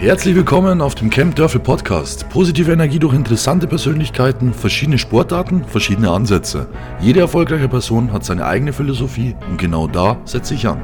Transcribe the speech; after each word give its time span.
Herzlich 0.00 0.36
willkommen 0.36 0.80
auf 0.80 0.94
dem 0.94 1.10
Camp 1.10 1.34
Dörfel 1.34 1.60
Podcast. 1.60 2.28
Positive 2.28 2.70
Energie 2.70 3.00
durch 3.00 3.14
interessante 3.14 3.66
Persönlichkeiten, 3.66 4.54
verschiedene 4.54 4.96
Sportarten, 4.96 5.64
verschiedene 5.64 6.12
Ansätze. 6.12 6.68
Jede 7.00 7.18
erfolgreiche 7.18 7.68
Person 7.68 8.12
hat 8.12 8.24
seine 8.24 8.46
eigene 8.46 8.72
Philosophie 8.72 9.34
und 9.50 9.58
genau 9.58 9.88
da 9.88 10.16
setze 10.24 10.54
ich 10.54 10.68
an. 10.68 10.82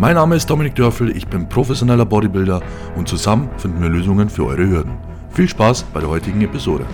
Mein 0.00 0.16
Name 0.16 0.34
ist 0.34 0.50
Dominik 0.50 0.74
Dörfel, 0.74 1.16
ich 1.16 1.28
bin 1.28 1.48
professioneller 1.48 2.06
Bodybuilder 2.06 2.60
und 2.96 3.06
zusammen 3.06 3.48
finden 3.56 3.80
wir 3.80 3.88
Lösungen 3.88 4.28
für 4.28 4.44
eure 4.44 4.68
Hürden. 4.68 4.96
Viel 5.30 5.48
Spaß 5.48 5.84
bei 5.94 6.00
der 6.00 6.08
heutigen 6.08 6.40
Episode. 6.40 6.86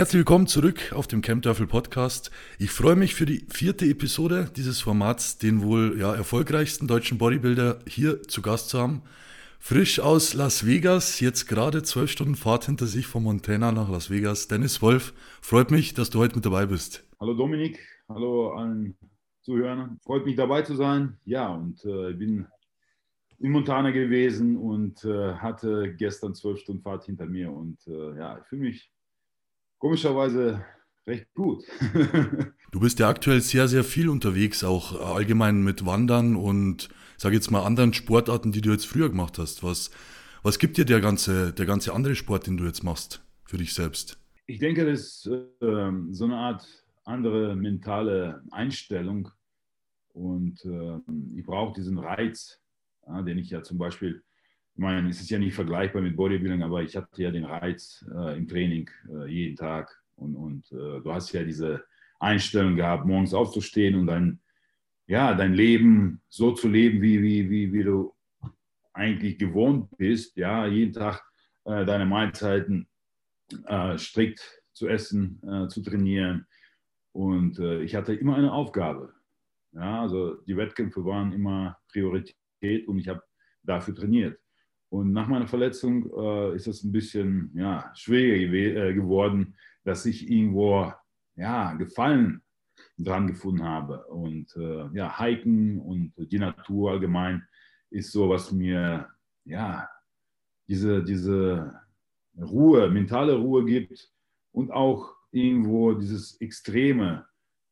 Herzlich 0.00 0.20
willkommen 0.20 0.46
zurück 0.46 0.94
auf 0.94 1.08
dem 1.08 1.20
Camp 1.20 1.42
Dörfel 1.42 1.66
Podcast. 1.66 2.30
Ich 2.58 2.70
freue 2.70 2.96
mich 2.96 3.14
für 3.14 3.26
die 3.26 3.44
vierte 3.50 3.84
Episode 3.84 4.50
dieses 4.56 4.80
Formats, 4.80 5.36
den 5.36 5.62
wohl 5.62 5.98
ja, 6.00 6.14
erfolgreichsten 6.14 6.86
deutschen 6.86 7.18
Bodybuilder 7.18 7.80
hier 7.86 8.22
zu 8.22 8.40
Gast 8.40 8.70
zu 8.70 8.78
haben. 8.78 9.02
Frisch 9.58 10.00
aus 10.00 10.32
Las 10.32 10.66
Vegas, 10.66 11.20
jetzt 11.20 11.48
gerade 11.48 11.82
zwölf 11.82 12.10
Stunden 12.10 12.34
Fahrt 12.34 12.64
hinter 12.64 12.86
sich 12.86 13.06
von 13.06 13.22
Montana 13.22 13.72
nach 13.72 13.90
Las 13.90 14.08
Vegas. 14.08 14.48
Dennis 14.48 14.80
Wolf, 14.80 15.12
freut 15.42 15.70
mich, 15.70 15.92
dass 15.92 16.08
du 16.08 16.18
heute 16.18 16.36
mit 16.36 16.46
dabei 16.46 16.64
bist. 16.64 17.04
Hallo 17.20 17.34
Dominik, 17.34 17.78
hallo 18.08 18.54
allen 18.54 18.96
Zuhörern. 19.42 19.98
Freut 20.02 20.24
mich 20.24 20.36
dabei 20.36 20.62
zu 20.62 20.76
sein. 20.76 21.18
Ja, 21.26 21.52
und 21.52 21.84
äh, 21.84 22.12
ich 22.12 22.18
bin 22.18 22.46
in 23.38 23.52
Montana 23.52 23.90
gewesen 23.90 24.56
und 24.56 25.04
äh, 25.04 25.34
hatte 25.34 25.94
gestern 25.94 26.34
zwölf 26.34 26.58
Stunden 26.58 26.80
Fahrt 26.80 27.04
hinter 27.04 27.26
mir. 27.26 27.52
Und 27.52 27.86
äh, 27.86 28.16
ja, 28.16 28.38
ich 28.38 28.46
fühle 28.46 28.62
mich 28.62 28.90
komischerweise 29.80 30.64
recht 31.06 31.26
gut. 31.34 31.64
du 32.70 32.80
bist 32.80 33.00
ja 33.00 33.08
aktuell 33.08 33.40
sehr, 33.40 33.66
sehr 33.66 33.82
viel 33.82 34.08
unterwegs, 34.08 34.62
auch 34.62 35.00
allgemein 35.16 35.62
mit 35.62 35.84
Wandern 35.84 36.36
und 36.36 36.88
sage 37.16 37.34
jetzt 37.34 37.50
mal 37.50 37.64
anderen 37.64 37.92
Sportarten, 37.92 38.52
die 38.52 38.60
du 38.60 38.70
jetzt 38.70 38.86
früher 38.86 39.08
gemacht 39.08 39.38
hast. 39.38 39.64
Was, 39.64 39.90
was 40.44 40.60
gibt 40.60 40.76
dir 40.76 40.84
der 40.84 41.00
ganze, 41.00 41.52
der 41.52 41.66
ganze 41.66 41.92
andere 41.92 42.14
Sport, 42.14 42.46
den 42.46 42.56
du 42.56 42.64
jetzt 42.64 42.84
machst, 42.84 43.22
für 43.44 43.58
dich 43.58 43.74
selbst? 43.74 44.18
Ich 44.46 44.60
denke, 44.60 44.84
das 44.84 45.00
ist 45.00 45.26
äh, 45.26 45.90
so 46.10 46.24
eine 46.24 46.36
Art 46.36 46.66
andere 47.04 47.56
mentale 47.56 48.42
Einstellung. 48.50 49.28
Und 50.12 50.64
äh, 50.64 50.98
ich 51.36 51.44
brauche 51.44 51.74
diesen 51.74 51.98
Reiz, 51.98 52.60
ja, 53.06 53.22
den 53.22 53.38
ich 53.38 53.50
ja 53.50 53.62
zum 53.62 53.78
Beispiel 53.78 54.22
ich 54.74 54.78
meine, 54.80 55.08
es 55.10 55.20
ist 55.20 55.30
ja 55.30 55.38
nicht 55.38 55.54
vergleichbar 55.54 56.02
mit 56.02 56.16
Bodybuilding, 56.16 56.62
aber 56.62 56.82
ich 56.82 56.96
hatte 56.96 57.22
ja 57.22 57.30
den 57.30 57.44
Reiz 57.44 58.04
äh, 58.14 58.36
im 58.38 58.48
Training 58.48 58.88
äh, 59.10 59.26
jeden 59.26 59.56
Tag. 59.56 60.00
Und, 60.16 60.36
und 60.36 60.72
äh, 60.72 61.00
du 61.00 61.12
hast 61.12 61.32
ja 61.32 61.44
diese 61.44 61.84
Einstellung 62.18 62.76
gehabt, 62.76 63.06
morgens 63.06 63.34
aufzustehen 63.34 63.96
und 63.96 64.06
dein, 64.06 64.40
ja, 65.06 65.34
dein 65.34 65.54
Leben 65.54 66.20
so 66.28 66.52
zu 66.52 66.68
leben, 66.68 67.02
wie, 67.02 67.22
wie, 67.22 67.50
wie, 67.50 67.72
wie 67.72 67.82
du 67.82 68.14
eigentlich 68.92 69.38
gewohnt 69.38 69.88
bist. 69.96 70.36
Ja, 70.36 70.66
jeden 70.66 70.92
Tag 70.92 71.24
äh, 71.64 71.84
deine 71.84 72.06
Mahlzeiten 72.06 72.88
äh, 73.66 73.98
strikt 73.98 74.62
zu 74.72 74.88
essen, 74.88 75.40
äh, 75.42 75.68
zu 75.68 75.82
trainieren. 75.82 76.46
Und 77.12 77.58
ich 77.58 77.96
hatte 77.96 78.14
immer 78.14 78.36
eine 78.36 78.52
Aufgabe. 78.52 79.12
Ja, 79.72 80.02
also 80.02 80.36
die 80.42 80.56
Wettkämpfe 80.56 81.04
waren 81.04 81.32
immer 81.32 81.76
Priorität 81.90 82.86
und 82.86 83.00
ich 83.00 83.08
habe 83.08 83.20
dafür 83.64 83.96
trainiert. 83.96 84.38
Und 84.90 85.12
nach 85.12 85.28
meiner 85.28 85.46
Verletzung 85.46 86.10
äh, 86.16 86.56
ist 86.56 86.66
es 86.66 86.82
ein 86.82 86.92
bisschen 86.92 87.52
ja, 87.54 87.90
schwieriger 87.94 88.88
äh, 88.88 88.94
geworden, 88.94 89.56
dass 89.84 90.04
ich 90.04 90.28
irgendwo 90.28 90.92
ja, 91.36 91.72
Gefallen 91.74 92.42
dran 92.98 93.28
gefunden 93.28 93.62
habe. 93.62 94.04
Und 94.06 94.54
äh, 94.56 94.88
ja, 94.92 95.18
Hiken 95.18 95.78
und 95.78 96.12
die 96.16 96.38
Natur 96.38 96.90
allgemein 96.90 97.46
ist 97.90 98.10
so, 98.10 98.28
was 98.28 98.50
mir 98.50 99.08
ja, 99.44 99.88
diese, 100.68 101.04
diese 101.04 101.72
Ruhe, 102.36 102.90
mentale 102.90 103.36
Ruhe 103.36 103.64
gibt 103.64 104.12
und 104.52 104.72
auch 104.72 105.14
irgendwo 105.30 105.92
dieses 105.92 106.40
Extreme 106.40 107.26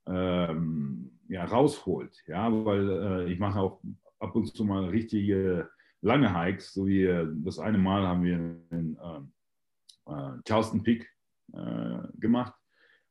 ähm, 0.07 1.19
ja, 1.29 1.45
rausholt. 1.45 2.23
Ja, 2.29 2.53
weil 2.65 2.91
äh, 2.91 3.33
ich 3.33 3.39
mache 3.39 3.59
auch 3.59 3.83
ab 4.21 4.35
und 4.37 4.47
zu 4.55 4.65
mal 4.65 4.85
richtige 4.87 5.69
lange 6.01 6.33
Hikes, 6.33 6.73
so 6.73 6.87
wie 6.87 7.05
äh, 7.05 7.27
das 7.45 7.59
eine 7.59 7.79
Mal 7.79 8.07
haben 8.07 8.25
wir 8.25 8.37
in 8.37 8.97
äh, 8.97 10.13
äh, 10.13 10.39
Charleston 10.47 10.83
Peak 10.83 11.09
äh, 11.53 11.99
gemacht 12.19 12.55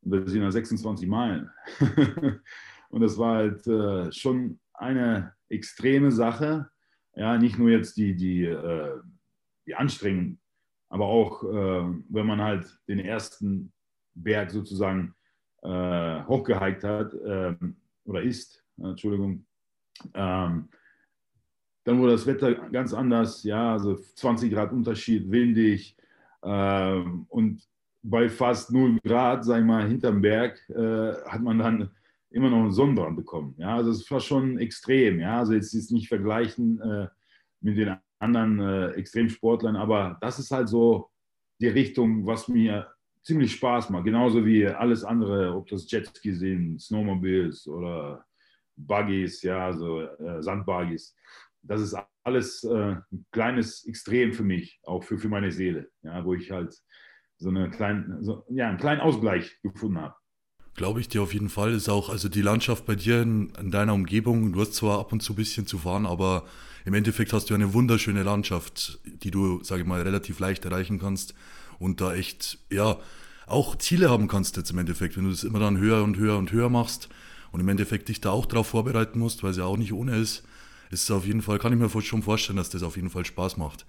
und 0.01 0.11
das 0.11 0.31
sind 0.31 0.41
ja 0.41 0.51
26 0.51 1.07
Meilen. 1.07 1.49
und 2.89 3.01
das 3.01 3.17
war 3.17 3.35
halt 3.35 3.65
äh, 3.67 4.11
schon 4.11 4.59
eine 4.73 5.33
extreme 5.49 6.11
Sache. 6.11 6.69
Ja, 7.15 7.37
nicht 7.37 7.57
nur 7.57 7.69
jetzt 7.69 7.97
die, 7.97 8.15
die, 8.15 8.45
äh, 8.45 8.99
die 9.65 9.75
Anstrengung, 9.75 10.39
aber 10.89 11.05
auch, 11.05 11.43
wenn 11.43 12.25
man 12.25 12.41
halt 12.41 12.79
den 12.87 12.99
ersten 12.99 13.73
Berg 14.13 14.51
sozusagen 14.51 15.13
hochgehiked 15.61 16.85
hat 16.85 17.13
ähm, 17.25 17.75
oder 18.05 18.21
ist, 18.21 18.63
Entschuldigung, 18.77 19.45
ähm, 20.13 20.69
dann 21.87 21.99
wurde 21.99 22.11
das 22.11 22.27
Wetter 22.27 22.53
ganz 22.53 22.93
anders, 22.93 23.43
ja, 23.43 23.71
also 23.71 23.95
20 23.95 24.51
Grad 24.51 24.73
Unterschied, 24.73 25.31
windig 25.31 25.95
ähm, 26.43 27.25
und 27.29 27.61
bei 28.03 28.27
fast 28.27 28.73
0 28.73 28.97
Grad, 29.05 29.45
sag 29.45 29.59
ich 29.59 29.65
mal, 29.65 29.87
hinterm 29.87 30.21
Berg 30.21 30.59
äh, 30.69 31.13
hat 31.25 31.41
man 31.41 31.59
dann 31.59 31.89
immer 32.29 32.49
noch 32.49 32.59
einen 32.59 32.73
Sonnenbrand 32.73 33.15
bekommen. 33.15 33.55
Ja, 33.57 33.77
also 33.77 33.91
es 33.91 34.11
war 34.11 34.19
schon 34.19 34.57
extrem. 34.59 35.21
Ja, 35.21 35.39
also 35.39 35.53
jetzt 35.53 35.73
ist 35.73 35.91
nicht 35.91 36.09
vergleichen 36.09 36.81
äh, 36.81 37.07
mit 37.61 37.77
den 37.77 37.95
anderen 38.19 38.59
äh, 38.59 38.89
Extremsportlern, 38.91 39.77
aber 39.77 40.17
das 40.19 40.39
ist 40.39 40.51
halt 40.51 40.67
so 40.67 41.09
die 41.61 41.69
Richtung, 41.69 42.25
was 42.25 42.49
mir 42.49 42.87
ziemlich 43.23 43.53
Spaß 43.53 43.91
macht. 43.91 44.03
Genauso 44.03 44.45
wie 44.45 44.67
alles 44.67 45.05
andere, 45.05 45.55
ob 45.55 45.67
das 45.67 45.89
Jetski 45.89 46.33
sind, 46.33 46.81
Snowmobiles 46.81 47.65
oder 47.65 48.25
Buggies, 48.75 49.41
ja, 49.41 49.71
so 49.71 50.01
äh, 50.01 50.43
Sandbuggies 50.43 51.15
das 51.63 51.81
ist 51.81 51.95
alles 52.23 52.63
äh, 52.63 52.95
ein 53.12 53.25
kleines 53.31 53.85
Extrem 53.85 54.34
für 54.34 54.44
mich, 54.44 54.79
auch 54.84 55.03
für, 55.03 55.18
für 55.18 55.29
meine 55.29 55.51
Seele, 55.51 55.90
ja, 56.01 56.23
wo 56.25 56.34
ich 56.34 56.51
halt 56.51 56.75
so, 57.38 57.50
eine 57.50 57.69
klein, 57.69 58.18
so 58.22 58.45
ja, 58.50 58.68
einen 58.68 58.78
kleinen 58.78 59.01
Ausgleich 59.01 59.59
gefunden 59.62 60.00
habe. 60.00 60.16
Glaube 60.75 61.00
ich 61.00 61.07
dir 61.07 61.22
auf 61.22 61.34
jeden 61.34 61.50
Fall. 61.50 61.73
Ist 61.73 61.90
auch, 61.90 62.09
also 62.09 62.29
die 62.29 62.41
Landschaft 62.41 62.85
bei 62.85 62.96
dir 62.96 63.22
in, 63.22 63.50
in, 63.59 63.72
deiner 63.72 63.94
Umgebung, 63.94 64.53
du 64.53 64.62
hast 64.62 64.75
zwar 64.75 65.00
ab 65.00 65.12
und 65.12 65.22
zu 65.22 65.34
ein 65.34 65.38
bisschen 65.38 65.66
zu 65.66 65.78
fahren, 65.78 66.06
aber 66.06 66.46
im 66.85 66.94
Endeffekt 66.94 67.34
hast 67.34 67.50
du 67.50 67.53
eine 67.53 67.73
wunderschöne 67.73 68.23
Landschaft, 68.23 69.00
die 69.06 69.31
du, 69.31 69.63
sage 69.63 69.81
ich 69.81 69.88
mal, 69.88 70.01
relativ 70.01 70.40
leicht 70.40 70.66
erreichen 70.66 71.00
kannst 71.00 71.34
und 71.79 72.01
da 72.01 72.13
echt, 72.13 72.59
ja, 72.69 72.97
auch 73.47 73.78
Ziele 73.78 74.09
haben 74.09 74.28
kannst 74.28 74.57
jetzt 74.57 74.72
im 74.72 74.78
Endeffekt, 74.78 75.16
wenn 75.17 75.23
du 75.23 75.29
das 75.31 75.44
immer 75.44 75.59
dann 75.59 75.78
höher 75.78 76.03
und 76.03 76.17
höher 76.17 76.38
und 76.38 76.51
höher 76.51 76.69
machst 76.69 77.07
und 77.51 77.62
im 77.62 77.69
Endeffekt 77.69 78.09
dich 78.09 78.19
da 78.19 78.31
auch 78.31 78.46
darauf 78.46 78.67
vorbereiten 78.67 79.19
musst, 79.19 79.41
weil 79.41 79.51
es 79.51 79.57
ja 79.57 79.63
auch 79.63 79.78
nicht 79.78 79.94
ohne 79.94 80.17
ist 80.17 80.44
ist 80.89 81.09
auf 81.11 81.25
jeden 81.25 81.41
Fall, 81.41 81.59
kann 81.59 81.73
ich 81.73 81.79
mir 81.79 82.01
schon 82.01 82.23
vorstellen, 82.23 82.57
dass 82.57 82.69
das 82.69 82.83
auf 82.83 82.95
jeden 82.95 83.09
Fall 83.09 83.25
Spaß 83.25 83.57
macht. 83.57 83.85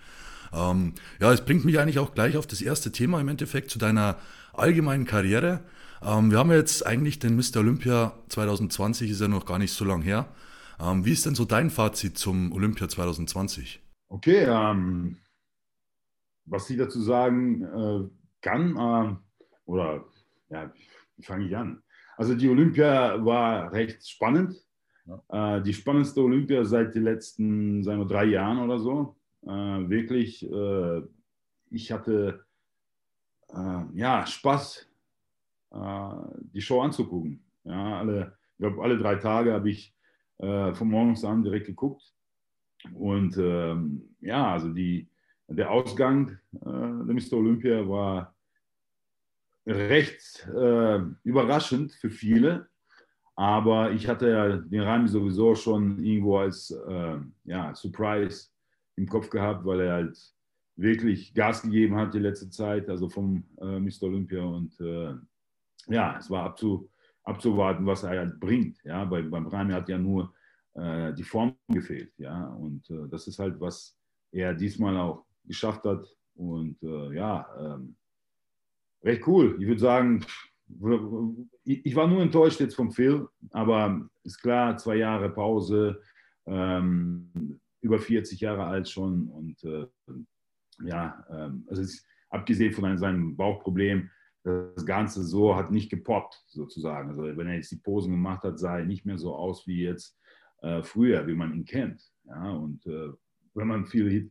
Ähm, 0.52 0.94
ja, 1.20 1.32
es 1.32 1.44
bringt 1.44 1.64
mich 1.64 1.78
eigentlich 1.78 1.98
auch 1.98 2.14
gleich 2.14 2.36
auf 2.36 2.46
das 2.46 2.62
erste 2.62 2.92
Thema 2.92 3.20
im 3.20 3.28
Endeffekt 3.28 3.70
zu 3.70 3.78
deiner 3.78 4.16
allgemeinen 4.52 5.04
Karriere. 5.04 5.60
Ähm, 6.02 6.30
wir 6.30 6.38
haben 6.38 6.50
jetzt 6.50 6.86
eigentlich 6.86 7.18
den 7.18 7.36
Mr. 7.36 7.58
Olympia 7.58 8.14
2020, 8.28 9.10
ist 9.10 9.20
ja 9.20 9.28
noch 9.28 9.46
gar 9.46 9.58
nicht 9.58 9.72
so 9.72 9.84
lang 9.84 10.02
her. 10.02 10.28
Ähm, 10.80 11.04
wie 11.04 11.12
ist 11.12 11.26
denn 11.26 11.34
so 11.34 11.44
dein 11.44 11.70
Fazit 11.70 12.18
zum 12.18 12.52
Olympia 12.52 12.88
2020? 12.88 13.80
Okay, 14.08 14.44
ähm, 14.44 15.18
was 16.46 16.70
ich 16.70 16.78
dazu 16.78 17.00
sagen 17.00 17.62
äh, 17.62 18.08
kann, 18.40 18.76
äh, 18.76 19.16
oder 19.66 20.04
ja, 20.50 20.72
wie 21.16 21.22
fange 21.22 21.46
ich 21.46 21.56
an? 21.56 21.82
Also 22.16 22.34
die 22.34 22.48
Olympia 22.48 23.24
war 23.24 23.72
recht 23.72 24.08
spannend. 24.08 24.54
Ja. 25.08 25.56
Äh, 25.56 25.62
die 25.62 25.72
spannendste 25.72 26.22
Olympia 26.22 26.64
seit 26.64 26.94
den 26.94 27.04
letzten, 27.04 27.82
sagen 27.82 28.00
wir, 28.00 28.06
drei 28.06 28.24
Jahren 28.24 28.58
oder 28.58 28.78
so. 28.78 29.16
Äh, 29.42 29.48
wirklich, 29.48 30.44
äh, 30.50 31.02
ich 31.70 31.90
hatte 31.90 32.44
äh, 33.48 33.82
ja, 33.94 34.26
Spaß, 34.26 34.86
äh, 35.70 36.10
die 36.52 36.60
Show 36.60 36.82
anzugucken. 36.82 37.42
Ja, 37.64 38.00
alle, 38.00 38.36
ich 38.52 38.58
glaube, 38.58 38.82
alle 38.82 38.98
drei 38.98 39.16
Tage 39.16 39.52
habe 39.52 39.70
ich 39.70 39.94
äh, 40.38 40.74
von 40.74 40.88
morgens 40.88 41.24
an 41.24 41.42
direkt 41.42 41.66
geguckt. 41.66 42.14
Und 42.94 43.36
ähm, 43.38 44.14
ja, 44.20 44.52
also 44.52 44.68
die, 44.72 45.08
der 45.48 45.70
Ausgang 45.70 46.38
der 46.52 47.14
Mr. 47.14 47.32
Olympia 47.32 47.88
war 47.88 48.34
recht 49.66 50.46
überraschend 51.24 51.92
für 51.92 52.10
viele 52.10 52.68
aber 53.38 53.92
ich 53.92 54.08
hatte 54.08 54.28
ja 54.30 54.56
den 54.56 54.80
Rami 54.80 55.06
sowieso 55.06 55.54
schon 55.54 56.02
irgendwo 56.02 56.38
als 56.38 56.72
äh, 56.72 57.18
ja, 57.44 57.72
Surprise 57.72 58.48
im 58.96 59.06
Kopf 59.06 59.30
gehabt, 59.30 59.64
weil 59.64 59.82
er 59.82 59.92
halt 59.92 60.18
wirklich 60.74 61.32
Gas 61.34 61.62
gegeben 61.62 61.94
hat 61.94 62.14
die 62.14 62.18
letzte 62.18 62.50
Zeit, 62.50 62.88
also 62.88 63.08
vom 63.08 63.44
äh, 63.60 63.78
Mr. 63.78 64.02
Olympia. 64.02 64.42
Und 64.42 64.80
äh, 64.80 65.14
ja, 65.86 66.16
es 66.18 66.28
war 66.28 66.46
abzu, 66.46 66.90
abzuwarten, 67.22 67.86
was 67.86 68.02
er 68.02 68.18
halt 68.18 68.40
bringt. 68.40 68.82
Ja, 68.82 69.04
bei, 69.04 69.22
beim 69.22 69.46
Rami 69.46 69.72
hat 69.72 69.88
ja 69.88 69.98
nur 69.98 70.34
äh, 70.74 71.14
die 71.14 71.22
Form 71.22 71.54
gefehlt. 71.68 72.18
Ja? 72.18 72.48
Und 72.48 72.90
äh, 72.90 73.06
das 73.08 73.28
ist 73.28 73.38
halt, 73.38 73.60
was 73.60 73.96
er 74.32 74.52
diesmal 74.52 74.96
auch 74.96 75.24
geschafft 75.44 75.84
hat. 75.84 76.04
Und 76.34 76.82
äh, 76.82 77.14
ja, 77.14 77.46
ähm, 77.56 77.94
recht 79.04 79.24
cool. 79.28 79.56
Ich 79.60 79.68
würde 79.68 79.80
sagen, 79.80 80.24
ich 81.64 81.96
war 81.96 82.06
nur 82.06 82.22
enttäuscht 82.22 82.60
jetzt 82.60 82.76
vom 82.76 82.90
Phil, 82.90 83.26
aber 83.50 84.08
ist 84.24 84.40
klar, 84.40 84.76
zwei 84.76 84.96
Jahre 84.96 85.30
Pause, 85.30 86.00
ähm, 86.46 87.60
über 87.80 87.98
40 87.98 88.40
Jahre 88.40 88.64
alt 88.64 88.88
schon 88.88 89.28
und 89.28 89.62
äh, 89.64 89.86
ja, 90.84 91.24
ähm, 91.30 91.64
also 91.68 91.82
ist, 91.82 92.06
abgesehen 92.30 92.72
von 92.72 92.98
seinem 92.98 93.36
Bauchproblem, 93.36 94.10
das 94.44 94.86
Ganze 94.86 95.22
so 95.24 95.56
hat 95.56 95.70
nicht 95.70 95.90
gepoppt 95.90 96.42
sozusagen. 96.46 97.10
Also 97.10 97.22
wenn 97.22 97.46
er 97.46 97.54
jetzt 97.54 97.72
die 97.72 97.76
Posen 97.76 98.12
gemacht 98.12 98.44
hat, 98.44 98.58
sah 98.58 98.78
er 98.78 98.84
nicht 98.84 99.04
mehr 99.04 99.18
so 99.18 99.34
aus 99.34 99.66
wie 99.66 99.82
jetzt 99.82 100.18
äh, 100.62 100.82
früher, 100.82 101.26
wie 101.26 101.34
man 101.34 101.54
ihn 101.54 101.64
kennt. 101.64 102.02
Ja, 102.24 102.50
und 102.52 102.86
äh, 102.86 103.10
wenn 103.54 103.68
man 103.68 103.86
viel 103.86 104.30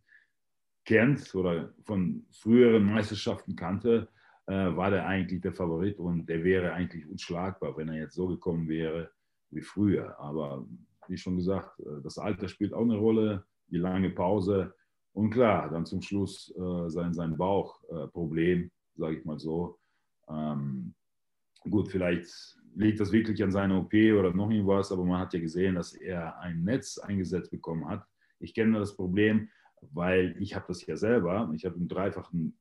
kennt 0.85 1.35
oder 1.35 1.73
von 1.83 2.25
früheren 2.31 2.85
Meisterschaften 2.85 3.55
kannte, 3.55 4.09
war 4.53 4.91
der 4.91 5.05
eigentlich 5.05 5.41
der 5.41 5.53
Favorit 5.53 5.99
und 5.99 6.27
der 6.27 6.43
wäre 6.43 6.73
eigentlich 6.73 7.05
unschlagbar, 7.07 7.75
wenn 7.75 7.89
er 7.89 7.95
jetzt 7.95 8.15
so 8.15 8.27
gekommen 8.27 8.67
wäre 8.69 9.11
wie 9.49 9.61
früher. 9.61 10.17
Aber 10.19 10.65
wie 11.07 11.17
schon 11.17 11.37
gesagt, 11.37 11.79
äh, 11.79 12.01
das 12.03 12.17
Alter 12.17 12.47
spielt 12.47 12.73
auch 12.73 12.83
eine 12.83 12.97
Rolle, 12.97 13.45
die 13.67 13.77
lange 13.77 14.09
Pause 14.09 14.73
und 15.13 15.31
klar, 15.31 15.69
dann 15.69 15.85
zum 15.85 16.01
Schluss 16.01 16.53
äh, 16.55 16.89
sein, 16.89 17.13
sein 17.13 17.35
Bauchproblem, 17.35 18.69
sage 18.95 19.17
ich 19.17 19.25
mal 19.25 19.39
so. 19.39 19.79
Ähm, 20.29 20.93
gut, 21.69 21.89
vielleicht 21.89 22.29
liegt 22.75 22.99
das 22.99 23.11
wirklich 23.11 23.43
an 23.43 23.51
seiner 23.51 23.79
OP 23.79 23.93
oder 23.93 24.31
noch 24.31 24.51
irgendwas, 24.51 24.91
aber 24.91 25.03
man 25.03 25.19
hat 25.21 25.33
ja 25.33 25.39
gesehen, 25.39 25.75
dass 25.75 25.93
er 25.93 26.39
ein 26.39 26.63
Netz 26.63 26.99
eingesetzt 26.99 27.49
bekommen 27.49 27.87
hat. 27.87 28.05
Ich 28.39 28.53
kenne 28.53 28.77
das 28.77 28.95
Problem, 28.95 29.49
weil 29.81 30.35
ich 30.39 30.55
habe 30.55 30.65
das 30.67 30.85
ja 30.85 30.95
selber. 30.95 31.49
Ich 31.55 31.65
habe 31.65 31.75
einen 31.75 31.87
dreifachen 31.87 32.55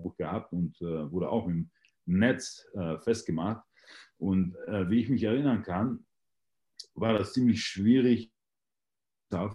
Bauchnabelbruch 0.00 0.16
gehabt 0.16 0.52
und 0.52 0.80
äh, 0.80 1.10
wurde 1.10 1.30
auch 1.30 1.46
im 1.46 1.70
Netz 2.06 2.66
äh, 2.74 2.98
festgemacht. 2.98 3.64
Und 4.18 4.56
äh, 4.66 4.88
wie 4.90 5.00
ich 5.00 5.08
mich 5.08 5.22
erinnern 5.22 5.62
kann, 5.62 6.04
war 6.94 7.14
das 7.14 7.32
ziemlich 7.32 7.62
schwierig, 7.62 8.32
äh, 9.32 9.46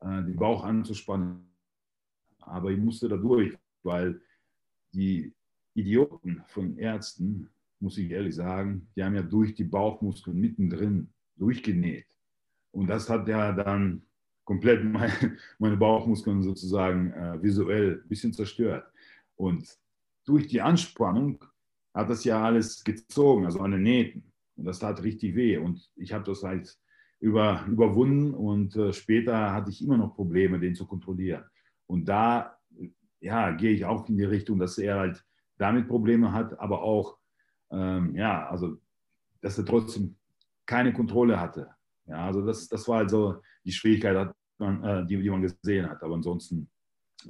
den 0.00 0.36
Bauch 0.36 0.64
anzuspannen. 0.64 1.48
Aber 2.40 2.70
ich 2.70 2.78
musste 2.78 3.08
da 3.08 3.16
durch, 3.16 3.56
weil 3.82 4.20
die 4.92 5.34
Idioten 5.74 6.42
von 6.48 6.76
Ärzten, 6.76 7.48
muss 7.80 7.98
ich 7.98 8.10
ehrlich 8.10 8.34
sagen, 8.34 8.88
die 8.94 9.02
haben 9.02 9.14
ja 9.14 9.22
durch 9.22 9.54
die 9.54 9.64
Bauchmuskeln 9.64 10.38
mittendrin 10.38 11.12
durchgenäht. 11.36 12.06
Und 12.72 12.88
das 12.88 13.08
hat 13.08 13.26
ja 13.28 13.52
dann 13.52 14.02
komplett 14.44 14.84
meine, 14.92 15.38
meine 15.58 15.76
Bauchmuskeln 15.76 16.42
sozusagen 16.42 17.12
äh, 17.12 17.42
visuell 17.42 18.02
ein 18.02 18.08
bisschen 18.08 18.32
zerstört. 18.32 18.91
Und 19.36 19.68
durch 20.24 20.46
die 20.46 20.60
Anspannung 20.60 21.44
hat 21.94 22.10
das 22.10 22.24
ja 22.24 22.42
alles 22.42 22.84
gezogen, 22.84 23.44
also 23.44 23.60
an 23.60 23.72
den 23.72 23.82
Nähten. 23.82 24.32
Und 24.56 24.64
das 24.64 24.78
tat 24.78 25.02
richtig 25.02 25.34
weh. 25.34 25.56
Und 25.56 25.90
ich 25.96 26.12
habe 26.12 26.24
das 26.24 26.42
halt 26.42 26.78
über, 27.20 27.64
überwunden 27.68 28.34
und 28.34 28.76
äh, 28.76 28.92
später 28.92 29.52
hatte 29.52 29.70
ich 29.70 29.82
immer 29.82 29.96
noch 29.96 30.14
Probleme, 30.14 30.58
den 30.58 30.74
zu 30.74 30.86
kontrollieren. 30.86 31.44
Und 31.86 32.06
da 32.06 32.58
ja, 33.20 33.52
gehe 33.52 33.70
ich 33.70 33.84
auch 33.84 34.08
in 34.08 34.16
die 34.16 34.24
Richtung, 34.24 34.58
dass 34.58 34.78
er 34.78 34.98
halt 34.98 35.24
damit 35.56 35.88
Probleme 35.88 36.32
hat, 36.32 36.58
aber 36.58 36.82
auch, 36.82 37.18
ähm, 37.70 38.16
ja, 38.16 38.48
also, 38.48 38.78
dass 39.40 39.56
er 39.58 39.64
trotzdem 39.64 40.16
keine 40.66 40.92
Kontrolle 40.92 41.40
hatte. 41.40 41.70
Ja, 42.06 42.26
also 42.26 42.44
das, 42.44 42.68
das 42.68 42.86
war 42.88 42.98
also 42.98 43.40
die 43.64 43.72
Schwierigkeit, 43.72 44.34
man, 44.58 44.82
äh, 44.82 45.06
die, 45.06 45.22
die 45.22 45.30
man 45.30 45.42
gesehen 45.42 45.88
hat. 45.88 46.02
Aber 46.02 46.14
ansonsten 46.14 46.68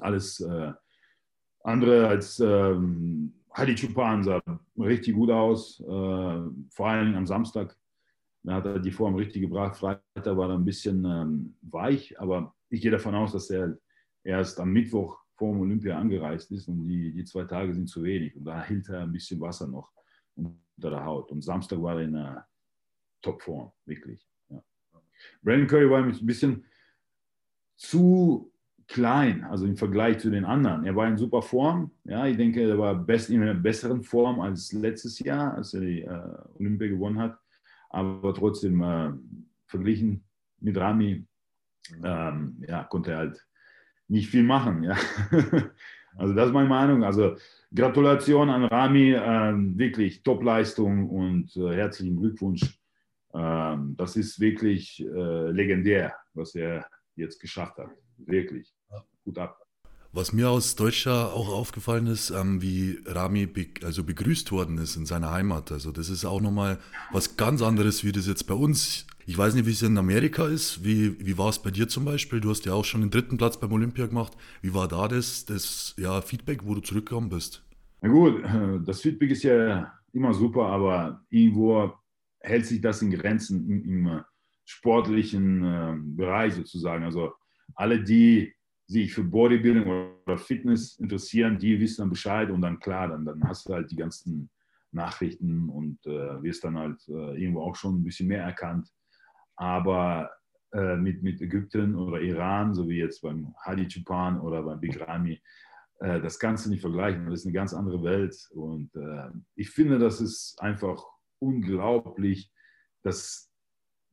alles 0.01 0.41
äh, 0.41 0.73
andere 1.63 2.09
als 2.09 2.41
ähm, 2.41 3.33
Hadi 3.53 3.75
Chupan 3.75 4.23
sah 4.25 4.43
richtig 4.79 5.15
gut 5.15 5.31
aus, 5.31 5.81
äh, 5.81 5.85
vor 5.85 6.89
allem 6.89 7.15
am 7.15 7.27
Samstag. 7.27 7.77
Da 8.45 8.55
hat 8.55 8.67
er 8.67 8.79
die 8.81 8.91
Form 8.91 9.15
richtig 9.15 9.43
gebracht. 9.43 9.77
Freitag 9.77 10.37
war 10.37 10.51
er 10.51 10.57
ein 10.57 10.65
bisschen 10.65 11.05
ähm, 11.05 11.57
weich, 11.63 12.19
aber 12.19 12.55
ich 12.71 12.81
gehe 12.81 12.91
davon 12.91 13.15
aus, 13.15 13.33
dass 13.33 13.51
er 13.51 13.79
erst 14.25 14.59
am 14.59 14.73
Mittwoch 14.73 15.19
vor 15.37 15.53
dem 15.53 15.61
Olympia 15.61 15.99
angereist 15.99 16.51
ist 16.51 16.69
und 16.69 16.89
die, 16.89 17.13
die 17.13 17.25
zwei 17.25 17.45
Tage 17.45 17.75
sind 17.75 17.89
zu 17.89 18.03
wenig. 18.03 18.37
Und 18.37 18.45
da 18.45 18.65
hielt 18.65 18.89
er 18.89 19.03
ein 19.03 19.13
bisschen 19.13 19.41
Wasser 19.41 19.69
noch 19.69 19.93
unter 20.35 20.57
der 20.91 21.05
Haut. 21.05 21.31
Und 21.31 21.43
Samstag 21.43 21.81
war 21.83 21.97
er 21.97 22.05
in 22.05 22.17
einer 22.17 22.47
Topform, 23.21 23.73
wirklich. 23.87 24.27
Ja. 24.49 24.63
Brandon 25.43 25.69
Curry 25.69 25.91
war 25.91 26.03
ein 26.03 26.27
bisschen 26.27 26.65
zu 27.77 28.52
klein, 28.93 29.45
also 29.45 29.67
im 29.67 29.77
Vergleich 29.77 30.19
zu 30.19 30.31
den 30.31 30.45
anderen. 30.45 30.85
Er 30.85 30.95
war 30.95 31.09
in 31.09 31.17
super 31.17 31.43
Form. 31.43 31.91
Ja, 32.05 32.27
ich 32.27 32.37
denke, 32.37 32.63
er 32.69 32.79
war 32.79 32.95
best, 32.95 33.31
in 33.31 33.43
einer 33.43 33.55
besseren 33.55 34.03
Form 34.03 34.41
als 34.41 34.73
letztes 34.73 35.19
Jahr, 35.19 35.55
als 35.55 35.75
er 35.75 35.81
die 35.81 36.03
äh, 36.03 36.35
Olympia 36.59 36.89
gewonnen 36.89 37.19
hat. 37.19 37.39
Aber 37.91 38.35
trotzdem 38.35 38.83
äh, 38.83 39.13
verglichen 39.67 40.25
mit 40.61 40.77
Rami, 40.77 41.27
ähm, 42.05 42.63
ja, 42.69 42.85
konnte 42.85 43.13
er 43.13 43.19
halt 43.19 43.47
nicht 44.09 44.29
viel 44.29 44.43
machen. 44.43 44.85
Ja. 44.85 44.97
also 46.17 46.35
das 46.35 46.49
ist 46.49 46.53
meine 46.53 46.69
Meinung. 46.69 47.03
Also 47.03 47.37
Gratulation 47.75 48.51
an 48.51 48.65
Rami, 48.65 49.13
äh, 49.13 49.55
wirklich 49.79 50.23
Top-Leistung 50.23 51.09
und 51.09 51.57
äh, 51.57 51.75
herzlichen 51.75 52.19
Glückwunsch. 52.19 52.79
Ähm, 53.35 53.95
das 53.97 54.17
ist 54.17 54.39
wirklich 54.39 55.03
äh, 55.03 55.51
legendär, 55.51 56.15
was 56.35 56.55
er 56.55 56.87
jetzt 57.17 57.41
geschafft 57.41 57.79
hat. 57.79 57.91
Wirklich. 58.19 58.73
Gut 59.25 59.39
ab. 59.39 59.59
Was 60.15 60.35
mir 60.35 60.51
aus 60.51 60.77
Deutscher 60.77 61.33
auch 61.33 61.49
aufgefallen 61.49 62.07
ist, 62.07 62.29
ähm, 62.31 62.61
wie 62.61 62.99
Rami 63.07 63.47
be 63.47 63.69
also 63.83 64.05
begrüßt 64.05 64.53
worden 64.53 64.77
ist 64.77 64.97
in 64.97 65.07
seiner 65.07 65.31
Heimat. 65.31 65.73
Also 65.73 65.91
das 65.91 66.11
ist 66.11 66.27
auch 66.27 66.43
nochmal 66.43 66.79
was 67.13 67.39
ganz 67.39 67.63
anderes, 67.63 68.05
wie 68.05 68.13
das 68.13 68.27
jetzt 68.27 68.47
bei 68.47 68.53
uns. 68.53 69.07
Ich 69.25 69.39
weiß 69.39 69.55
nicht, 69.55 69.65
wie 69.65 69.71
es 69.71 69.81
in 69.81 69.97
Amerika 69.97 70.47
ist. 70.47 70.85
Wie, 70.85 71.19
wie 71.25 71.39
war 71.39 71.49
es 71.49 71.61
bei 71.61 71.71
dir 71.71 71.89
zum 71.89 72.05
Beispiel? 72.05 72.41
Du 72.41 72.51
hast 72.51 72.67
ja 72.67 72.75
auch 72.75 72.85
schon 72.85 73.01
den 73.01 73.11
dritten 73.11 73.39
Platz 73.39 73.59
beim 73.59 73.73
Olympia 73.73 74.07
gemacht. 74.07 74.37
Wie 74.61 74.75
war 74.75 74.87
da 74.87 75.09
das, 75.09 75.47
das 75.47 75.95
ja, 75.97 76.21
Feedback, 76.21 76.67
wo 76.67 76.75
du 76.75 76.83
zurückgekommen 76.83 77.31
bist? 77.31 77.65
Na 78.03 78.11
gut, 78.11 78.43
das 78.87 79.01
Feedback 79.01 79.31
ist 79.31 79.45
ja 79.45 79.95
immer 80.13 80.35
super, 80.35 80.67
aber 80.67 81.25
irgendwo 81.31 81.91
hält 82.41 82.67
sich 82.67 82.83
das 82.83 83.01
in 83.01 83.13
Grenzen 83.13 83.67
im, 83.67 83.85
im 83.85 84.21
sportlichen 84.67 85.65
äh, 85.65 85.95
Bereich 85.99 86.53
sozusagen. 86.55 87.05
Also 87.05 87.33
alle, 87.75 88.03
die 88.03 88.53
sich 88.87 89.13
für 89.13 89.25
Bodybuilding 89.25 89.87
oder 89.87 90.39
Fitness 90.39 90.99
interessieren, 90.99 91.59
die 91.59 91.79
wissen 91.81 92.03
dann 92.03 92.11
Bescheid 92.11 92.51
und 92.51 92.61
dann 92.61 92.79
klar, 92.79 93.09
dann, 93.09 93.25
dann 93.25 93.43
hast 93.45 93.69
du 93.69 93.75
halt 93.75 93.91
die 93.91 93.97
ganzen 93.97 94.51
Nachrichten 94.91 95.69
und 95.69 96.05
äh, 96.07 96.43
wirst 96.43 96.65
dann 96.65 96.77
halt 96.77 97.01
äh, 97.09 97.41
irgendwo 97.41 97.63
auch 97.63 97.77
schon 97.77 97.97
ein 97.97 98.05
bisschen 98.05 98.29
mehr 98.29 98.43
erkannt. 98.43 98.89
Aber 99.57 100.31
äh, 100.73 100.97
mit, 100.97 101.23
mit 101.23 101.41
Ägypten 101.41 101.95
oder 101.95 102.21
Iran, 102.21 102.75
so 102.75 102.89
wie 102.89 102.99
jetzt 102.99 103.23
beim 103.23 103.55
Hadi 103.65 103.89
Chupan 103.89 104.41
oder 104.41 104.63
beim 104.63 104.81
Big 104.81 105.01
Rami, 105.01 105.41
äh, 106.01 106.21
das 106.21 106.39
kannst 106.39 106.67
du 106.67 106.71
nicht 106.71 106.81
vergleichen. 106.81 107.27
Das 107.27 107.41
ist 107.41 107.47
eine 107.47 107.55
ganz 107.55 107.73
andere 107.73 108.03
Welt. 108.03 108.37
Und 108.53 108.95
äh, 108.97 109.31
ich 109.55 109.71
finde, 109.71 109.99
das 109.99 110.21
ist 110.21 110.61
einfach 110.61 111.05
unglaublich, 111.39 112.51
dass 113.03 113.51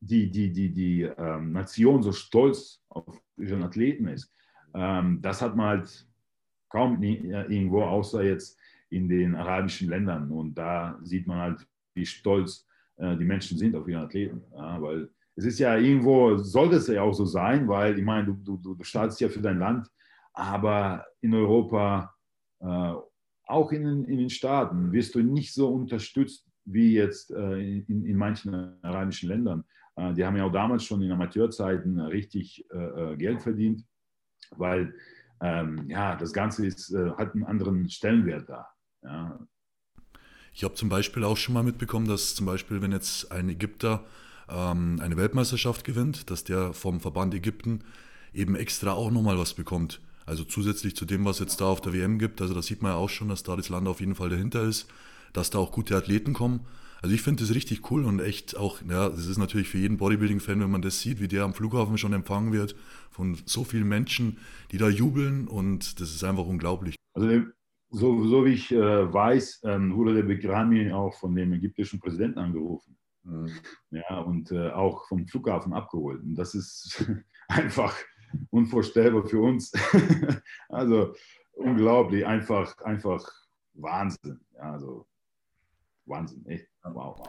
die, 0.00 0.30
die, 0.30 0.52
die, 0.52 0.72
die 0.72 1.02
ähm, 1.02 1.52
Nation 1.52 2.02
so 2.02 2.12
stolz 2.12 2.82
auf 2.88 3.20
ihren 3.36 3.62
Athleten 3.62 4.08
ist. 4.08 4.32
Ähm, 4.74 5.20
das 5.22 5.42
hat 5.42 5.56
man 5.56 5.66
halt 5.66 6.06
kaum 6.68 7.00
nie, 7.00 7.16
irgendwo, 7.16 7.82
außer 7.82 8.22
jetzt 8.22 8.58
in 8.90 9.08
den 9.08 9.34
arabischen 9.34 9.88
Ländern. 9.88 10.30
Und 10.30 10.54
da 10.54 10.98
sieht 11.02 11.26
man 11.26 11.38
halt, 11.38 11.66
wie 11.94 12.06
stolz 12.06 12.66
äh, 12.96 13.16
die 13.16 13.24
Menschen 13.24 13.58
sind 13.58 13.74
auf 13.74 13.88
ihre 13.88 14.02
Athleten. 14.02 14.42
Ja, 14.54 14.80
weil 14.80 15.08
es 15.36 15.44
ist 15.44 15.58
ja 15.58 15.76
irgendwo, 15.76 16.36
sollte 16.36 16.76
es 16.76 16.86
ja 16.86 17.02
auch 17.02 17.14
so 17.14 17.24
sein, 17.24 17.66
weil 17.68 17.98
ich 17.98 18.04
meine, 18.04 18.26
du, 18.26 18.56
du, 18.56 18.74
du 18.74 18.84
startest 18.84 19.20
ja 19.20 19.28
für 19.28 19.40
dein 19.40 19.58
Land, 19.58 19.88
aber 20.32 21.06
in 21.20 21.34
Europa, 21.34 22.14
äh, 22.60 22.92
auch 23.46 23.72
in, 23.72 24.04
in 24.04 24.18
den 24.18 24.30
Staaten, 24.30 24.92
wirst 24.92 25.14
du 25.14 25.22
nicht 25.22 25.54
so 25.54 25.68
unterstützt 25.72 26.46
wie 26.64 26.94
jetzt 26.94 27.30
äh, 27.30 27.78
in, 27.78 28.04
in 28.04 28.16
manchen 28.16 28.76
arabischen 28.82 29.28
Ländern. 29.28 29.64
Äh, 29.96 30.14
die 30.14 30.24
haben 30.24 30.36
ja 30.36 30.44
auch 30.44 30.52
damals 30.52 30.84
schon 30.84 31.02
in 31.02 31.10
Amateurzeiten 31.10 31.98
richtig 32.00 32.64
äh, 32.72 33.12
äh, 33.12 33.16
Geld 33.16 33.42
verdient, 33.42 33.84
weil 34.56 34.94
ähm, 35.40 35.88
ja, 35.88 36.16
das 36.16 36.32
Ganze 36.32 36.66
ist, 36.66 36.94
hat 37.16 37.34
einen 37.34 37.44
anderen 37.44 37.88
Stellenwert 37.88 38.48
da. 38.48 38.66
Ja. 39.02 39.38
Ich 40.52 40.64
habe 40.64 40.74
zum 40.74 40.88
Beispiel 40.88 41.24
auch 41.24 41.36
schon 41.36 41.54
mal 41.54 41.62
mitbekommen, 41.62 42.06
dass 42.06 42.34
zum 42.34 42.46
Beispiel, 42.46 42.82
wenn 42.82 42.92
jetzt 42.92 43.32
ein 43.32 43.48
Ägypter 43.48 44.04
ähm, 44.48 45.00
eine 45.00 45.16
Weltmeisterschaft 45.16 45.84
gewinnt, 45.84 46.30
dass 46.30 46.44
der 46.44 46.72
vom 46.72 47.00
Verband 47.00 47.34
Ägypten 47.34 47.84
eben 48.34 48.54
extra 48.56 48.92
auch 48.92 49.10
nochmal 49.10 49.38
was 49.38 49.54
bekommt. 49.54 50.00
Also 50.26 50.44
zusätzlich 50.44 50.94
zu 50.94 51.06
dem, 51.06 51.24
was 51.24 51.38
jetzt 51.38 51.60
da 51.60 51.66
auf 51.66 51.80
der 51.80 51.92
WM 51.92 52.18
gibt. 52.18 52.40
Also 52.42 52.54
da 52.54 52.62
sieht 52.62 52.82
man 52.82 52.92
ja 52.92 52.98
auch 52.98 53.08
schon, 53.08 53.28
dass 53.28 53.42
da 53.42 53.56
das 53.56 53.68
Land 53.68 53.88
auf 53.88 54.00
jeden 54.00 54.14
Fall 54.14 54.28
dahinter 54.28 54.62
ist 54.62 54.88
dass 55.32 55.50
da 55.50 55.58
auch 55.58 55.72
gute 55.72 55.96
Athleten 55.96 56.32
kommen. 56.32 56.60
Also 57.02 57.14
ich 57.14 57.22
finde 57.22 57.42
das 57.42 57.54
richtig 57.54 57.90
cool 57.90 58.04
und 58.04 58.20
echt 58.20 58.56
auch, 58.56 58.82
ja, 58.82 59.08
das 59.08 59.26
ist 59.26 59.38
natürlich 59.38 59.68
für 59.68 59.78
jeden 59.78 59.96
Bodybuilding-Fan, 59.96 60.60
wenn 60.60 60.70
man 60.70 60.82
das 60.82 61.00
sieht, 61.00 61.20
wie 61.20 61.28
der 61.28 61.44
am 61.44 61.54
Flughafen 61.54 61.96
schon 61.96 62.12
empfangen 62.12 62.52
wird 62.52 62.76
von 63.10 63.38
so 63.46 63.64
vielen 63.64 63.88
Menschen, 63.88 64.38
die 64.70 64.78
da 64.78 64.88
jubeln 64.88 65.48
und 65.48 66.00
das 66.00 66.14
ist 66.14 66.24
einfach 66.24 66.46
unglaublich. 66.46 66.96
Also 67.14 67.42
so, 67.90 68.24
so 68.26 68.44
wie 68.44 68.52
ich 68.52 68.70
äh, 68.70 69.12
weiß, 69.12 69.62
ähm, 69.64 69.96
wurde 69.96 70.14
der 70.14 70.22
Begrami 70.22 70.92
auch 70.92 71.14
von 71.18 71.34
dem 71.34 71.52
ägyptischen 71.52 72.00
Präsidenten 72.00 72.38
angerufen. 72.38 72.96
Mhm. 73.24 73.50
Ja, 73.90 74.20
und 74.20 74.52
äh, 74.52 74.70
auch 74.70 75.06
vom 75.08 75.26
Flughafen 75.26 75.72
abgeholt. 75.72 76.22
Und 76.22 76.36
das 76.36 76.54
ist 76.54 77.04
einfach 77.48 77.96
unvorstellbar 78.50 79.26
für 79.26 79.40
uns. 79.40 79.72
also 80.68 81.14
unglaublich, 81.52 82.24
einfach, 82.24 82.76
einfach 82.78 83.28
Wahnsinn. 83.74 84.40
Ja, 84.54 84.72
also 84.72 85.06
Wahnsinn, 86.06 86.46
echt. 86.46 86.69
Wow. 86.84 87.28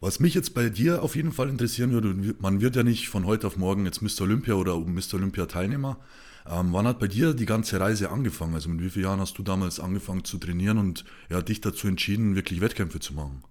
Was 0.00 0.18
mich 0.18 0.34
jetzt 0.34 0.54
bei 0.54 0.68
dir 0.68 1.02
auf 1.02 1.14
jeden 1.14 1.32
Fall 1.32 1.48
interessieren 1.48 1.92
würde, 1.92 2.34
man 2.40 2.60
wird 2.60 2.74
ja 2.76 2.82
nicht 2.82 3.08
von 3.08 3.24
heute 3.24 3.46
auf 3.46 3.56
morgen 3.56 3.84
jetzt 3.86 4.02
Mr. 4.02 4.22
Olympia 4.22 4.54
oder 4.54 4.76
Mr. 4.78 5.14
Olympia 5.14 5.46
Teilnehmer. 5.46 5.98
Ähm, 6.44 6.72
wann 6.72 6.88
hat 6.88 6.98
bei 6.98 7.06
dir 7.06 7.34
die 7.34 7.46
ganze 7.46 7.78
Reise 7.78 8.10
angefangen? 8.10 8.54
Also 8.54 8.68
mit 8.68 8.80
wie 8.80 8.90
vielen 8.90 9.04
Jahren 9.04 9.20
hast 9.20 9.38
du 9.38 9.44
damals 9.44 9.78
angefangen 9.78 10.24
zu 10.24 10.38
trainieren 10.38 10.78
und 10.78 11.04
ja, 11.30 11.40
dich 11.40 11.60
dazu 11.60 11.86
entschieden, 11.86 12.34
wirklich 12.34 12.60
Wettkämpfe 12.60 12.98
zu 12.98 13.14
machen? 13.14 13.44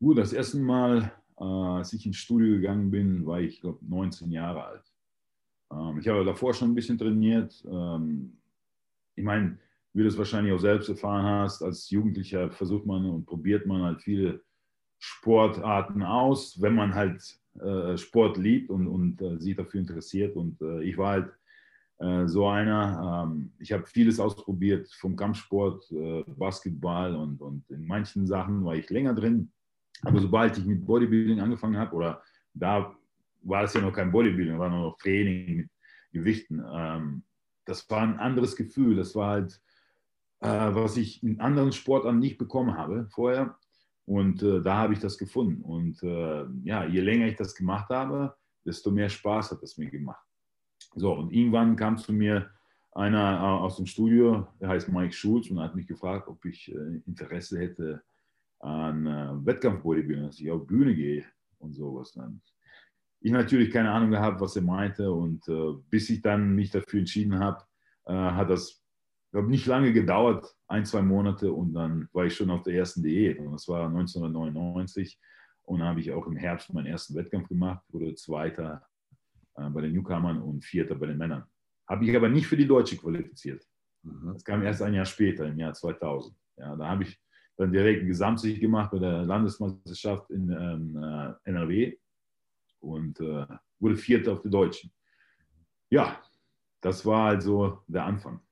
Gut, 0.00 0.18
das 0.18 0.32
erste 0.32 0.58
Mal, 0.58 1.12
äh, 1.38 1.44
als 1.44 1.92
ich 1.92 2.04
ins 2.06 2.16
Studio 2.16 2.56
gegangen 2.56 2.90
bin, 2.90 3.24
war 3.24 3.40
ich, 3.40 3.60
glaube 3.60 3.78
19 3.86 4.32
Jahre 4.32 4.64
alt. 4.64 4.92
Ähm, 5.72 5.98
ich 6.00 6.08
habe 6.08 6.24
davor 6.24 6.54
schon 6.54 6.72
ein 6.72 6.74
bisschen 6.74 6.98
trainiert. 6.98 7.64
Ähm, 7.70 8.36
ich 9.14 9.24
meine, 9.24 9.58
wie 9.92 10.02
du 10.02 10.08
es 10.08 10.18
wahrscheinlich 10.18 10.52
auch 10.52 10.58
selbst 10.58 10.88
erfahren 10.88 11.24
hast, 11.24 11.62
als 11.62 11.88
Jugendlicher 11.88 12.50
versucht 12.50 12.84
man 12.84 13.06
und 13.06 13.26
probiert 13.26 13.64
man 13.64 13.82
halt 13.82 14.02
viele 14.02 14.42
Sportarten 15.04 16.02
aus, 16.02 16.60
wenn 16.62 16.74
man 16.74 16.94
halt 16.94 17.38
äh, 17.60 17.96
Sport 17.98 18.38
liebt 18.38 18.70
und, 18.70 18.86
und 18.86 19.20
äh, 19.20 19.38
sich 19.38 19.54
dafür 19.54 19.80
interessiert. 19.80 20.34
Und 20.34 20.60
äh, 20.62 20.82
ich 20.82 20.96
war 20.96 21.10
halt 21.10 21.32
äh, 21.98 22.26
so 22.26 22.48
einer. 22.48 23.26
Ähm, 23.28 23.52
ich 23.58 23.70
habe 23.72 23.84
vieles 23.84 24.18
ausprobiert, 24.18 24.88
vom 24.98 25.14
Kampfsport, 25.14 25.92
äh, 25.92 26.24
Basketball 26.26 27.14
und, 27.14 27.42
und 27.42 27.70
in 27.70 27.86
manchen 27.86 28.26
Sachen 28.26 28.64
war 28.64 28.76
ich 28.76 28.88
länger 28.88 29.14
drin. 29.14 29.52
Aber 30.02 30.20
sobald 30.20 30.56
ich 30.56 30.64
mit 30.64 30.86
Bodybuilding 30.86 31.40
angefangen 31.40 31.76
habe, 31.76 31.94
oder 31.94 32.22
da 32.54 32.96
war 33.42 33.64
es 33.64 33.74
ja 33.74 33.82
noch 33.82 33.92
kein 33.92 34.10
Bodybuilding, 34.10 34.58
war 34.58 34.70
nur 34.70 34.88
noch 34.88 34.96
Training 34.96 35.56
mit 35.56 35.70
Gewichten. 36.12 36.64
Ähm, 36.72 37.24
das 37.66 37.88
war 37.90 38.00
ein 38.00 38.18
anderes 38.18 38.56
Gefühl. 38.56 38.96
Das 38.96 39.14
war 39.14 39.32
halt, 39.32 39.60
äh, 40.40 40.74
was 40.74 40.96
ich 40.96 41.22
in 41.22 41.40
anderen 41.40 41.72
Sportarten 41.72 42.20
nicht 42.20 42.38
bekommen 42.38 42.78
habe 42.78 43.06
vorher. 43.10 43.58
Und 44.06 44.42
äh, 44.42 44.60
da 44.62 44.76
habe 44.76 44.92
ich 44.92 45.00
das 45.00 45.16
gefunden. 45.18 45.62
Und 45.62 46.02
äh, 46.02 46.44
ja, 46.64 46.84
je 46.84 47.00
länger 47.00 47.26
ich 47.26 47.36
das 47.36 47.54
gemacht 47.54 47.88
habe, 47.88 48.34
desto 48.64 48.90
mehr 48.90 49.08
Spaß 49.08 49.52
hat 49.52 49.62
es 49.62 49.78
mir 49.78 49.90
gemacht. 49.90 50.24
So, 50.94 51.12
und 51.12 51.32
irgendwann 51.32 51.76
kam 51.76 51.96
zu 51.96 52.12
mir 52.12 52.50
einer 52.92 53.38
äh, 53.38 53.62
aus 53.64 53.76
dem 53.76 53.86
Studio, 53.86 54.46
der 54.60 54.68
heißt 54.68 54.88
Mike 54.88 55.12
Schulz, 55.12 55.50
und 55.50 55.60
hat 55.60 55.74
mich 55.74 55.86
gefragt, 55.86 56.28
ob 56.28 56.44
ich 56.44 56.72
äh, 56.72 57.00
Interesse 57.06 57.58
hätte 57.58 58.02
an 58.60 59.06
äh, 59.06 59.46
Wettkampf-Bodybuilding, 59.46 60.26
dass 60.26 60.40
ich 60.40 60.50
auf 60.50 60.66
Bühne 60.66 60.94
gehe 60.94 61.24
und 61.58 61.74
sowas. 61.74 62.12
Dann 62.12 62.40
ich 63.20 63.32
natürlich 63.32 63.70
keine 63.70 63.90
Ahnung 63.90 64.10
gehabt, 64.10 64.40
was 64.40 64.54
er 64.56 64.62
meinte. 64.62 65.10
Und 65.10 65.48
äh, 65.48 65.72
bis 65.88 66.10
ich 66.10 66.20
dann 66.20 66.54
mich 66.54 66.70
dafür 66.70 67.00
entschieden 67.00 67.38
habe, 67.38 67.64
äh, 68.06 68.12
hat 68.12 68.50
das 68.50 68.83
glaube 69.34 69.50
nicht 69.50 69.66
lange 69.66 69.92
gedauert, 69.92 70.56
ein, 70.68 70.86
zwei 70.86 71.02
Monate. 71.02 71.52
Und 71.52 71.74
dann 71.74 72.08
war 72.12 72.24
ich 72.24 72.36
schon 72.36 72.50
auf 72.50 72.62
der 72.62 72.74
ersten 72.74 73.02
Diät. 73.02 73.40
Und 73.40 73.50
das 73.50 73.66
war 73.66 73.88
1999. 73.88 75.18
Und 75.64 75.82
habe 75.82 75.98
ich 75.98 76.12
auch 76.12 76.26
im 76.28 76.36
Herbst 76.36 76.72
meinen 76.72 76.86
ersten 76.86 77.16
Wettkampf 77.16 77.48
gemacht, 77.48 77.82
wurde 77.88 78.14
Zweiter 78.14 78.86
äh, 79.56 79.68
bei 79.70 79.80
den 79.80 79.92
Newcomern 79.92 80.40
und 80.40 80.64
Vierter 80.64 80.94
bei 80.94 81.06
den 81.06 81.18
Männern. 81.18 81.44
Habe 81.88 82.04
ich 82.04 82.14
aber 82.14 82.28
nicht 82.28 82.46
für 82.46 82.56
die 82.56 82.66
Deutsche 82.66 82.96
qualifiziert. 82.96 83.66
Mhm. 84.04 84.34
Das 84.34 84.44
kam 84.44 84.62
erst 84.62 84.82
ein 84.82 84.94
Jahr 84.94 85.04
später, 85.04 85.46
im 85.46 85.58
Jahr 85.58 85.72
2000. 85.72 86.36
Ja, 86.58 86.76
da 86.76 86.88
habe 86.90 87.02
ich 87.02 87.20
dann 87.56 87.72
direkt 87.72 88.00
einen 88.00 88.08
Gesamtsieg 88.08 88.60
gemacht 88.60 88.92
bei 88.92 89.00
der 89.00 89.24
Landesmeisterschaft 89.24 90.30
in 90.30 90.48
ähm, 90.48 90.96
äh, 90.96 91.50
NRW 91.50 91.96
und 92.78 93.18
äh, 93.18 93.46
wurde 93.80 93.96
Vierter 93.96 94.34
auf 94.34 94.42
der 94.42 94.50
Deutschen. 94.52 94.92
Ja, 95.90 96.22
das 96.80 97.04
war 97.04 97.30
also 97.30 97.82
der 97.88 98.04
Anfang. 98.04 98.43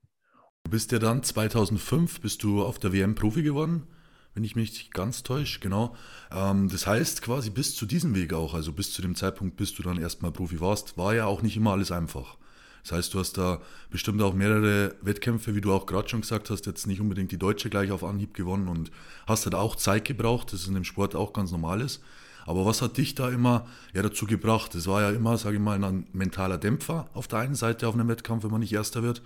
Du 0.65 0.71
bist 0.71 0.93
ja 0.93 0.99
dann 0.99 1.23
2005 1.23 2.21
bist 2.21 2.43
du 2.43 2.63
auf 2.65 2.79
der 2.79 2.93
WM 2.93 3.15
Profi 3.15 3.43
geworden, 3.43 3.83
wenn 4.35 4.45
ich 4.45 4.57
mich 4.57 4.73
nicht 4.73 4.95
ganz 4.95 5.23
täusche, 5.23 5.61
genau. 5.61 5.95
Ähm, 6.31 6.69
das 6.69 6.87
heißt 6.87 7.21
quasi 7.21 7.51
bis 7.51 7.75
zu 7.75 7.85
diesem 7.85 8.15
Weg 8.15 8.33
auch, 8.33 8.55
also 8.55 8.73
bis 8.73 8.93
zu 8.93 9.03
dem 9.03 9.15
Zeitpunkt, 9.15 9.57
bis 9.57 9.75
du 9.75 9.83
dann 9.83 10.01
erstmal 10.01 10.33
Profi 10.33 10.61
warst, 10.61 10.97
war 10.97 11.15
ja 11.15 11.27
auch 11.27 11.43
nicht 11.43 11.57
immer 11.57 11.73
alles 11.73 11.91
einfach. 11.91 12.37
Das 12.85 12.93
heißt, 12.93 13.15
du 13.15 13.19
hast 13.19 13.39
da 13.39 13.61
bestimmt 13.91 14.23
auch 14.23 14.35
mehrere 14.35 14.95
Wettkämpfe, 15.03 15.55
wie 15.55 15.61
du 15.61 15.73
auch 15.73 15.87
gerade 15.87 16.09
schon 16.09 16.23
gesagt 16.23 16.51
hast, 16.51 16.67
jetzt 16.67 16.87
nicht 16.87 17.01
unbedingt 17.01 17.31
die 17.31 17.39
Deutsche 17.39 17.71
gleich 17.71 17.91
auf 17.91 18.03
Anhieb 18.03 18.35
gewonnen 18.35 18.69
und 18.69 18.91
hast 19.27 19.45
halt 19.45 19.55
auch 19.55 19.77
Zeit 19.77 20.05
gebraucht, 20.05 20.53
das 20.53 20.67
in 20.67 20.75
dem 20.75 20.85
Sport 20.85 21.15
auch 21.15 21.33
ganz 21.33 21.53
normal 21.53 21.81
ist. 21.81 22.03
Aber 22.47 22.67
was 22.67 22.83
hat 22.83 22.97
dich 22.97 23.15
da 23.15 23.29
immer 23.29 23.67
ja, 23.95 24.03
dazu 24.03 24.27
gebracht? 24.27 24.75
Das 24.75 24.87
war 24.89 25.03
ja 25.03 25.11
immer, 25.11 25.39
sage 25.39 25.57
ich 25.57 25.63
mal, 25.63 25.83
ein 25.83 26.07
mentaler 26.13 26.59
Dämpfer 26.59 27.09
auf 27.15 27.29
der 27.29 27.41
einen 27.41 27.55
Seite 27.55 27.87
auf 27.87 27.95
einem 27.95 28.09
Wettkampf, 28.09 28.43
wenn 28.43 28.51
man 28.51 28.61
nicht 28.61 28.73
Erster 28.73 29.03
wird. 29.05 29.23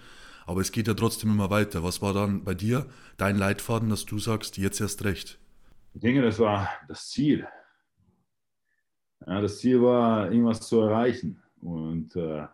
Aber 0.46 0.60
es 0.60 0.70
geht 0.70 0.86
ja 0.86 0.94
trotzdem 0.94 1.30
immer 1.30 1.50
weiter. 1.50 1.82
Was 1.82 2.00
war 2.00 2.14
dann 2.14 2.44
bei 2.44 2.54
dir 2.54 2.86
dein 3.16 3.36
Leitfaden, 3.36 3.90
dass 3.90 4.06
du 4.06 4.18
sagst, 4.18 4.56
jetzt 4.56 4.80
erst 4.80 5.04
recht? 5.04 5.38
Ich 5.92 6.00
denke, 6.00 6.22
das 6.22 6.38
war 6.38 6.68
das 6.88 7.08
Ziel. 7.10 7.46
Ja, 9.26 9.40
das 9.40 9.58
Ziel 9.58 9.82
war, 9.82 10.30
irgendwas 10.30 10.60
zu 10.60 10.80
erreichen. 10.80 11.42
Und 11.60 12.14
äh, 12.14 12.46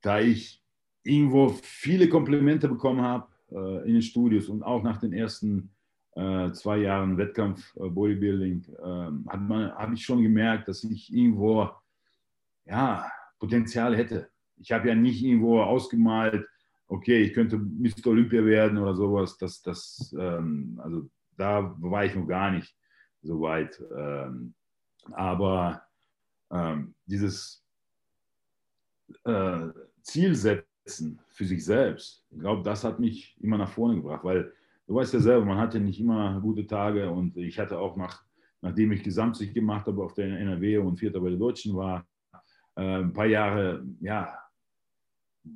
da 0.00 0.20
ich 0.20 0.62
irgendwo 1.02 1.50
viele 1.62 2.08
Komplimente 2.08 2.68
bekommen 2.68 3.02
habe 3.02 3.28
äh, 3.50 3.86
in 3.86 3.94
den 3.94 4.02
Studios 4.02 4.48
und 4.48 4.62
auch 4.62 4.82
nach 4.82 4.98
den 4.98 5.12
ersten 5.12 5.74
äh, 6.12 6.52
zwei 6.52 6.78
Jahren 6.78 7.18
Wettkampf 7.18 7.76
äh, 7.76 7.88
Bodybuilding, 7.88 8.64
äh, 8.78 9.30
habe 9.30 9.94
ich 9.94 10.04
schon 10.04 10.22
gemerkt, 10.22 10.68
dass 10.68 10.84
ich 10.84 11.12
irgendwo 11.12 11.68
ja, 12.64 13.10
Potenzial 13.38 13.94
hätte. 13.94 14.30
Ich 14.56 14.72
habe 14.72 14.88
ja 14.88 14.94
nicht 14.94 15.22
irgendwo 15.22 15.60
ausgemalt, 15.60 16.48
okay, 16.88 17.22
ich 17.22 17.32
könnte 17.32 17.58
Mr. 17.58 18.06
Olympia 18.06 18.44
werden 18.44 18.78
oder 18.78 18.94
sowas. 18.94 19.36
Das, 19.38 19.62
das, 19.62 20.14
ähm, 20.18 20.80
also 20.82 21.08
da 21.36 21.74
war 21.78 22.04
ich 22.04 22.14
noch 22.14 22.26
gar 22.26 22.50
nicht 22.50 22.76
so 23.22 23.40
weit. 23.40 23.82
Ähm, 23.96 24.54
aber 25.12 25.82
ähm, 26.50 26.94
dieses 27.06 27.64
äh, 29.24 29.68
Ziel 30.02 30.34
setzen 30.34 31.20
für 31.28 31.44
sich 31.44 31.64
selbst, 31.64 32.24
ich 32.30 32.38
glaube, 32.38 32.62
das 32.62 32.84
hat 32.84 33.00
mich 33.00 33.36
immer 33.40 33.58
nach 33.58 33.70
vorne 33.70 33.96
gebracht, 33.96 34.24
weil 34.24 34.52
du 34.86 34.94
weißt 34.94 35.14
ja 35.14 35.20
selber, 35.20 35.44
man 35.44 35.58
hatte 35.58 35.80
nicht 35.80 36.00
immer 36.00 36.40
gute 36.40 36.66
Tage 36.66 37.10
und 37.10 37.36
ich 37.36 37.58
hatte 37.58 37.78
auch 37.78 37.96
nach, 37.96 38.22
nachdem 38.60 38.92
ich 38.92 39.02
Gesamtsieg 39.02 39.54
gemacht 39.54 39.86
habe 39.86 40.02
auf 40.02 40.14
der 40.14 40.38
NRW 40.38 40.78
und 40.78 40.98
Vierter 40.98 41.20
bei 41.20 41.30
der 41.30 41.38
Deutschen 41.38 41.74
war, 41.74 42.06
äh, 42.76 42.98
ein 42.98 43.12
paar 43.12 43.26
Jahre, 43.26 43.84
ja, 44.00 44.38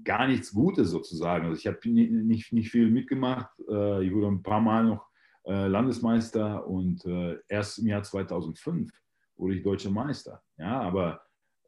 gar 0.04 0.26
nichts 0.26 0.52
Gutes 0.52 0.90
sozusagen. 0.90 1.46
Also 1.46 1.58
ich 1.58 1.66
habe 1.66 1.78
nicht, 1.88 2.52
nicht 2.52 2.70
viel 2.70 2.90
mitgemacht. 2.90 3.50
Äh, 3.68 4.04
ich 4.04 4.12
wurde 4.12 4.28
ein 4.28 4.42
paar 4.42 4.60
Mal 4.60 4.84
noch 4.84 5.06
äh, 5.44 5.66
Landesmeister 5.66 6.66
und 6.66 7.04
äh, 7.06 7.38
erst 7.48 7.78
im 7.78 7.86
Jahr 7.86 8.02
2005 8.02 8.90
wurde 9.36 9.54
ich 9.54 9.62
deutscher 9.62 9.90
Meister. 9.90 10.42
Ja, 10.56 10.80
aber 10.80 11.22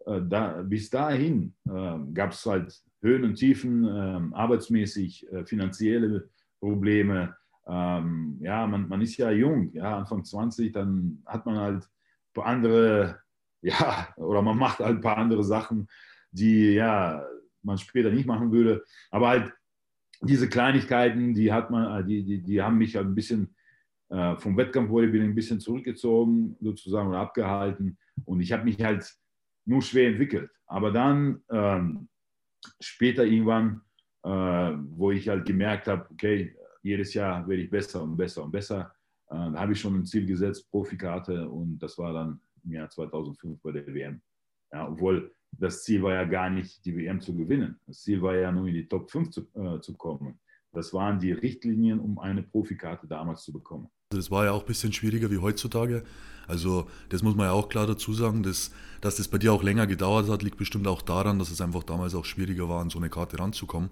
da, 0.07 0.63
bis 0.63 0.89
dahin 0.89 1.55
äh, 1.69 1.99
gab 2.15 2.33
es 2.33 2.45
halt 2.47 2.75
Höhen 3.03 3.23
und 3.23 3.35
Tiefen, 3.35 3.85
ähm, 3.85 4.33
arbeitsmäßig, 4.33 5.27
finanzielle 5.45 6.31
Probleme, 6.59 7.37
ähm, 7.67 8.39
ja, 8.41 8.67
man, 8.67 8.89
man 8.89 9.01
ist 9.01 9.17
ja 9.17 9.31
jung, 9.31 9.71
ja, 9.73 9.99
Anfang 9.99 10.25
20, 10.25 10.73
dann 10.73 11.23
hat 11.27 11.47
man 11.47 11.59
halt 11.59 11.89
andere, 12.37 13.21
ja, 13.63 14.09
oder 14.17 14.43
man 14.43 14.57
macht 14.57 14.79
halt 14.79 14.97
ein 14.97 15.01
paar 15.01 15.19
andere 15.19 15.45
Sachen, 15.45 15.87
die, 16.33 16.73
ja, 16.73 17.25
man 17.63 17.79
später 17.79 18.11
nicht 18.11 18.27
machen 18.27 18.53
würde. 18.53 18.85
Aber 19.11 19.29
halt 19.29 19.53
diese 20.23 20.49
Kleinigkeiten, 20.49 21.35
die 21.35 21.53
hat 21.53 21.71
man, 21.71 22.07
die, 22.07 22.25
die, 22.25 22.43
die 22.43 22.63
haben 22.63 22.79
mich 22.79 22.97
halt 22.97 23.07
ein 23.07 23.15
bisschen 23.15 23.55
äh, 24.11 24.37
vom 24.37 24.57
Wettkampf 24.57 24.91
ein 24.93 25.35
bisschen 25.35 25.61
zurückgezogen, 25.61 26.57
sozusagen, 26.61 27.09
oder 27.09 27.21
abgehalten. 27.21 27.99
Und 28.25 28.41
ich 28.41 28.53
habe 28.53 28.65
mich 28.65 28.83
halt 28.83 29.11
nur 29.65 29.83
schwer 29.83 30.09
entwickelt. 30.09 30.51
Aber 30.67 30.91
dann 30.91 31.43
ähm, 31.51 32.09
später 32.81 33.25
irgendwann, 33.25 33.83
äh, 34.25 34.29
wo 34.29 35.11
ich 35.11 35.29
halt 35.29 35.47
gemerkt 35.47 35.87
habe, 35.87 36.07
okay, 36.11 36.55
jedes 36.83 37.15
Jahr 37.15 37.47
werde 37.49 37.63
ich 37.63 37.71
besser 37.71 38.03
und 38.03 38.17
besser 38.17 38.45
und 38.45 38.51
besser. 38.51 38.93
Äh, 39.29 39.35
da 39.35 39.55
habe 39.55 39.73
ich 39.73 39.81
schon 39.81 39.95
ein 39.95 40.07
Ziel 40.07 40.27
gesetzt, 40.27 40.71
Profikarte, 40.71 41.49
und 41.49 41.79
das 41.79 41.97
war 41.99 42.13
dann 42.13 42.41
im 42.65 42.73
Jahr 42.73 42.91
2005 42.91 43.61
bei 43.63 43.73
der 43.73 43.87
WM. 43.87 44.21
Ja, 44.73 44.89
obwohl 44.89 45.35
das 45.53 45.85
Ziel 45.85 46.03
war 46.03 46.15
ja 46.15 46.25
gar 46.25 46.51
nicht, 46.51 46.85
die 46.85 46.97
WM 46.97 47.21
zu 47.21 47.37
gewinnen. 47.37 47.79
Das 47.87 48.03
Ziel 48.03 48.23
war 48.23 48.35
ja 48.35 48.51
nur 48.53 48.67
in 48.67 48.75
die 48.75 48.89
Top 48.89 49.11
5 49.11 49.31
zu, 49.31 49.41
äh, 49.55 49.81
zu 49.81 49.95
kommen. 49.95 50.39
Das 50.73 50.93
waren 50.95 51.19
die 51.19 51.33
Richtlinien, 51.33 51.99
um 51.99 52.19
eine 52.19 52.43
Profikarte 52.43 53.07
damals 53.07 53.43
zu 53.43 53.53
bekommen. 53.53 53.89
das 54.11 54.31
war 54.31 54.45
ja 54.45 54.53
auch 54.53 54.61
ein 54.61 54.67
bisschen 54.67 54.93
schwieriger 54.93 55.31
wie 55.31 55.39
heutzutage. 55.39 56.05
Also 56.47 56.89
das 57.11 57.23
muss 57.23 57.37
man 57.37 57.47
ja 57.47 57.53
auch 57.53 57.69
klar 57.69 57.87
dazu 57.87 58.13
sagen, 58.13 58.43
dass, 58.43 58.73
dass 59.01 59.17
das 59.17 59.29
bei 59.29 59.39
dir 59.39 59.53
auch 59.53 59.63
länger 59.63 59.87
gedauert 59.87 60.29
hat, 60.29 60.43
liegt 60.43 60.57
bestimmt 60.57 60.87
auch 60.89 61.03
daran, 61.03 61.39
dass 61.39 61.51
es 61.51 61.61
einfach 61.61 61.85
damals 61.85 62.15
auch 62.15 62.25
schwieriger 62.25 62.69
war, 62.69 62.81
an 62.81 62.91
so 62.91 62.99
eine 62.99 63.09
Karte 63.09 63.39
ranzukommen. 63.39 63.91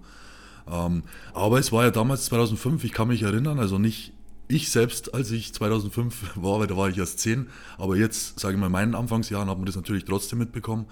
Ähm, 0.68 1.02
aber 1.34 1.58
es 1.58 1.72
war 1.72 1.84
ja 1.84 1.90
damals 1.90 2.26
2005, 2.26 2.84
ich 2.84 2.92
kann 2.92 3.08
mich 3.08 3.22
erinnern, 3.22 3.58
also 3.58 3.78
nicht 3.78 4.12
ich 4.48 4.70
selbst, 4.70 5.14
als 5.14 5.30
ich 5.30 5.52
2005 5.54 6.36
war, 6.42 6.60
weil 6.60 6.66
da 6.66 6.76
war 6.76 6.88
ich 6.88 6.98
erst 6.98 7.20
10, 7.20 7.48
aber 7.76 7.96
jetzt, 7.96 8.40
sage 8.40 8.54
ich 8.54 8.60
mal, 8.60 8.66
in 8.66 8.72
meinen 8.72 8.94
Anfangsjahren 8.94 9.48
hat 9.48 9.56
man 9.56 9.66
das 9.66 9.76
natürlich 9.76 10.04
trotzdem 10.04 10.38
mitbekommen, 10.38 10.86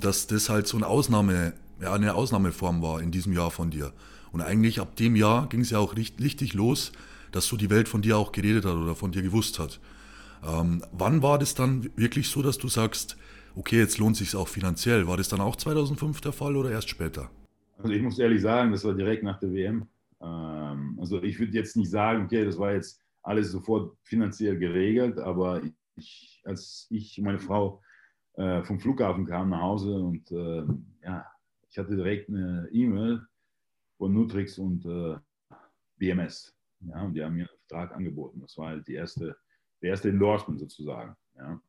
dass 0.00 0.26
das 0.26 0.48
halt 0.48 0.66
so 0.66 0.76
eine 0.76 0.86
Ausnahme, 0.86 1.52
ja, 1.80 1.92
eine 1.92 2.14
Ausnahmeform 2.14 2.82
war 2.82 3.00
in 3.00 3.10
diesem 3.10 3.32
Jahr 3.32 3.50
von 3.50 3.70
dir. 3.70 3.92
Und 4.32 4.42
eigentlich 4.42 4.80
ab 4.80 4.96
dem 4.96 5.16
Jahr 5.16 5.48
ging 5.48 5.60
es 5.60 5.70
ja 5.70 5.78
auch 5.78 5.96
richtig 5.96 6.54
los, 6.54 6.92
dass 7.32 7.46
so 7.46 7.56
die 7.56 7.70
Welt 7.70 7.88
von 7.88 8.02
dir 8.02 8.16
auch 8.16 8.32
geredet 8.32 8.64
hat 8.64 8.74
oder 8.74 8.94
von 8.94 9.12
dir 9.12 9.22
gewusst 9.22 9.58
hat. 9.58 9.80
Ähm, 10.46 10.82
wann 10.92 11.22
war 11.22 11.38
das 11.38 11.54
dann 11.54 11.90
wirklich 11.96 12.28
so, 12.28 12.42
dass 12.42 12.58
du 12.58 12.68
sagst, 12.68 13.16
okay, 13.54 13.78
jetzt 13.78 13.98
lohnt 13.98 14.16
sich 14.16 14.34
auch 14.36 14.48
finanziell? 14.48 15.06
War 15.06 15.16
das 15.16 15.28
dann 15.28 15.40
auch 15.40 15.56
2005 15.56 16.20
der 16.20 16.32
Fall 16.32 16.56
oder 16.56 16.70
erst 16.70 16.88
später? 16.88 17.30
Also 17.78 17.92
ich 17.92 18.02
muss 18.02 18.18
ehrlich 18.18 18.42
sagen, 18.42 18.72
das 18.72 18.84
war 18.84 18.94
direkt 18.94 19.22
nach 19.22 19.38
der 19.38 19.52
WM. 19.52 19.86
Ähm, 20.20 20.98
also 21.00 21.22
ich 21.22 21.38
würde 21.38 21.52
jetzt 21.52 21.76
nicht 21.76 21.90
sagen, 21.90 22.24
okay, 22.24 22.44
das 22.44 22.58
war 22.58 22.72
jetzt 22.72 23.00
alles 23.22 23.52
sofort 23.52 23.96
finanziell 24.02 24.58
geregelt, 24.58 25.18
aber 25.18 25.62
ich, 25.96 26.40
als 26.44 26.86
ich 26.90 27.18
und 27.18 27.24
meine 27.24 27.38
Frau 27.38 27.82
äh, 28.34 28.62
vom 28.62 28.80
Flughafen 28.80 29.26
kam 29.26 29.50
nach 29.50 29.62
Hause 29.62 29.98
und 29.98 30.30
äh, 30.30 30.64
ja, 31.02 31.26
ich 31.68 31.78
hatte 31.78 31.96
direkt 31.96 32.28
eine 32.28 32.68
E-Mail 32.72 33.26
von 33.98 34.12
Nutrix 34.12 34.58
und 34.58 34.84
äh, 34.86 35.16
BMS. 35.96 36.54
Ja, 36.80 37.02
und 37.02 37.14
die 37.14 37.22
haben 37.22 37.34
mir 37.34 37.48
einen 37.48 37.58
Vertrag 37.68 37.94
angeboten. 37.94 38.40
Das 38.40 38.56
war 38.56 38.68
halt 38.68 38.88
die 38.88 38.94
erste 38.94 39.36
der 39.82 39.90
erste 39.90 40.08
Endorsement 40.08 40.60
sozusagen. 40.60 41.16
Ja. 41.36 41.60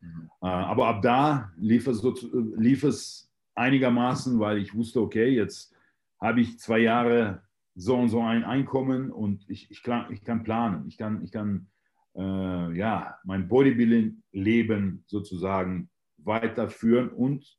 Mhm. 0.00 0.30
Äh, 0.42 0.46
aber 0.46 0.86
ab 0.88 1.02
da 1.02 1.52
lief 1.56 1.86
es, 1.86 1.98
so, 1.98 2.14
lief 2.56 2.84
es 2.84 3.30
einigermaßen, 3.54 4.38
weil 4.38 4.58
ich 4.58 4.74
wusste, 4.74 5.00
okay, 5.00 5.28
jetzt 5.28 5.74
habe 6.20 6.40
ich 6.40 6.58
zwei 6.58 6.78
Jahre 6.78 7.42
so 7.74 7.96
und 7.96 8.08
so 8.08 8.20
ein 8.20 8.44
Einkommen 8.44 9.10
und 9.10 9.48
ich, 9.48 9.70
ich, 9.70 9.82
kann, 9.82 10.12
ich 10.12 10.24
kann 10.24 10.42
planen. 10.42 10.86
Ich 10.88 10.96
kann, 10.96 11.22
ich 11.22 11.30
kann 11.30 11.68
äh, 12.14 12.76
ja, 12.76 13.18
mein 13.24 13.48
Bodybuilding-Leben 13.48 15.04
sozusagen 15.06 15.90
weiterführen 16.18 17.10
und 17.10 17.58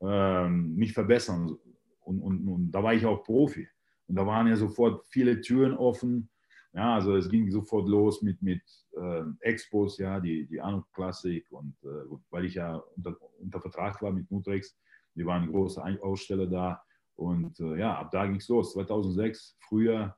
äh, 0.00 0.48
mich 0.48 0.92
verbessern. 0.92 1.56
Und, 2.00 2.20
und, 2.20 2.48
und 2.48 2.70
da 2.70 2.82
war 2.82 2.94
ich 2.94 3.04
auch 3.04 3.22
Profi. 3.22 3.68
Und 4.06 4.16
da 4.16 4.26
waren 4.26 4.46
ja 4.46 4.56
sofort 4.56 5.06
viele 5.08 5.40
Türen 5.40 5.74
offen 5.74 6.30
ja, 6.72 6.94
also 6.94 7.16
es 7.16 7.28
ging 7.28 7.50
sofort 7.50 7.88
los 7.88 8.22
mit, 8.22 8.40
mit 8.42 8.62
äh, 8.96 9.22
Expos, 9.40 9.98
ja, 9.98 10.20
die, 10.20 10.46
die 10.46 10.60
Anno 10.60 10.84
Classic 10.92 11.44
und 11.50 11.74
äh, 11.82 12.04
weil 12.30 12.44
ich 12.44 12.54
ja 12.54 12.76
unter, 12.96 13.16
unter 13.40 13.60
Vertrag 13.60 14.00
war 14.02 14.12
mit 14.12 14.30
Nutrex, 14.30 14.76
die 15.14 15.24
waren 15.24 15.50
große 15.50 15.82
Aussteller 16.02 16.46
da 16.46 16.82
und 17.16 17.58
äh, 17.60 17.78
ja, 17.78 17.98
ab 17.98 18.10
da 18.12 18.26
ging 18.26 18.36
es 18.36 18.48
los. 18.48 18.74
2006, 18.74 19.56
früher 19.60 20.16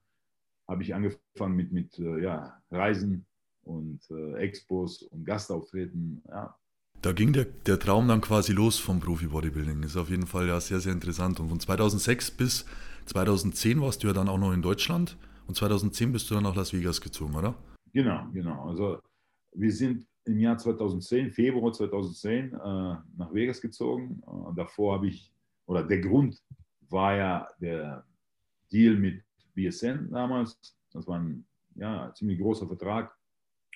habe 0.68 0.82
ich 0.82 0.94
angefangen 0.94 1.56
mit, 1.56 1.72
mit 1.72 1.99
äh, 1.99 2.22
ja, 2.22 2.60
Reisen 2.70 3.26
und 3.64 4.00
äh, 4.10 4.34
Expos 4.36 5.02
und 5.02 5.24
Gastauftreten, 5.24 6.22
ja. 6.28 6.56
Da 7.02 7.12
ging 7.12 7.32
der, 7.32 7.46
der 7.46 7.78
Traum 7.78 8.08
dann 8.08 8.20
quasi 8.20 8.52
los 8.52 8.78
vom 8.78 9.00
Profi-Bodybuilding. 9.00 9.82
Ist 9.84 9.96
auf 9.96 10.10
jeden 10.10 10.26
Fall 10.26 10.48
ja 10.48 10.60
sehr, 10.60 10.80
sehr 10.80 10.92
interessant. 10.92 11.40
Und 11.40 11.48
von 11.48 11.58
2006 11.58 12.32
bis 12.32 12.66
2010 13.06 13.80
warst 13.80 14.02
du 14.02 14.08
ja 14.08 14.12
dann 14.12 14.28
auch 14.28 14.36
noch 14.36 14.52
in 14.52 14.60
Deutschland. 14.60 15.16
Und 15.46 15.54
2010 15.54 16.12
bist 16.12 16.30
du 16.30 16.34
dann 16.34 16.42
nach 16.42 16.54
Las 16.54 16.74
Vegas 16.74 17.00
gezogen, 17.00 17.34
oder? 17.34 17.54
Genau, 17.92 18.26
genau. 18.34 18.68
Also 18.68 19.00
wir 19.52 19.72
sind 19.72 20.06
im 20.24 20.38
Jahr 20.38 20.58
2010, 20.58 21.30
Februar 21.30 21.72
2010, 21.72 22.52
äh, 22.52 22.58
nach 22.58 23.32
Vegas 23.32 23.60
gezogen. 23.62 24.23
Äh, 24.26 24.54
davor 24.54 24.96
habe 24.96 25.08
ich, 25.08 25.32
oder 25.66 25.82
der 25.82 26.00
Grund 26.00 26.38
war 26.90 27.16
ja 27.16 27.49
der 27.60 28.04
Deal 28.70 28.96
mit 28.96 29.25
BSN 29.54 30.10
damals. 30.10 30.58
Das 30.92 31.06
war 31.06 31.18
ein 31.18 31.44
ja, 31.76 32.12
ziemlich 32.14 32.38
großer 32.38 32.66
Vertrag. 32.66 33.16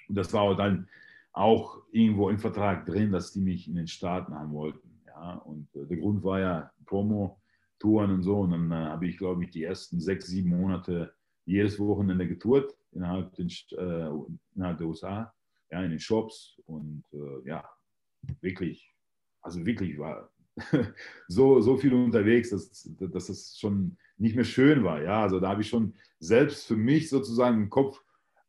Und 0.08 0.16
das 0.16 0.32
war 0.32 0.54
dann 0.56 0.88
auch 1.32 1.82
irgendwo 1.90 2.30
im 2.30 2.38
Vertrag 2.38 2.86
drin, 2.86 3.12
dass 3.12 3.32
die 3.32 3.40
mich 3.40 3.68
in 3.68 3.74
den 3.74 3.88
Staaten 3.88 4.34
haben 4.34 4.52
wollten. 4.52 5.00
Ja? 5.06 5.34
Und 5.34 5.68
äh, 5.74 5.86
der 5.86 5.96
Grund 5.96 6.22
war 6.22 6.40
ja 6.40 6.72
Promo, 6.86 7.40
Touren 7.78 8.10
und 8.12 8.22
so. 8.22 8.40
Und 8.40 8.50
dann 8.50 8.70
äh, 8.70 8.74
habe 8.74 9.06
ich, 9.06 9.18
glaube 9.18 9.44
ich, 9.44 9.50
die 9.50 9.64
ersten 9.64 10.00
sechs, 10.00 10.26
sieben 10.26 10.50
Monate 10.50 11.12
jedes 11.44 11.78
Wochenende 11.78 12.26
getourt 12.26 12.74
innerhalb, 12.92 13.34
den, 13.34 13.48
äh, 13.48 14.08
innerhalb 14.54 14.78
der 14.78 14.86
USA, 14.86 15.34
ja, 15.70 15.82
in 15.82 15.90
den 15.90 16.00
Shops 16.00 16.60
und 16.66 17.04
äh, 17.12 17.48
ja, 17.48 17.68
wirklich, 18.40 18.94
also 19.42 19.64
wirklich 19.66 19.98
war 19.98 20.30
so, 21.28 21.60
so 21.60 21.76
viel 21.76 21.92
unterwegs, 21.92 22.50
dass, 22.50 22.88
dass 22.98 23.26
das 23.26 23.58
schon 23.58 23.96
nicht 24.16 24.36
mehr 24.36 24.44
schön 24.44 24.84
war. 24.84 25.02
Ja, 25.02 25.22
also 25.22 25.40
da 25.40 25.48
habe 25.48 25.62
ich 25.62 25.68
schon 25.68 25.94
selbst 26.20 26.66
für 26.66 26.76
mich 26.76 27.10
sozusagen 27.10 27.62
im 27.62 27.70
Kopf 27.70 28.03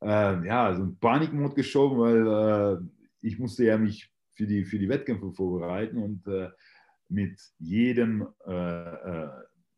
äh, 0.05 0.45
ja, 0.45 0.75
so 0.75 0.83
einen 0.83 0.99
Panikmod 0.99 1.55
geschoben, 1.55 1.97
weil 1.97 2.27
äh, 2.27 2.77
ich 3.21 3.39
musste 3.39 3.65
ja 3.65 3.77
mich 3.77 4.11
für 4.35 4.45
die, 4.45 4.63
für 4.63 4.77
die 4.77 4.89
Wettkämpfe 4.89 5.31
vorbereiten 5.31 5.97
und 5.97 6.27
äh, 6.27 6.49
mit 7.09 7.39
jedem, 7.59 8.27
äh, 8.45 8.51
äh, 8.51 9.29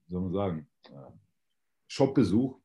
soll 0.10 0.22
man 0.22 0.34
sagen, 0.34 0.68
äh, 0.90 1.12
Shopbesuch 1.88 2.60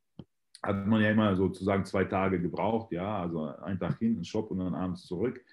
hat 0.63 0.87
man 0.87 1.03
ja 1.03 1.11
immer 1.11 1.35
sozusagen 1.37 1.85
zwei 1.85 2.05
Tage 2.05 2.41
gebraucht, 2.41 2.93
ja, 2.93 3.23
also 3.23 3.47
einen 3.47 3.79
Tag 3.79 3.99
hin, 3.99 4.15
einen 4.15 4.25
Shop 4.25 4.51
und 4.51 4.59
dann 4.59 4.75
abends 4.75 5.07
zurück. 5.07 5.45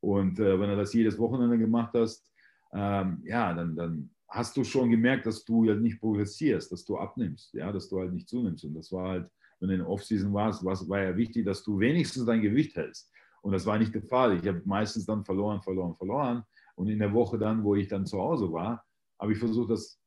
Und 0.00 0.38
äh, 0.40 0.58
wenn 0.58 0.70
du 0.70 0.76
das 0.76 0.92
jedes 0.94 1.18
Wochenende 1.18 1.58
gemacht 1.58 1.92
hast, 1.94 2.28
ähm, 2.72 3.22
ja, 3.24 3.52
dann, 3.54 3.76
dann 3.76 4.10
hast 4.28 4.56
du 4.56 4.64
schon 4.64 4.90
gemerkt, 4.90 5.26
dass 5.26 5.44
du 5.44 5.64
ja 5.64 5.74
nicht 5.74 6.00
progressierst, 6.00 6.72
dass 6.72 6.84
du 6.84 6.96
abnimmst, 6.96 7.54
ja, 7.54 7.70
dass 7.70 7.88
du 7.88 8.00
halt 8.00 8.12
nicht 8.12 8.28
zunimmst. 8.28 8.64
Und 8.64 8.74
das 8.74 8.90
war 8.90 9.10
halt, 9.10 9.30
wenn 9.62 9.68
du 9.68 9.74
in 9.74 9.80
der 9.80 9.88
Offseason 9.88 10.34
warst, 10.34 10.64
war, 10.64 10.76
war 10.88 11.02
ja 11.02 11.16
wichtig, 11.16 11.46
dass 11.46 11.62
du 11.62 11.78
wenigstens 11.78 12.26
dein 12.26 12.42
Gewicht 12.42 12.74
hältst. 12.74 13.12
Und 13.42 13.52
das 13.52 13.64
war 13.64 13.78
nicht 13.78 13.94
der 13.94 14.02
Fall. 14.02 14.36
Ich 14.36 14.46
habe 14.48 14.60
meistens 14.64 15.06
dann 15.06 15.24
verloren, 15.24 15.62
verloren, 15.62 15.94
verloren. 15.94 16.42
Und 16.74 16.88
in 16.88 16.98
der 16.98 17.12
Woche 17.12 17.38
dann, 17.38 17.62
wo 17.62 17.76
ich 17.76 17.86
dann 17.86 18.04
zu 18.04 18.18
Hause 18.18 18.52
war, 18.52 18.84
habe 19.20 19.32
ich 19.32 19.38
versucht, 19.38 19.70
das 19.70 20.00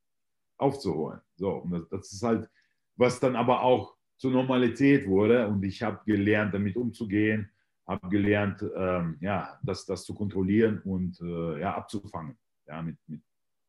aufzuholen. 0.58 1.22
So, 1.38 1.52
und 1.52 1.72
das, 1.72 1.88
das 1.89 2.12
ist 2.12 2.22
halt, 2.22 2.50
was 2.98 3.20
dann 3.22 3.38
aber 3.38 3.62
auch 3.62 3.96
zur 4.18 4.32
Normalität 4.32 5.08
wurde 5.08 5.48
und 5.48 5.63
ich 5.63 5.82
habe 5.82 6.02
gelernt, 6.06 6.54
damit 6.54 6.76
umzugehen, 6.76 7.50
habe 7.88 8.10
gelernt, 8.10 8.62
ähm, 8.76 9.18
ja, 9.22 9.58
das, 9.63 9.86
das 9.86 10.04
zu 10.04 10.13
kontrollieren 10.13 10.82
und 10.84 11.20
äh, 11.22 11.62
ja, 11.62 11.76
abzufangen, 11.76 12.38
ja, 12.68 12.82
mit, 12.82 12.98
mit 13.08 13.22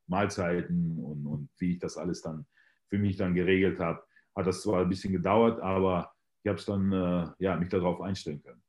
Mahlzeiten 0.09 0.99
und, 0.99 1.27
und 1.27 1.49
wie 1.59 1.73
ich 1.73 1.79
das 1.79 1.97
alles 1.97 2.23
dann 2.23 2.47
für 2.89 2.99
mich 2.99 3.17
dann 3.17 3.35
geregelt 3.35 3.79
habe. 3.79 4.03
Hat 4.37 4.47
das 4.47 4.63
zwar 4.63 4.83
ein 4.83 4.89
bisschen 4.89 5.13
gedauert, 5.13 5.61
aber 5.61 6.13
ich 6.43 6.49
habe 6.49 6.59
es 6.59 6.67
dann, 6.67 6.93
äh, 6.93 7.27
ja, 7.39 7.57
mich 7.57 7.71
darauf 7.71 8.01
einstellen 8.01 8.43
können. 8.43 8.63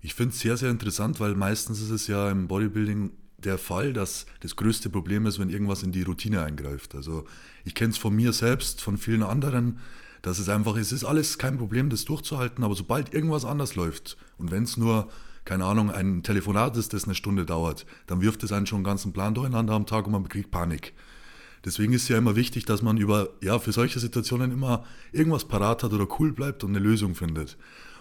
Ich 0.00 0.14
finde 0.14 0.32
es 0.32 0.40
sehr, 0.40 0.56
sehr 0.56 0.70
interessant, 0.70 1.20
weil 1.20 1.34
meistens 1.34 1.80
ist 1.80 1.90
es 1.90 2.06
ja 2.06 2.30
im 2.30 2.46
Bodybuilding 2.46 3.10
der 3.38 3.58
Fall, 3.58 3.92
dass 3.92 4.26
das 4.40 4.56
größte 4.56 4.90
Problem 4.90 5.26
ist, 5.26 5.38
wenn 5.38 5.50
irgendwas 5.50 5.82
in 5.82 5.92
die 5.92 6.02
Routine 6.02 6.42
eingreift. 6.42 6.94
Also 6.94 7.24
ich 7.64 7.74
kenne 7.74 7.90
es 7.90 7.98
von 7.98 8.14
mir 8.14 8.32
selbst, 8.32 8.80
von 8.80 8.96
vielen 8.96 9.22
anderen, 9.22 9.78
dass 10.22 10.38
es 10.38 10.48
einfach, 10.48 10.76
es 10.76 10.92
ist 10.92 11.04
alles 11.04 11.38
kein 11.38 11.58
Problem, 11.58 11.90
das 11.90 12.04
durchzuhalten, 12.04 12.64
aber 12.64 12.74
sobald 12.74 13.14
irgendwas 13.14 13.44
anders 13.44 13.74
läuft 13.74 14.16
und 14.38 14.50
wenn 14.50 14.64
es 14.64 14.76
nur, 14.76 15.08
keine 15.44 15.64
Ahnung, 15.64 15.90
ein 15.90 16.22
Telefonat 16.22 16.76
ist, 16.76 16.92
das 16.92 17.04
eine 17.04 17.14
Stunde 17.14 17.46
dauert, 17.46 17.86
dann 18.06 18.20
wirft 18.20 18.42
es 18.42 18.52
einen 18.52 18.66
schon 18.66 18.78
einen 18.78 18.84
ganzen 18.84 19.12
Plan 19.12 19.34
durcheinander 19.34 19.72
am 19.72 19.86
Tag 19.86 20.06
und 20.06 20.12
man 20.12 20.28
kriegt 20.28 20.50
Panik. 20.50 20.92
Deswegen 21.64 21.92
ist 21.92 22.04
es 22.04 22.08
ja 22.08 22.18
immer 22.18 22.36
wichtig, 22.36 22.64
dass 22.64 22.82
man 22.82 22.96
über, 22.96 23.30
ja, 23.42 23.58
für 23.58 23.72
solche 23.72 24.00
Situationen 24.00 24.50
immer 24.50 24.84
irgendwas 25.12 25.46
parat 25.46 25.82
hat 25.82 25.92
oder 25.92 26.08
cool 26.18 26.32
bleibt 26.32 26.64
und 26.64 26.70
eine 26.70 26.78
Lösung 26.78 27.14
findet. 27.14 27.56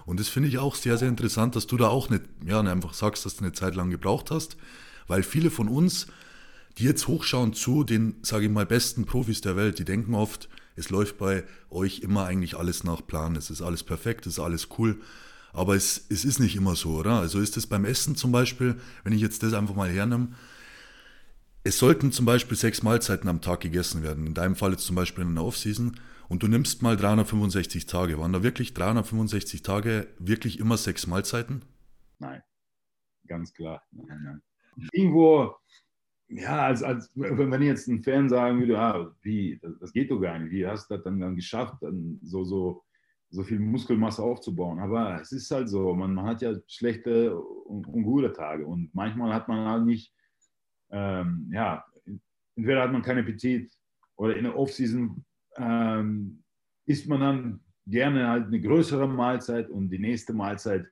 Und 0.06 0.20
das 0.20 0.30
finde 0.30 0.50
ich 0.50 0.58
auch 0.58 0.76
sehr, 0.76 0.98
sehr 0.98 1.10
interessant, 1.10 1.56
dass 1.56 1.68
du 1.68 1.78
da 1.78 1.90
auch 1.90 2.10
nicht, 2.10 2.24
ja, 2.46 2.62
einfach 2.62 2.94
sagst, 2.94 3.26
dass 3.26 3.36
du 3.36 3.44
eine 3.44 3.54
Zeit 3.54 3.76
lang 3.76 3.90
gebraucht 3.90 4.32
hast, 4.32 4.58
weil 5.08 5.24
viele 5.24 5.52
von 5.52 5.68
uns, 5.68 6.08
die 6.78 6.86
jetzt 6.86 7.08
hochschauen 7.08 7.54
zu 7.54 7.84
den, 7.84 8.16
sage 8.22 8.46
ich 8.46 8.52
mal, 8.52 8.66
besten 8.66 9.06
Profis 9.06 9.42
der 9.42 9.56
Welt, 9.56 9.78
die 9.80 9.86
denken 9.86 10.16
oft, 10.16 10.48
es 10.76 10.90
läuft 10.90 11.18
bei 11.18 11.44
euch 11.70 12.00
immer 12.00 12.26
eigentlich 12.26 12.56
alles 12.58 12.86
nach 12.86 13.06
Plan. 13.06 13.36
Es 13.36 13.50
ist 13.50 13.62
alles 13.62 13.84
perfekt, 13.84 14.26
es 14.26 14.34
ist 14.34 14.40
alles 14.40 14.70
cool. 14.78 15.02
Aber 15.52 15.76
es, 15.76 16.06
es 16.10 16.24
ist 16.24 16.40
nicht 16.40 16.56
immer 16.56 16.76
so, 16.76 16.92
oder? 16.92 17.20
Also 17.20 17.40
ist 17.40 17.58
es 17.58 17.68
beim 17.68 17.84
Essen 17.84 18.16
zum 18.16 18.32
Beispiel, 18.32 18.80
wenn 19.04 19.12
ich 19.12 19.22
jetzt 19.22 19.44
das 19.44 19.54
einfach 19.54 19.76
mal 19.76 19.90
hernehme, 19.90 20.30
es 21.64 21.78
sollten 21.78 22.12
zum 22.12 22.26
Beispiel 22.26 22.58
sechs 22.58 22.84
Mahlzeiten 22.84 23.30
am 23.30 23.42
Tag 23.42 23.62
gegessen 23.62 24.04
werden. 24.04 24.28
In 24.28 24.34
deinem 24.34 24.56
Fall 24.56 24.72
jetzt 24.72 24.86
zum 24.86 24.96
Beispiel 24.96 25.24
in 25.24 25.36
der 25.36 25.44
Offseason. 25.44 26.00
Und 26.28 26.44
du 26.44 26.48
nimmst 26.48 26.82
mal 26.82 26.96
365 26.96 27.86
Tage. 27.86 28.20
Waren 28.20 28.34
da 28.34 28.44
wirklich 28.44 28.74
365 28.74 29.62
Tage 29.62 30.08
wirklich 30.20 30.60
immer 30.60 30.78
sechs 30.78 31.08
Mahlzeiten? 31.08 31.64
Nein, 32.20 32.42
ganz 33.28 33.54
klar. 33.54 33.84
Nein, 33.92 34.22
nein. 34.24 34.42
Irgendwo 34.92 35.56
ja, 36.28 36.68
als, 36.68 36.84
als 36.84 37.12
wenn 37.16 37.62
jetzt 37.64 37.88
ein 37.88 38.04
Fan 38.04 38.30
sagen 38.30 38.60
würde, 38.60 38.80
ah, 38.80 39.16
wie, 39.24 39.60
das, 39.62 39.74
das, 39.80 39.94
geht 39.94 40.12
doch 40.12 40.20
gar 40.20 40.38
nicht, 40.38 40.52
wie 40.52 40.66
hast 40.66 40.90
du 40.90 40.96
das 40.96 41.04
dann, 41.04 41.20
dann 41.20 41.36
geschafft, 41.36 41.78
dann 41.82 42.20
so, 42.22 42.44
so 42.44 42.84
so 43.30 43.44
viel 43.44 43.60
Muskelmasse 43.60 44.24
aufzubauen. 44.24 44.80
Aber 44.80 45.22
es 45.22 45.32
ist 45.32 45.52
halt 45.52 45.70
so, 45.70 45.94
man, 45.94 46.14
man 46.14 46.26
hat 46.26 46.42
ja 46.42 46.54
schlechte 46.68 47.38
und, 47.38 47.88
und, 47.88 48.04
gute 48.04 48.34
Tage 48.34 48.66
und 48.66 48.94
manchmal 48.94 49.34
hat 49.34 49.48
man 49.48 49.68
halt 49.68 49.86
nicht, 49.86 50.14
ähm, 50.92 51.50
ja, 51.52 51.86
entweder 52.56 52.84
hat 52.84 52.92
man 52.92 53.02
keinen 53.02 53.20
Appetit 53.20 53.72
oder 54.16 54.36
in 54.36 54.44
der 54.44 54.58
Offseason 54.58 55.24
ähm, 55.58 56.44
isst 56.86 57.08
man 57.08 57.22
dann 57.22 57.60
gerne 57.86 58.28
halt 58.28 58.48
eine 58.48 58.62
größere 58.62 59.08
Mahlzeit 59.08 59.70
und 59.70 59.90
die 59.90 60.00
nächste 60.00 60.34
Mahlzeit 60.34 60.86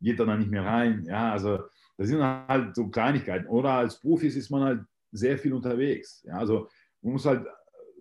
geht 0.00 0.18
dann, 0.18 0.28
dann 0.28 0.40
nicht 0.40 0.50
mehr 0.50 0.64
rein. 0.64 1.04
Ja, 1.04 1.32
also 1.32 1.64
das 1.96 2.08
sind 2.08 2.22
halt 2.22 2.74
so 2.74 2.88
Kleinigkeiten. 2.88 3.46
Oder 3.46 3.72
als 3.72 4.00
Profis 4.00 4.36
ist 4.36 4.50
man 4.50 4.62
halt 4.62 4.84
sehr 5.12 5.38
viel 5.38 5.52
unterwegs. 5.52 6.22
Ja, 6.24 6.38
also 6.38 6.68
man 7.02 7.12
muss 7.12 7.26
halt 7.26 7.46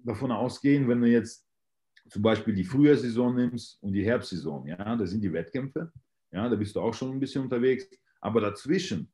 davon 0.04 0.32
ausgehen, 0.32 0.88
wenn 0.88 1.02
du 1.02 1.08
jetzt 1.08 1.46
zum 2.10 2.22
Beispiel 2.22 2.54
die 2.54 2.63
Frühjahrsaison 2.63 3.36
nimmst 3.36 3.82
und 3.82 3.94
die 3.94 4.04
Herbstsaison, 4.04 4.67
ja, 4.67 4.96
das 4.96 5.12
sind 5.12 5.24
die 5.24 5.32
Wettkämpfe, 5.32 5.91
ja, 6.32 6.50
da 6.50 6.56
bist 6.56 6.76
du 6.76 6.82
auch 6.82 6.94
schon 6.94 7.12
ein 7.12 7.20
bisschen 7.20 7.44
unterwegs, 7.44 7.88
aber 8.20 8.41
dazwischen, 8.41 9.12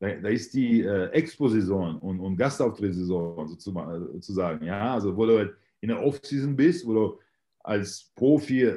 da, 0.00 0.14
da 0.14 0.28
ist 0.28 0.54
die 0.54 0.82
äh, 0.82 1.10
Expo-Saison 1.10 1.98
und, 1.98 2.20
und 2.20 2.36
Gastauftrittsaison 2.36 3.48
sozusagen, 3.48 4.64
ja, 4.64 4.94
also 4.94 5.16
wo 5.16 5.26
du 5.26 5.38
halt 5.38 5.54
in 5.80 5.88
der 5.88 6.02
Off-Season 6.02 6.54
bist, 6.56 6.86
wo 6.86 6.94
du 6.94 7.20
als 7.60 8.10
Profi 8.14 8.72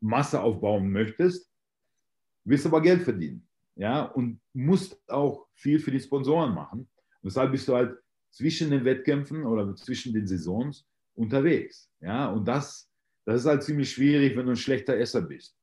Masse 0.00 0.40
aufbauen 0.40 0.90
möchtest, 0.90 1.50
willst 2.44 2.66
aber 2.66 2.80
Geld 2.80 3.02
verdienen, 3.02 3.46
ja, 3.76 4.04
und 4.04 4.40
musst 4.52 4.98
auch 5.08 5.46
viel 5.54 5.78
für 5.78 5.90
die 5.90 6.00
Sponsoren 6.00 6.54
machen. 6.54 6.80
Und 6.80 6.88
deshalb 7.24 7.52
bist 7.52 7.68
du 7.68 7.74
halt 7.74 7.96
zwischen 8.30 8.70
den 8.70 8.84
Wettkämpfen 8.84 9.44
oder 9.44 9.74
zwischen 9.76 10.12
den 10.12 10.26
Saisons 10.26 10.86
unterwegs. 11.14 11.90
Ja, 12.00 12.30
und 12.30 12.46
das, 12.46 12.90
das 13.24 13.42
ist 13.42 13.46
halt 13.46 13.62
ziemlich 13.62 13.90
schwierig, 13.90 14.36
wenn 14.36 14.46
du 14.46 14.52
ein 14.52 14.56
schlechter 14.56 14.96
Esser 14.98 15.22
bist. 15.22 15.56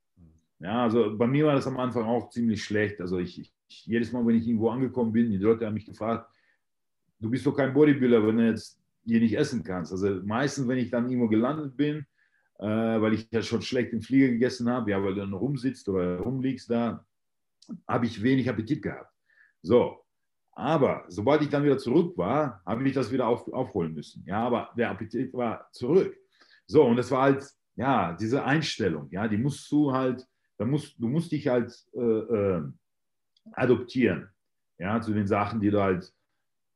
Ja, 0.60 0.84
also 0.84 1.18
bei 1.18 1.28
mir 1.28 1.46
war 1.46 1.56
das 1.56 1.68
am 1.68 1.78
Anfang 1.78 2.04
auch 2.06 2.30
ziemlich 2.30 2.64
schlecht. 2.64 3.02
Also 3.02 3.18
ich, 3.20 3.40
ich 3.40 3.54
jedes 3.86 4.12
Mal, 4.12 4.26
wenn 4.26 4.36
ich 4.36 4.48
irgendwo 4.48 4.70
angekommen 4.70 5.12
bin, 5.12 5.32
die 5.32 5.38
Leute 5.38 5.66
haben 5.66 5.74
mich 5.74 5.86
gefragt, 5.86 6.30
du 7.20 7.30
bist 7.30 7.46
doch 7.46 7.56
kein 7.56 7.74
Bodybuilder, 7.74 8.26
wenn 8.26 8.38
du 8.38 8.48
jetzt 8.48 8.80
hier 9.06 9.20
nicht 9.20 9.38
essen 9.38 9.64
kannst. 9.64 9.92
Also 9.92 10.22
meistens, 10.24 10.68
wenn 10.68 10.78
ich 10.78 10.90
dann 10.90 11.10
irgendwo 11.10 11.28
gelandet 11.28 11.76
bin, 11.76 12.06
äh, 12.60 12.66
weil 12.66 13.14
ich 13.14 13.28
ja 13.32 13.42
schon 13.42 13.62
schlecht 13.62 13.94
im 13.94 14.02
Flieger 14.02 14.28
gegessen 14.28 14.70
habe, 14.70 14.92
ja, 14.92 15.04
weil 15.04 15.16
du 15.16 15.22
dann 15.22 15.34
rumsitzt 15.34 15.88
oder 15.90 16.20
rumliegst 16.20 16.70
da, 16.70 17.06
habe 17.88 18.06
ich 18.06 18.22
wenig 18.22 18.50
Appetit 18.50 18.82
gehabt. 18.82 19.12
So, 19.62 20.02
aber 20.54 21.06
sobald 21.08 21.42
ich 21.42 21.50
dann 21.50 21.64
wieder 21.64 21.78
zurück 21.78 22.18
war, 22.18 22.62
habe 22.66 22.88
ich 22.88 22.94
das 22.94 23.12
wieder 23.12 23.28
auf, 23.28 23.52
aufholen 23.54 23.94
müssen. 23.94 24.24
Ja, 24.26 24.46
aber 24.46 24.70
der 24.78 24.92
Appetit 24.92 25.34
war 25.34 25.68
zurück. 25.72 26.16
So, 26.68 26.84
und 26.84 26.98
das 26.98 27.10
war 27.12 27.24
halt, 27.24 27.46
ja, 27.76 28.14
diese 28.14 28.44
Einstellung, 28.44 29.08
ja, 29.12 29.28
die 29.28 29.38
musst 29.38 29.72
du 29.72 29.92
halt, 29.92 30.26
da 30.58 30.66
musst, 30.66 30.96
du 31.00 31.08
musst 31.08 31.32
dich 31.32 31.48
halt 31.48 31.74
äh, 31.94 32.00
äh, 32.00 32.64
adoptieren, 33.54 34.30
ja, 34.78 35.02
zu 35.02 35.14
den 35.14 35.28
Sachen, 35.28 35.60
die 35.60 35.72
du 35.72 35.82
halt 35.82 36.14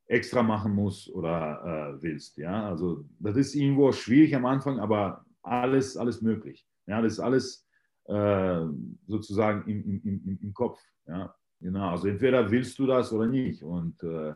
extra 0.06 0.42
machen 0.42 0.72
musst 0.72 1.10
oder 1.10 1.96
äh, 1.96 2.02
willst, 2.02 2.36
ja. 2.38 2.68
Also, 2.68 3.04
das 3.18 3.36
ist 3.36 3.54
irgendwo 3.54 3.92
schwierig 3.92 4.34
am 4.34 4.46
Anfang, 4.46 4.78
aber 4.78 5.24
alles, 5.42 5.96
alles 5.96 6.22
möglich. 6.22 6.66
Ja, 6.86 7.02
das 7.02 7.14
ist 7.14 7.20
alles 7.20 7.66
äh, 8.04 8.60
sozusagen 9.06 9.68
im, 9.68 10.00
im, 10.04 10.38
im, 10.40 10.54
Kopf, 10.54 10.80
ja. 11.06 11.34
Genau, 11.60 11.90
also 11.90 12.08
entweder 12.08 12.50
willst 12.50 12.78
du 12.78 12.86
das 12.86 13.12
oder 13.12 13.26
nicht. 13.26 13.62
Und 13.62 14.02
äh, 14.02 14.34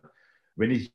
wenn, 0.56 0.70
ich, 0.70 0.92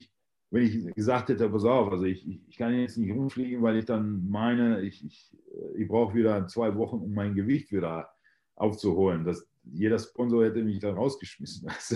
wenn 0.50 0.64
ich 0.64 0.96
gesagt 0.96 1.30
hätte, 1.30 1.50
pass 1.50 1.64
auf, 1.64 1.92
also 1.92 2.04
ich, 2.06 2.28
ich, 2.28 2.42
ich 2.48 2.58
kann 2.58 2.74
jetzt 2.74 2.98
nicht 2.98 3.14
rumfliegen, 3.14 3.62
weil 3.62 3.78
ich 3.78 3.86
dann 3.86 4.28
meine, 4.28 4.82
ich, 4.82 5.06
ich, 5.06 5.38
äh, 5.54 5.84
ich 5.84 5.88
brauche 5.88 6.16
wieder 6.16 6.48
zwei 6.48 6.76
Wochen, 6.76 6.98
um 6.98 7.14
mein 7.14 7.36
Gewicht 7.36 7.72
wieder 7.72 8.10
aufzuholen. 8.56 9.24
Das, 9.24 9.48
jeder 9.72 10.00
Sponsor 10.00 10.46
hätte 10.46 10.64
mich 10.64 10.80
dann 10.80 10.96
rausgeschmissen. 10.96 11.68
Also, 11.76 11.96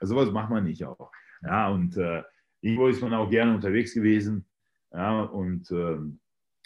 also 0.00 0.14
sowas 0.14 0.30
macht 0.30 0.50
man 0.50 0.64
nicht 0.64 0.84
auch. 0.84 1.10
Ja, 1.42 1.68
und 1.70 1.96
äh, 1.96 2.22
irgendwo 2.60 2.88
ist 2.88 3.02
man 3.02 3.14
auch 3.14 3.30
gerne 3.30 3.54
unterwegs 3.54 3.94
gewesen. 3.94 4.46
Ja, 4.92 5.22
und, 5.22 5.70
äh, 5.70 5.98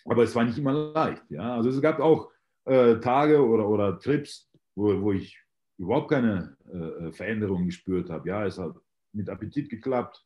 aber 0.05 0.23
es 0.23 0.35
war 0.35 0.45
nicht 0.45 0.59
immer 0.59 0.73
leicht. 0.73 1.23
Ja, 1.31 1.57
also 1.57 1.71
es 1.71 1.81
gab 1.81 2.01
auch 2.01 2.31
äh, 2.65 2.97
Tage 3.01 3.45
oder, 3.45 3.69
oder 3.69 3.99
Trips, 3.99 4.51
wo, 4.75 5.01
wo 5.01 5.13
ich 5.13 5.39
überhaupt 5.79 6.11
keine 6.11 6.57
äh, 6.73 6.77
äh, 6.77 7.13
Veränderung 7.13 7.65
gespürt 7.67 8.11
habe. 8.11 8.29
Ja, 8.29 8.47
es 8.47 8.59
hat 8.59 8.77
mit 9.13 9.29
Appetit 9.29 9.71
geklappt. 9.71 10.25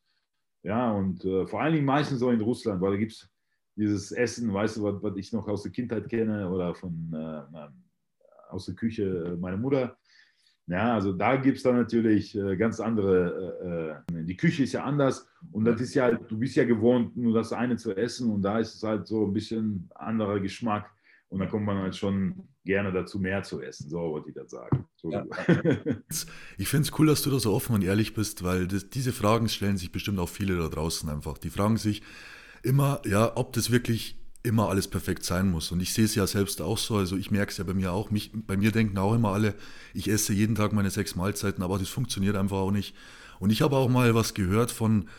Ja, 0.63 0.91
und 0.91 1.23
äh, 1.23 1.47
vor 1.47 1.61
allen 1.61 1.73
Dingen 1.73 1.85
meistens 1.85 2.19
so 2.19 2.29
in 2.31 2.41
Russland, 2.41 2.81
weil 2.81 2.91
da 2.91 2.97
gibt 2.97 3.13
es 3.13 3.29
dieses 3.75 4.11
Essen, 4.11 4.53
weißt 4.53 4.77
du, 4.77 4.83
was, 4.83 5.03
was, 5.03 5.15
ich 5.17 5.31
noch 5.31 5.47
aus 5.47 5.63
der 5.63 5.71
Kindheit 5.71 6.09
kenne 6.09 6.49
oder 6.49 6.73
von, 6.75 7.13
äh, 7.13 7.69
aus 8.49 8.65
der 8.65 8.75
Küche 8.75 9.37
meiner 9.39 9.57
Mutter. 9.57 9.97
Ja, 10.67 10.95
also 10.95 11.13
da 11.13 11.35
gibt 11.35 11.57
es 11.57 11.63
dann 11.63 11.75
natürlich 11.75 12.35
äh, 12.35 12.57
ganz 12.57 12.79
andere, 12.79 14.03
äh, 14.09 14.23
die 14.23 14.35
Küche 14.35 14.63
ist 14.63 14.73
ja 14.73 14.83
anders 14.83 15.27
und 15.51 15.65
das 15.65 15.79
ist 15.79 15.93
ja, 15.93 16.11
du 16.11 16.39
bist 16.39 16.55
ja 16.55 16.65
gewohnt, 16.65 17.15
nur 17.15 17.35
das 17.35 17.53
eine 17.53 17.77
zu 17.77 17.95
essen 17.95 18.31
und 18.31 18.41
da 18.41 18.57
ist 18.57 18.75
es 18.75 18.83
halt 18.83 19.05
so 19.05 19.27
ein 19.27 19.33
bisschen 19.33 19.89
anderer 19.93 20.39
Geschmack 20.39 20.89
und 21.29 21.39
da 21.39 21.45
kommt 21.45 21.65
man 21.65 21.77
halt 21.77 21.95
schon 21.95 22.47
gerne 22.63 22.91
dazu, 22.91 23.19
mehr 23.19 23.43
zu 23.43 23.61
essen. 23.61 23.89
So 23.89 23.99
wollte 23.99 24.29
ich 24.29 24.35
das 24.35 24.51
sagen. 24.51 24.87
Ja. 25.03 25.23
Ich 26.57 26.67
finde 26.67 26.87
es 26.87 26.99
cool, 26.99 27.07
dass 27.07 27.21
du 27.21 27.29
da 27.29 27.39
so 27.39 27.53
offen 27.53 27.75
und 27.75 27.83
ehrlich 27.83 28.13
bist, 28.13 28.43
weil 28.43 28.67
das, 28.67 28.89
diese 28.89 29.11
Fragen 29.11 29.49
stellen 29.49 29.77
sich 29.77 29.91
bestimmt 29.91 30.17
auch 30.17 30.29
viele 30.29 30.57
da 30.57 30.67
draußen 30.67 31.09
einfach. 31.09 31.37
Die 31.37 31.49
fragen 31.49 31.77
sich 31.77 32.01
immer, 32.63 33.01
ja, 33.05 33.35
ob 33.35 33.53
das 33.53 33.69
wirklich 33.69 34.17
immer 34.45 34.69
alles 34.69 34.87
perfekt 34.87 35.23
sein 35.23 35.49
muss. 35.49 35.71
Und 35.71 35.81
ich 35.81 35.93
sehe 35.93 36.05
es 36.05 36.15
ja 36.15 36.27
selbst 36.27 36.61
auch 36.61 36.77
so, 36.77 36.97
also 36.97 37.17
ich 37.17 37.31
merke 37.31 37.51
es 37.51 37.57
ja 37.57 37.63
bei 37.63 37.73
mir 37.73 37.91
auch. 37.91 38.11
Mich, 38.11 38.31
bei 38.33 38.57
mir 38.57 38.71
denken 38.71 38.97
auch 38.97 39.13
immer 39.13 39.29
alle, 39.29 39.55
ich 39.93 40.07
esse 40.07 40.33
jeden 40.33 40.55
Tag 40.55 40.73
meine 40.73 40.89
sechs 40.89 41.15
Mahlzeiten, 41.15 41.63
aber 41.63 41.79
das 41.79 41.89
funktioniert 41.89 42.35
einfach 42.35 42.57
auch 42.57 42.71
nicht. 42.71 42.95
Und 43.39 43.49
ich 43.49 43.61
habe 43.61 43.75
auch 43.75 43.89
mal 43.89 44.15
was 44.15 44.33
gehört 44.33 44.71
von, 44.71 45.09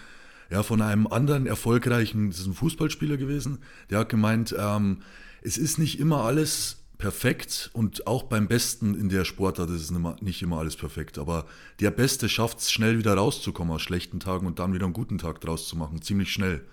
ja, 0.51 0.63
von 0.63 0.81
einem 0.81 1.07
anderen 1.07 1.47
erfolgreichen, 1.47 2.31
das 2.31 2.41
ist 2.41 2.47
ein 2.47 2.55
Fußballspieler 2.55 3.17
gewesen, 3.17 3.59
der 3.91 4.01
hat 4.01 4.09
gemeint, 4.09 4.55
ähm, 4.59 4.99
es 5.43 5.59
ist 5.59 5.79
nicht 5.79 6.01
immer 6.01 6.25
alles 6.25 6.79
perfekt 6.99 7.71
und 7.75 8.07
auch 8.07 8.23
beim 8.23 8.49
Besten 8.49 8.95
in 8.95 9.09
der 9.09 9.25
Sportart 9.25 9.69
ist 9.71 9.91
es 9.91 10.23
nicht 10.23 10.43
immer 10.43 10.59
alles 10.59 10.77
perfekt, 10.77 11.19
aber 11.19 11.47
der 11.81 11.91
Beste 11.91 12.29
schafft 12.29 12.59
es 12.59 12.73
schnell 12.73 12.99
wieder 12.99 13.15
rauszukommen 13.15 13.75
aus 13.75 13.83
schlechten 13.83 14.19
Tagen 14.19 14.47
und 14.47 14.59
dann 14.59 14.73
wieder 14.73 14.87
einen 14.87 14.95
guten 14.95 15.19
Tag 15.19 15.41
draus 15.41 15.69
zu 15.69 15.77
machen, 15.77 16.01
ziemlich 16.01 16.33
schnell. 16.33 16.65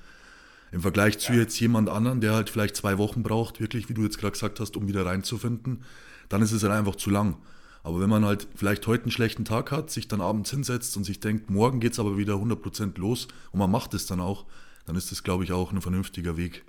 Im 0.74 0.82
Vergleich 0.82 1.20
zu 1.20 1.34
jetzt 1.34 1.60
jemand 1.60 1.88
anderen, 1.88 2.20
der 2.20 2.34
halt 2.34 2.50
vielleicht 2.50 2.76
zwei 2.76 2.98
Wochen 2.98 3.24
braucht, 3.24 3.62
wirklich, 3.62 3.88
wie 3.88 3.94
du 3.94 4.04
jetzt 4.04 4.18
gerade 4.18 4.34
gesagt 4.34 4.60
hast, 4.60 4.76
um 4.76 4.88
wieder 4.88 5.06
reinzufinden, 5.06 5.84
dann 6.30 6.42
ist 6.42 6.52
es 6.52 6.64
halt 6.64 6.74
einfach 6.74 6.96
zu 6.96 7.10
lang. 7.10 7.38
Aber 7.84 8.02
wenn 8.02 8.10
man 8.10 8.26
halt 8.26 8.48
vielleicht 8.56 8.88
heute 8.88 9.04
einen 9.04 9.12
schlechten 9.12 9.46
Tag 9.46 9.72
hat, 9.72 9.92
sich 9.92 10.08
dann 10.08 10.20
abends 10.20 10.52
hinsetzt 10.52 10.98
und 10.98 11.04
sich 11.04 11.20
denkt, 11.20 11.50
morgen 11.50 11.80
geht 11.80 11.94
es 11.94 12.00
aber 12.00 12.18
wieder 12.18 12.34
100% 12.34 13.00
los 13.00 13.28
und 13.52 13.60
man 13.60 13.72
macht 13.72 13.94
es 13.94 14.08
dann 14.08 14.20
auch, 14.20 14.46
dann 14.86 14.96
ist 14.96 15.12
das, 15.12 15.24
glaube 15.24 15.44
ich, 15.44 15.52
auch 15.52 15.72
ein 15.72 15.82
vernünftiger 15.82 16.38
Weg. 16.38 16.66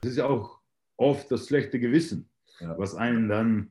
Das 0.00 0.12
ist 0.12 0.18
ja 0.18 0.26
auch 0.26 0.58
oft 0.96 1.30
das 1.30 1.46
schlechte 1.46 1.78
Gewissen 1.78 2.28
ja. 2.60 2.78
was 2.78 2.94
einen 2.94 3.28
dann 3.28 3.70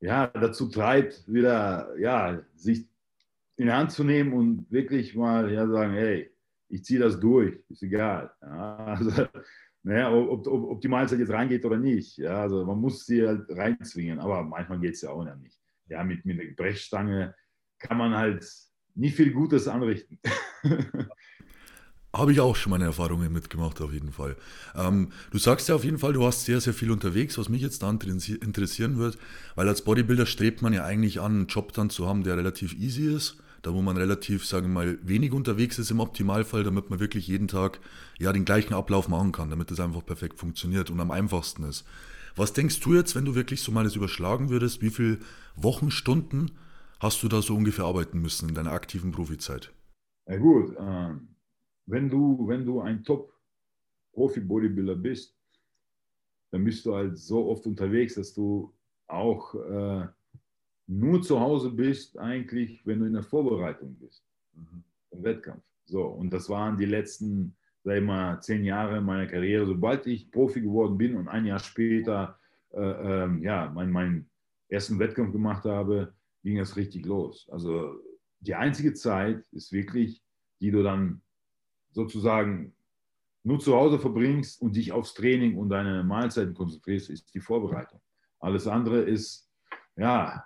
ja, 0.00 0.26
dazu 0.26 0.68
treibt, 0.68 1.24
wieder 1.26 1.94
ja, 1.98 2.42
sich 2.54 2.86
in 3.56 3.66
die 3.66 3.72
Hand 3.72 3.92
zu 3.92 4.04
nehmen 4.04 4.32
und 4.32 4.70
wirklich 4.70 5.14
mal 5.14 5.50
ja, 5.52 5.66
sagen, 5.66 5.92
hey, 5.94 6.30
ich 6.76 6.84
ziehe 6.84 7.00
das 7.00 7.18
durch, 7.18 7.58
ist 7.68 7.82
egal. 7.82 8.30
Ja, 8.42 8.76
also, 8.76 9.10
naja, 9.82 10.12
ob, 10.12 10.46
ob, 10.46 10.70
ob, 10.70 10.80
die 10.80 10.88
Mahlzeit 10.88 11.18
jetzt 11.18 11.32
reingeht 11.32 11.64
oder 11.64 11.78
nicht. 11.78 12.18
Ja, 12.18 12.42
also 12.42 12.64
man 12.64 12.78
muss 12.78 13.06
sie 13.06 13.26
halt 13.26 13.48
reinzwingen, 13.48 14.18
aber 14.18 14.42
manchmal 14.42 14.78
geht 14.78 14.94
es 14.94 15.00
ja 15.00 15.10
auch 15.10 15.24
nicht. 15.36 15.58
Ja, 15.88 16.04
mit, 16.04 16.24
mit 16.24 16.38
der 16.38 16.52
Brechstange 16.54 17.34
kann 17.78 17.96
man 17.96 18.14
halt 18.14 18.46
nicht 18.94 19.16
viel 19.16 19.32
Gutes 19.32 19.68
anrichten. 19.68 20.18
Habe 22.12 22.32
ich 22.32 22.40
auch 22.40 22.56
schon 22.56 22.70
meine 22.70 22.84
Erfahrungen 22.84 23.30
mitgemacht, 23.30 23.80
auf 23.82 23.92
jeden 23.92 24.10
Fall. 24.10 24.36
Ähm, 24.74 25.12
du 25.30 25.38
sagst 25.38 25.68
ja 25.68 25.74
auf 25.74 25.84
jeden 25.84 25.98
Fall, 25.98 26.14
du 26.14 26.20
warst 26.20 26.46
sehr, 26.46 26.60
sehr 26.62 26.72
viel 26.72 26.90
unterwegs, 26.90 27.36
was 27.36 27.50
mich 27.50 27.60
jetzt 27.60 27.82
dann 27.82 27.98
interessieren 27.98 28.96
wird, 28.96 29.18
weil 29.54 29.68
als 29.68 29.82
Bodybuilder 29.82 30.24
strebt 30.24 30.62
man 30.62 30.72
ja 30.72 30.84
eigentlich 30.84 31.20
an, 31.20 31.32
einen 31.32 31.46
Job 31.46 31.74
dann 31.74 31.90
zu 31.90 32.06
haben, 32.06 32.24
der 32.24 32.38
relativ 32.38 32.74
easy 32.74 33.14
ist, 33.14 33.36
da 33.66 33.74
wo 33.74 33.82
man 33.82 33.96
relativ, 33.96 34.46
sagen 34.46 34.68
wir 34.68 34.74
mal, 34.74 34.98
wenig 35.02 35.32
unterwegs 35.32 35.78
ist 35.78 35.90
im 35.90 36.00
Optimalfall, 36.00 36.64
damit 36.64 36.88
man 36.88 37.00
wirklich 37.00 37.26
jeden 37.26 37.48
Tag 37.48 37.80
ja 38.18 38.32
den 38.32 38.44
gleichen 38.44 38.74
Ablauf 38.74 39.08
machen 39.08 39.32
kann, 39.32 39.50
damit 39.50 39.70
es 39.70 39.80
einfach 39.80 40.04
perfekt 40.04 40.38
funktioniert 40.38 40.90
und 40.90 41.00
am 41.00 41.10
einfachsten 41.10 41.64
ist. 41.64 41.84
Was 42.36 42.52
denkst 42.52 42.80
du 42.80 42.94
jetzt, 42.94 43.16
wenn 43.16 43.24
du 43.24 43.34
wirklich 43.34 43.62
so 43.62 43.72
mal 43.72 43.84
das 43.84 43.96
überschlagen 43.96 44.50
würdest, 44.50 44.82
wie 44.82 44.90
viele 44.90 45.18
Wochenstunden 45.56 46.52
hast 47.00 47.22
du 47.22 47.28
da 47.28 47.42
so 47.42 47.56
ungefähr 47.56 47.86
arbeiten 47.86 48.20
müssen 48.20 48.48
in 48.48 48.54
deiner 48.54 48.72
aktiven 48.72 49.12
Profizeit? 49.12 49.72
Ja 50.28 50.36
gut, 50.36 50.74
ähm 50.78 51.28
wenn 51.86 52.10
du, 52.10 52.46
wenn 52.48 52.66
du 52.66 52.80
ein 52.80 53.04
Top-Profi-Bodybuilder 53.04 54.96
bist, 54.96 55.36
dann 56.50 56.64
bist 56.64 56.84
du 56.84 56.94
halt 56.94 57.16
so 57.18 57.46
oft 57.48 57.66
unterwegs, 57.66 58.14
dass 58.14 58.34
du 58.34 58.74
auch 59.06 59.54
äh, 59.54 60.08
nur 60.86 61.22
zu 61.22 61.40
Hause 61.40 61.70
bist, 61.70 62.18
eigentlich, 62.18 62.86
wenn 62.86 63.00
du 63.00 63.06
in 63.06 63.14
der 63.14 63.22
Vorbereitung 63.22 63.94
bist, 63.96 64.24
mhm. 64.54 64.84
im 65.10 65.22
Wettkampf. 65.22 65.62
So, 65.84 66.04
und 66.04 66.32
das 66.32 66.48
waren 66.48 66.76
die 66.76 66.84
letzten, 66.84 67.56
sag 67.84 67.98
ich 67.98 68.04
mal, 68.04 68.40
zehn 68.40 68.64
Jahre 68.64 69.00
meiner 69.00 69.26
Karriere. 69.26 69.66
Sobald 69.66 70.06
ich 70.06 70.30
Profi 70.30 70.60
geworden 70.60 70.98
bin 70.98 71.16
und 71.16 71.28
ein 71.28 71.44
Jahr 71.46 71.58
später 71.58 72.38
äh, 72.72 72.80
ähm, 72.80 73.42
ja, 73.42 73.70
meinen 73.70 73.92
mein 73.92 74.30
ersten 74.68 74.98
Wettkampf 74.98 75.32
gemacht 75.32 75.64
habe, 75.64 76.12
ging 76.42 76.58
das 76.58 76.76
richtig 76.76 77.06
los. 77.06 77.48
Also 77.50 78.00
die 78.40 78.54
einzige 78.54 78.94
Zeit 78.94 79.46
ist 79.52 79.72
wirklich, 79.72 80.22
die 80.60 80.70
du 80.70 80.82
dann 80.82 81.22
sozusagen 81.90 82.74
nur 83.44 83.60
zu 83.60 83.74
Hause 83.74 83.98
verbringst 83.98 84.60
und 84.60 84.74
dich 84.74 84.90
aufs 84.92 85.14
Training 85.14 85.56
und 85.56 85.68
deine 85.68 86.02
Mahlzeiten 86.02 86.54
konzentrierst, 86.54 87.10
ist 87.10 87.32
die 87.32 87.40
Vorbereitung. 87.40 88.00
Alles 88.40 88.66
andere 88.66 89.02
ist, 89.02 89.48
ja, 89.96 90.44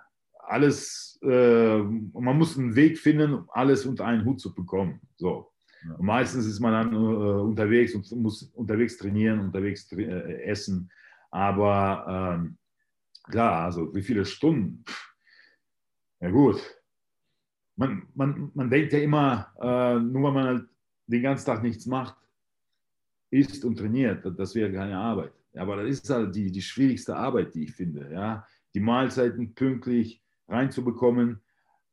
alles, 0.51 1.19
äh, 1.23 1.77
man 1.77 2.37
muss 2.37 2.57
einen 2.57 2.75
Weg 2.75 2.97
finden, 2.97 3.33
um 3.33 3.49
alles 3.51 3.85
unter 3.85 4.05
einen 4.05 4.25
Hut 4.25 4.39
zu 4.39 4.53
bekommen. 4.53 4.99
So. 5.17 5.51
Ja. 5.83 5.95
meistens 5.99 6.45
ist 6.45 6.59
man 6.59 6.73
dann 6.73 6.93
äh, 6.93 6.97
unterwegs 6.97 7.95
und 7.95 8.11
muss 8.21 8.43
unterwegs 8.53 8.97
trainieren, 8.97 9.39
unterwegs 9.39 9.87
tra 9.87 9.99
äh, 9.99 10.43
essen. 10.43 10.91
Aber 11.31 12.35
ähm, 12.37 12.57
klar, 13.23 13.65
also 13.65 13.93
wie 13.95 14.01
viele 14.01 14.25
Stunden? 14.25 14.83
Ja 16.19 16.29
gut. 16.29 16.61
Man, 17.77 18.03
man, 18.13 18.51
man 18.53 18.69
denkt 18.69 18.93
ja 18.93 18.99
immer, 18.99 19.53
äh, 19.59 19.99
nur 19.99 20.23
weil 20.23 20.33
man 20.33 20.45
halt 20.45 20.65
den 21.07 21.23
ganzen 21.23 21.45
Tag 21.45 21.63
nichts 21.63 21.85
macht, 21.87 22.15
isst 23.31 23.65
und 23.65 23.77
trainiert, 23.77 24.23
das 24.37 24.53
wäre 24.53 24.71
keine 24.71 24.97
Arbeit. 24.97 25.33
Aber 25.55 25.77
das 25.77 25.89
ist 25.89 26.09
halt 26.09 26.35
die, 26.35 26.51
die 26.51 26.61
schwierigste 26.61 27.15
Arbeit, 27.15 27.55
die 27.55 27.63
ich 27.63 27.73
finde. 27.73 28.11
Ja? 28.13 28.45
Die 28.73 28.79
Mahlzeiten 28.79 29.55
pünktlich 29.55 30.20
reinzubekommen, 30.51 31.41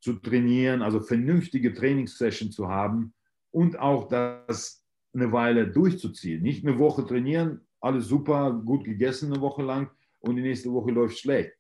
zu 0.01 0.15
trainieren, 0.15 0.83
also 0.83 1.01
vernünftige 1.01 1.75
Trainingssession 1.75 2.51
zu 2.53 2.69
haben 2.69 3.15
und 3.51 3.79
auch 3.79 4.09
das 4.09 4.85
eine 5.15 5.33
Weile 5.33 5.69
durchzuziehen. 5.69 6.43
Nicht 6.43 6.67
eine 6.67 6.79
Woche 6.79 7.05
trainieren, 7.07 7.61
alles 7.81 8.07
super, 8.07 8.53
gut 8.53 8.85
gegessen 8.85 9.33
eine 9.33 9.41
Woche 9.41 9.63
lang 9.63 9.91
und 10.21 10.37
die 10.37 10.43
nächste 10.43 10.73
Woche 10.73 10.91
läuft 10.91 11.19
schlecht. 11.19 11.53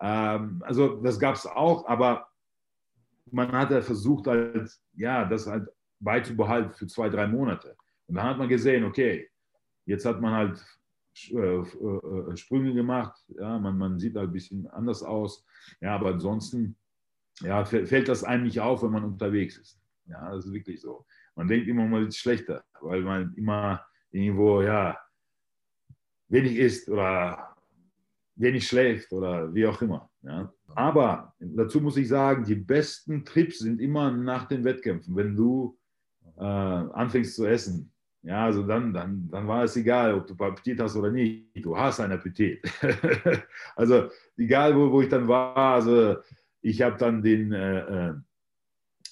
Ähm, 0.00 0.62
also 0.64 1.00
das 1.02 1.18
gab 1.18 1.36
es 1.36 1.46
auch, 1.46 1.86
aber 1.86 2.28
man 3.30 3.52
hat 3.52 3.70
ja 3.70 3.80
versucht, 3.82 4.26
halt, 4.26 4.70
ja, 4.94 5.24
das 5.24 5.46
halt 5.46 5.68
beizubehalten 6.00 6.72
für 6.72 6.86
zwei, 6.86 7.08
drei 7.08 7.26
Monate. 7.26 7.76
Und 8.06 8.14
dann 8.16 8.24
hat 8.24 8.38
man 8.38 8.48
gesehen, 8.48 8.84
okay, 8.84 9.28
jetzt 9.84 10.04
hat 10.04 10.20
man 10.20 10.32
halt 10.32 10.77
Sprünge 11.26 12.74
gemacht, 12.74 13.18
ja, 13.38 13.58
man, 13.58 13.76
man 13.76 13.98
sieht 13.98 14.16
halt 14.16 14.30
ein 14.30 14.32
bisschen 14.32 14.66
anders 14.68 15.02
aus, 15.02 15.44
ja, 15.80 15.94
aber 15.94 16.10
ansonsten 16.10 16.76
ja, 17.40 17.64
fällt 17.64 18.08
das 18.08 18.24
einem 18.24 18.44
nicht 18.44 18.60
auf, 18.60 18.82
wenn 18.82 18.90
man 18.90 19.04
unterwegs 19.04 19.56
ist. 19.56 19.80
Ja, 20.06 20.30
das 20.30 20.46
ist 20.46 20.52
wirklich 20.52 20.80
so. 20.80 21.04
Man 21.34 21.48
denkt 21.48 21.68
immer 21.68 21.86
mal 21.86 22.10
schlechter, 22.10 22.64
weil 22.80 23.02
man 23.02 23.34
immer 23.34 23.84
irgendwo, 24.10 24.62
ja, 24.62 24.98
wenig 26.28 26.56
isst 26.56 26.88
oder 26.88 27.54
wenig 28.34 28.66
schläft 28.66 29.12
oder 29.12 29.52
wie 29.54 29.66
auch 29.66 29.80
immer. 29.82 30.10
Ja. 30.22 30.52
Aber 30.74 31.34
dazu 31.38 31.80
muss 31.80 31.96
ich 31.96 32.08
sagen, 32.08 32.44
die 32.44 32.54
besten 32.54 33.24
Trips 33.24 33.58
sind 33.58 33.80
immer 33.80 34.10
nach 34.10 34.46
den 34.46 34.64
Wettkämpfen, 34.64 35.14
wenn 35.16 35.34
du 35.34 35.78
äh, 36.36 36.42
anfängst 36.42 37.34
zu 37.34 37.46
essen. 37.46 37.92
Ja, 38.22 38.44
also 38.44 38.66
dann, 38.66 38.92
dann, 38.92 39.30
dann 39.30 39.46
war 39.46 39.64
es 39.64 39.76
egal, 39.76 40.14
ob 40.14 40.26
du 40.26 40.34
Appetit 40.34 40.80
hast 40.80 40.96
oder 40.96 41.10
nicht. 41.10 41.64
Du 41.64 41.76
hast 41.76 42.00
einen 42.00 42.14
Appetit. 42.14 42.60
also 43.76 44.10
egal, 44.36 44.76
wo, 44.76 44.90
wo 44.90 45.00
ich 45.02 45.08
dann 45.08 45.28
war, 45.28 45.56
also 45.56 46.16
ich 46.60 46.82
habe 46.82 46.96
dann 46.96 47.22
den 47.22 47.52
äh, 47.52 48.08
äh, 48.08 48.14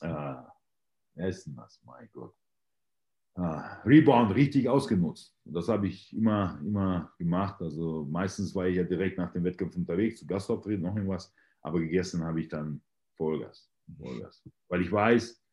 äh 0.03 0.35
Essen, 1.15 1.57
was, 1.57 1.81
mein 1.85 2.09
Gott. 2.13 2.35
Ah, 3.37 3.83
Rebound 3.85 4.35
richtig 4.35 4.69
ausgenutzt. 4.69 5.37
Und 5.45 5.55
das 5.55 5.69
habe 5.69 5.87
ich 5.87 6.15
immer, 6.17 6.59
immer 6.65 7.13
gemacht. 7.19 7.61
Also 7.61 8.07
meistens 8.11 8.55
war 8.55 8.67
ich 8.67 8.77
ja 8.77 8.83
direkt 8.83 9.19
nach 9.19 9.33
dem 9.33 9.45
Wettkampf 9.45 9.77
unterwegs, 9.77 10.21
zu 10.21 10.27
Gastauftritt, 10.27 10.81
noch 10.81 10.97
irgendwas. 10.97 11.35
Aber 11.61 11.79
gegessen 11.81 12.25
habe 12.25 12.41
ich 12.41 12.49
dann 12.49 12.81
Vollgas. 13.15 13.71
Vollgas. 13.99 14.43
Weil 14.69 14.83
ich 14.83 14.91
weiß, 14.91 15.46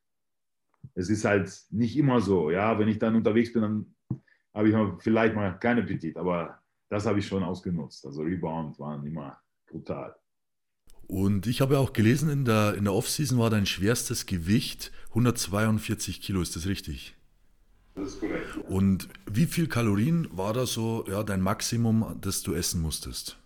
es 0.95 1.09
ist 1.09 1.25
halt 1.25 1.51
nicht 1.71 1.97
immer 1.97 2.21
so. 2.21 2.51
Ja, 2.51 2.77
wenn 2.79 2.87
ich 2.87 2.99
dann 2.99 3.15
unterwegs 3.15 3.53
bin, 3.53 3.61
dann 3.61 3.85
habe 4.53 4.69
ich 4.69 4.75
vielleicht 5.03 5.35
mal 5.35 5.57
keinen 5.59 5.83
Appetit. 5.83 6.17
Aber 6.17 6.59
das 6.89 7.05
habe 7.05 7.19
ich 7.19 7.27
schon 7.27 7.43
ausgenutzt. 7.43 8.05
Also 8.05 8.21
Rebound 8.21 8.79
waren 8.79 9.05
immer 9.05 9.37
brutal. 9.67 10.15
Und 11.07 11.47
ich 11.47 11.61
habe 11.61 11.79
auch 11.79 11.93
gelesen, 11.93 12.29
in 12.29 12.45
der, 12.45 12.75
in 12.75 12.85
der 12.85 12.93
Offseason 12.93 13.37
war 13.37 13.49
dein 13.49 13.65
schwerstes 13.65 14.25
Gewicht 14.25 14.91
142 15.09 16.21
Kilo. 16.21 16.41
Ist 16.41 16.55
das 16.55 16.67
richtig? 16.67 17.15
Das 17.95 18.09
ist 18.09 18.19
korrekt. 18.19 18.45
Ja. 18.55 18.75
Und 18.75 19.09
wie 19.29 19.45
viel 19.45 19.67
Kalorien 19.67 20.27
war 20.31 20.53
da 20.53 20.65
so 20.65 21.05
ja, 21.07 21.23
dein 21.23 21.41
Maximum, 21.41 22.17
das 22.21 22.41
du 22.41 22.53
essen 22.53 22.81
musstest? 22.81 23.37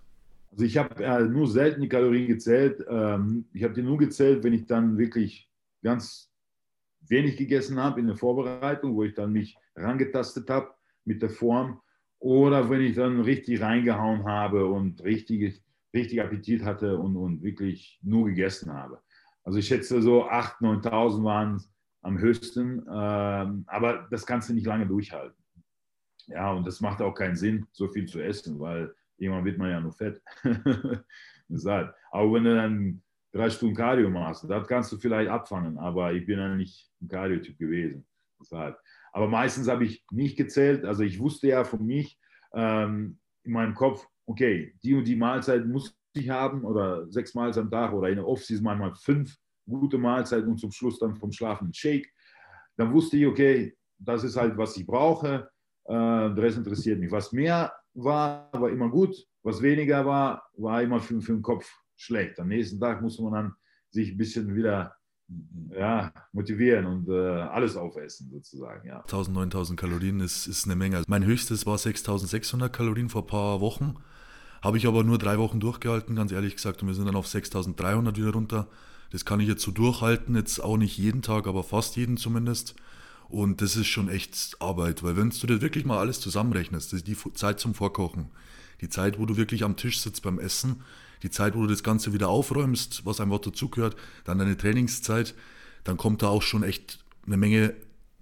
Also 0.52 0.64
ich 0.64 0.78
habe 0.78 1.04
äh, 1.04 1.24
nur 1.24 1.48
selten 1.48 1.82
die 1.82 1.90
Kalorien 1.90 2.28
gezählt. 2.28 2.84
Ähm, 2.88 3.46
ich 3.54 3.64
habe 3.64 3.74
die 3.74 3.84
nur 3.84 3.98
gezählt, 3.98 4.44
wenn 4.44 4.54
ich 4.54 4.66
dann 4.66 4.98
wirklich 4.98 5.50
ganz 5.84 6.32
wenig 7.10 7.38
gegessen 7.38 7.80
habe 7.80 8.00
in 8.00 8.08
der 8.08 8.16
Vorbereitung, 8.16 8.96
wo 8.96 9.04
ich 9.04 9.14
dann 9.14 9.32
mich 9.32 9.58
rangetastet 9.76 10.50
habe 10.50 10.74
mit 11.06 11.22
der 11.22 11.30
Form. 11.30 11.82
Oder 12.20 12.70
wenn 12.70 12.82
ich 12.82 12.96
dann 12.96 13.22
richtig 13.22 13.62
reingehauen 13.62 14.26
habe 14.26 14.66
und 14.66 15.04
richtig, 15.04 15.62
richtig 15.94 16.22
Appetit 16.22 16.64
hatte 16.64 16.98
und, 16.98 17.16
und 17.16 17.44
wirklich 17.44 18.00
nur 18.02 18.26
gegessen 18.26 18.74
habe. 18.74 19.02
Also 19.44 19.60
ich 19.60 19.68
schätze 19.68 20.02
so 20.02 20.26
8.000, 20.26 20.84
9.000 20.84 21.24
waren 21.24 21.56
es 21.56 21.72
am 22.02 22.18
höchsten. 22.18 22.80
Ähm, 22.92 23.64
aber 23.68 24.08
das 24.10 24.26
kannst 24.26 24.50
du 24.50 24.54
nicht 24.54 24.66
lange 24.66 24.88
durchhalten. 24.88 25.38
Ja, 26.28 26.52
und 26.52 26.68
das 26.68 26.82
macht 26.82 27.02
auch 27.02 27.14
keinen 27.14 27.36
Sinn, 27.36 27.68
so 27.72 27.88
viel 27.88 28.06
zu 28.06 28.20
essen, 28.20 28.60
weil 28.60 28.94
irgendwann 29.18 29.46
wird 29.46 29.58
man 29.58 29.70
ja 29.70 29.80
nur 29.80 29.94
fett. 29.94 30.22
Aber 32.12 32.34
wenn 32.34 32.44
du 32.44 32.56
dann 32.56 33.02
drei 33.38 33.50
Stunden 33.50 33.76
Cardio 33.76 34.10
machst, 34.10 34.50
das 34.50 34.68
kannst 34.68 34.92
du 34.92 34.98
vielleicht 34.98 35.30
abfangen, 35.30 35.78
aber 35.78 36.14
ich 36.14 36.26
bin 36.26 36.40
ja 36.40 36.56
nicht 36.56 36.90
ein 37.02 37.08
Cardio-Typ 37.08 37.58
gewesen. 37.58 38.06
Deshalb. 38.40 38.78
Aber 39.12 39.28
meistens 39.28 39.68
habe 39.68 39.86
ich 39.86 40.04
nicht 40.12 40.38
gezählt. 40.38 40.86
Also 40.86 41.04
ich 41.04 41.20
wusste 41.20 41.48
ja 41.48 41.64
von 41.64 41.86
mich 41.86 42.20
ähm, 42.54 43.20
in 43.44 43.52
meinem 43.52 43.74
Kopf, 43.74 44.06
okay, 44.26 44.76
die 44.84 44.94
und 44.94 45.06
die 45.06 45.16
Mahlzeit 45.16 45.66
muss 45.66 45.96
ich 46.14 46.30
haben 46.30 46.64
oder 46.64 47.10
sechs 47.12 47.34
Mahlzeiten 47.34 47.68
am 47.68 47.72
Tag 47.72 47.94
oder 47.94 48.10
in 48.10 48.16
der 48.16 48.28
Off-Season 48.28 48.64
manchmal 48.64 48.94
fünf 48.96 49.36
gute 49.68 49.98
Mahlzeit 49.98 50.44
und 50.46 50.60
zum 50.60 50.72
Schluss 50.72 51.00
dann 51.00 51.16
vom 51.16 51.32
Schlafen 51.32 51.70
ein 51.70 51.74
Shake. 51.74 52.12
Dann 52.78 52.92
wusste 52.94 53.18
ich, 53.18 53.28
okay, 53.28 53.76
das 53.98 54.24
ist 54.24 54.36
halt, 54.36 54.58
was 54.58 54.78
ich 54.78 54.86
brauche. 54.86 55.50
Äh, 55.86 55.94
der 55.94 56.38
Rest 56.38 56.58
interessiert 56.58 57.00
mich. 57.00 57.12
Was 57.12 57.32
mehr 57.32 57.74
war, 57.94 58.50
war 58.54 58.70
immer 58.70 58.90
gut. 58.90 59.16
Was 59.44 59.62
weniger 59.62 60.06
war, 60.06 60.44
war 60.58 60.82
immer 60.82 61.00
für, 61.00 61.22
für 61.22 61.34
den 61.34 61.42
Kopf 61.42 61.72
schlecht. 61.98 62.40
Am 62.40 62.48
nächsten 62.48 62.80
Tag 62.80 63.02
musste 63.02 63.24
man 63.24 63.34
dann 63.34 63.56
sich 63.90 64.12
ein 64.12 64.18
bisschen 64.18 64.56
wieder 64.56 64.96
ja, 65.76 66.14
motivieren 66.32 66.86
und 66.86 67.10
äh, 67.10 67.42
alles 67.42 67.76
aufessen 67.76 68.30
sozusagen. 68.32 68.88
Ja. 68.88 69.02
1000, 69.02 69.36
9000 69.36 69.80
Kalorien 69.80 70.22
ist, 70.22 70.48
ist 70.48 70.66
eine 70.66 70.76
Menge. 70.76 71.04
Mein 71.08 71.26
höchstes 71.26 71.66
war 71.66 71.78
6600 71.78 72.72
Kalorien 72.72 73.10
vor 73.10 73.24
ein 73.24 73.28
paar 73.28 73.60
Wochen. 73.60 73.96
Habe 74.62 74.78
ich 74.78 74.88
aber 74.88 75.04
nur 75.04 75.18
drei 75.18 75.38
Wochen 75.38 75.60
durchgehalten, 75.60 76.16
ganz 76.16 76.32
ehrlich 76.32 76.56
gesagt. 76.56 76.82
Und 76.82 76.88
wir 76.88 76.96
sind 76.96 77.06
dann 77.06 77.16
auf 77.16 77.28
6300 77.28 78.18
wieder 78.18 78.32
runter. 78.32 78.68
Das 79.12 79.26
kann 79.26 79.40
ich 79.40 79.48
jetzt 79.48 79.64
so 79.64 79.72
durchhalten, 79.72 80.36
jetzt 80.36 80.60
auch 80.60 80.78
nicht 80.78 80.98
jeden 80.98 81.22
Tag, 81.22 81.48
aber 81.48 81.64
fast 81.64 81.96
jeden 81.96 82.18
zumindest. 82.18 82.76
Und 83.30 83.62
das 83.62 83.76
ist 83.76 83.88
schon 83.88 84.10
echt 84.10 84.56
Arbeit, 84.60 85.04
weil 85.04 85.18
wenn 85.18 85.30
du 85.30 85.48
dir 85.48 85.62
wirklich 85.62 85.84
mal 85.86 86.00
alles 86.00 86.22
zusammenrechnest, 86.22 86.94
das 86.94 87.00
ist 87.00 87.08
die 87.08 87.18
Zeit 87.34 87.60
zum 87.60 87.74
Vorkochen, 87.74 88.32
die 88.80 88.90
Zeit, 88.90 89.20
wo 89.20 89.26
du 89.26 89.36
wirklich 89.36 89.64
am 89.66 89.76
Tisch 89.76 90.00
sitzt 90.00 90.24
beim 90.24 90.40
Essen, 90.40 90.82
die 91.24 91.30
Zeit, 91.30 91.56
wo 91.56 91.62
du 91.62 91.68
das 91.68 91.84
Ganze 91.84 92.14
wieder 92.14 92.30
aufräumst, 92.30 93.06
was 93.06 93.20
einfach 93.20 93.40
dazugehört, 93.40 93.96
dann 94.26 94.40
deine 94.40 94.58
Trainingszeit, 94.58 95.36
dann 95.84 95.98
kommt 95.98 96.22
da 96.22 96.28
auch 96.28 96.42
schon 96.42 96.64
echt 96.64 97.06
eine 97.26 97.38
Menge 97.38 97.74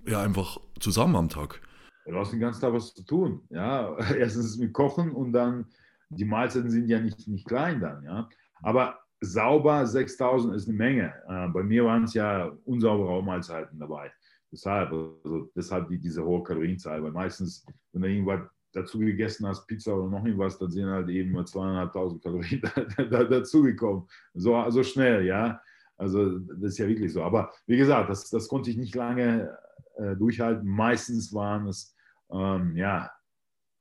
ja 0.05 0.21
einfach 0.21 0.60
zusammen 0.79 1.15
am 1.15 1.29
Tag. 1.29 1.62
Du 2.05 2.15
hast 2.15 2.31
den 2.31 2.39
ganzen 2.39 2.62
Tag 2.62 2.73
was 2.73 2.93
zu 2.93 3.03
tun. 3.03 3.41
Ja, 3.49 3.97
erstens 4.17 4.58
mit 4.58 4.73
Kochen 4.73 5.12
und 5.12 5.34
dann 5.34 5.65
die 6.10 6.25
Mahlzeiten 6.25 6.69
sind 6.69 6.88
ja 6.88 6.99
nicht, 6.99 7.27
nicht 7.27 7.47
klein 7.47 7.81
dann. 7.81 8.03
Ja, 8.03 8.29
aber 8.62 8.99
sauber 9.21 9.86
6000 9.86 10.55
ist 10.55 10.67
eine 10.67 10.77
Menge. 10.77 11.13
Äh, 11.27 11.47
bei 11.49 11.63
mir 11.63 11.86
waren 11.86 12.03
es 12.03 12.13
ja 12.13 12.51
unsaubere 12.65 13.08
Raummahlzeiten 13.08 13.79
dabei. 13.79 14.12
Deshalb, 14.51 14.91
also 14.91 15.49
deshalb 15.55 15.89
die, 15.89 15.99
diese 15.99 16.23
hohe 16.23 16.43
Kalorienzahl, 16.43 17.03
weil 17.03 17.12
meistens, 17.12 17.65
wenn 17.91 18.03
du 18.03 18.10
irgendwas 18.10 18.41
dazu 18.75 18.99
gegessen 18.99 19.47
hast, 19.47 19.65
Pizza 19.67 19.95
oder 19.95 20.09
noch 20.09 20.25
irgendwas, 20.25 20.57
dann 20.57 20.69
sind 20.69 20.88
halt 20.88 21.09
eben 21.09 21.31
nur 21.31 21.45
zweieinhalbtausend 21.45 22.21
Kalorien 22.21 22.61
dazugekommen. 23.09 24.07
So, 24.33 24.69
so 24.69 24.83
schnell, 24.83 25.25
ja. 25.25 25.61
Also 25.97 26.39
das 26.39 26.73
ist 26.73 26.77
ja 26.77 26.88
wirklich 26.88 27.13
so. 27.13 27.23
Aber 27.23 27.51
wie 27.67 27.77
gesagt, 27.77 28.09
das, 28.09 28.29
das 28.29 28.47
konnte 28.47 28.69
ich 28.69 28.77
nicht 28.77 28.95
lange 28.95 29.57
äh, 29.95 30.15
durchhalten. 30.15 30.67
Meistens 30.67 31.33
waren 31.33 31.67
es 31.67 31.95
ähm, 32.29 32.75
ja 32.75 33.11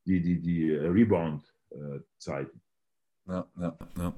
die, 0.07 0.23
die, 0.23 0.41
die 0.41 0.73
Rebound-Zeiten. 0.73 2.61
Ja, 3.27 3.47
ja, 3.59 3.79
ja. 3.99 4.15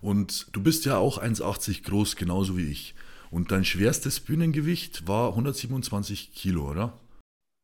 Und 0.00 0.54
du 0.54 0.62
bist 0.62 0.84
ja 0.84 0.98
auch 0.98 1.22
1,80 1.22 1.84
groß, 1.84 2.16
genauso 2.16 2.56
wie 2.56 2.70
ich. 2.70 2.94
Und 3.30 3.52
dein 3.52 3.64
schwerstes 3.64 4.20
Bühnengewicht 4.20 5.06
war 5.06 5.30
127 5.30 6.32
Kilo, 6.32 6.70
oder? 6.70 6.98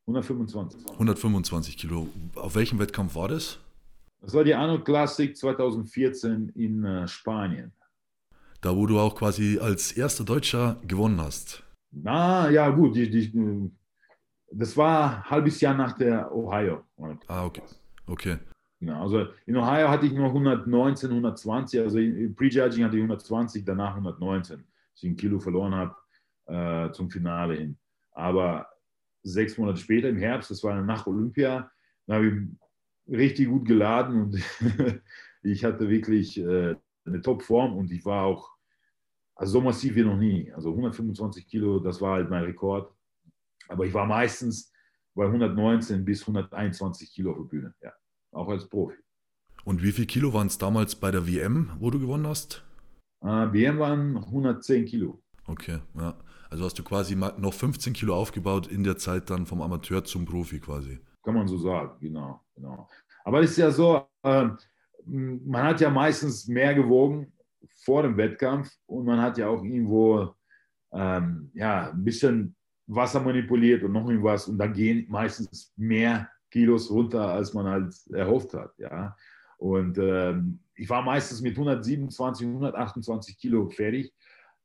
125. 0.06 0.90
125 0.92 1.78
Kilo. 1.78 2.08
Auf 2.34 2.54
welchem 2.54 2.78
Wettkampf 2.78 3.14
war 3.14 3.28
das? 3.28 3.58
Das 4.20 4.34
war 4.34 4.44
die 4.44 4.54
Arnold 4.54 4.84
Classic 4.84 5.36
2014 5.36 6.50
in 6.54 6.84
äh, 6.84 7.08
Spanien. 7.08 7.72
Da, 8.60 8.74
wo 8.74 8.86
du 8.86 8.98
auch 8.98 9.14
quasi 9.14 9.58
als 9.58 9.92
erster 9.92 10.24
Deutscher 10.24 10.80
gewonnen 10.86 11.20
hast. 11.20 11.62
Na, 11.90 12.50
ja, 12.50 12.70
gut. 12.70 12.96
Die, 12.96 13.10
die, 13.10 13.70
das 14.50 14.76
war 14.76 15.16
ein 15.16 15.30
halbes 15.30 15.60
Jahr 15.60 15.74
nach 15.74 15.96
der 15.96 16.34
Ohio. 16.34 16.84
Ah, 17.26 17.44
okay. 17.44 17.62
Okay. 18.06 18.38
Genau, 18.80 19.02
also 19.02 19.26
in 19.46 19.56
Ohio 19.56 19.88
hatte 19.88 20.06
ich 20.06 20.12
nur 20.12 20.26
119, 20.26 21.08
120, 21.10 21.80
also 21.80 21.98
im 21.98 22.34
Prejudging 22.34 22.84
hatte 22.84 22.96
ich 22.96 23.02
120, 23.02 23.64
danach 23.64 23.94
119, 23.94 24.56
dass 24.58 25.02
ich 25.02 25.10
ein 25.10 25.16
Kilo 25.16 25.38
verloren 25.38 25.74
habe 25.74 25.94
äh, 26.46 26.92
zum 26.92 27.10
Finale 27.10 27.54
hin. 27.54 27.78
Aber 28.12 28.66
sechs 29.24 29.58
Monate 29.58 29.80
später 29.80 30.08
im 30.08 30.18
Herbst, 30.18 30.50
das 30.50 30.62
war 30.62 30.80
nach 30.82 31.06
Olympia, 31.06 31.70
da 32.06 32.14
habe 32.14 32.28
ich 32.28 33.14
richtig 33.14 33.48
gut 33.48 33.66
geladen 33.66 34.22
und 34.22 34.42
ich 35.42 35.64
hatte 35.64 35.88
wirklich 35.88 36.38
äh, 36.38 36.76
eine 37.04 37.20
Top-Form 37.20 37.76
und 37.76 37.90
ich 37.90 38.04
war 38.04 38.24
auch 38.24 38.54
also 39.36 39.54
so 39.54 39.60
massiv 39.60 39.96
wie 39.96 40.02
noch 40.02 40.16
nie. 40.16 40.52
Also 40.52 40.70
125 40.70 41.46
Kilo, 41.46 41.80
das 41.80 42.00
war 42.00 42.14
halt 42.14 42.30
mein 42.30 42.44
Rekord. 42.44 42.94
Aber 43.68 43.84
ich 43.84 43.92
war 43.92 44.06
meistens 44.06 44.72
bei 45.14 45.26
119 45.26 46.04
bis 46.04 46.22
121 46.22 47.10
Kilo 47.12 47.32
auf 47.32 47.38
der 47.38 47.44
Bühne, 47.44 47.74
ja, 47.82 47.92
auch 48.32 48.48
als 48.48 48.68
Profi. 48.68 48.96
Und 49.64 49.82
wie 49.82 49.92
viel 49.92 50.06
Kilo 50.06 50.32
waren 50.34 50.48
es 50.48 50.58
damals 50.58 50.94
bei 50.96 51.10
der 51.10 51.26
WM, 51.26 51.70
wo 51.78 51.90
du 51.90 51.98
gewonnen 51.98 52.26
hast? 52.26 52.64
Äh, 53.22 53.26
WM 53.26 53.78
waren 53.78 54.16
110 54.16 54.84
Kilo. 54.84 55.22
Okay, 55.46 55.80
ja. 55.96 56.18
Also 56.54 56.66
hast 56.66 56.78
du 56.78 56.84
quasi 56.84 57.16
noch 57.16 57.52
15 57.52 57.94
Kilo 57.94 58.14
aufgebaut 58.14 58.68
in 58.68 58.84
der 58.84 58.96
Zeit 58.96 59.28
dann 59.28 59.44
vom 59.44 59.60
Amateur 59.60 60.04
zum 60.04 60.24
Profi 60.24 60.60
quasi. 60.60 61.00
Kann 61.24 61.34
man 61.34 61.48
so 61.48 61.58
sagen, 61.58 61.96
genau. 62.00 62.42
genau. 62.54 62.88
Aber 63.24 63.40
es 63.40 63.50
ist 63.50 63.56
ja 63.56 63.72
so, 63.72 64.06
äh, 64.22 64.50
man 65.04 65.62
hat 65.64 65.80
ja 65.80 65.90
meistens 65.90 66.46
mehr 66.46 66.72
gewogen 66.72 67.32
vor 67.82 68.04
dem 68.04 68.16
Wettkampf 68.16 68.70
und 68.86 69.04
man 69.04 69.20
hat 69.20 69.36
ja 69.36 69.48
auch 69.48 69.64
irgendwo 69.64 70.32
ähm, 70.92 71.50
ja, 71.54 71.90
ein 71.90 72.04
bisschen 72.04 72.54
Wasser 72.86 73.18
manipuliert 73.18 73.82
und 73.82 73.90
noch 73.90 74.08
irgendwas 74.08 74.46
und 74.46 74.56
dann 74.56 74.72
gehen 74.72 75.06
meistens 75.08 75.72
mehr 75.74 76.30
Kilos 76.52 76.88
runter, 76.88 77.32
als 77.32 77.52
man 77.52 77.66
halt 77.66 77.96
erhofft 78.12 78.54
hat. 78.54 78.78
Ja. 78.78 79.16
Und 79.58 79.98
ähm, 79.98 80.60
ich 80.76 80.88
war 80.88 81.02
meistens 81.02 81.40
mit 81.40 81.56
127, 81.56 82.46
128 82.46 83.38
Kilo 83.38 83.68
fertig 83.70 84.14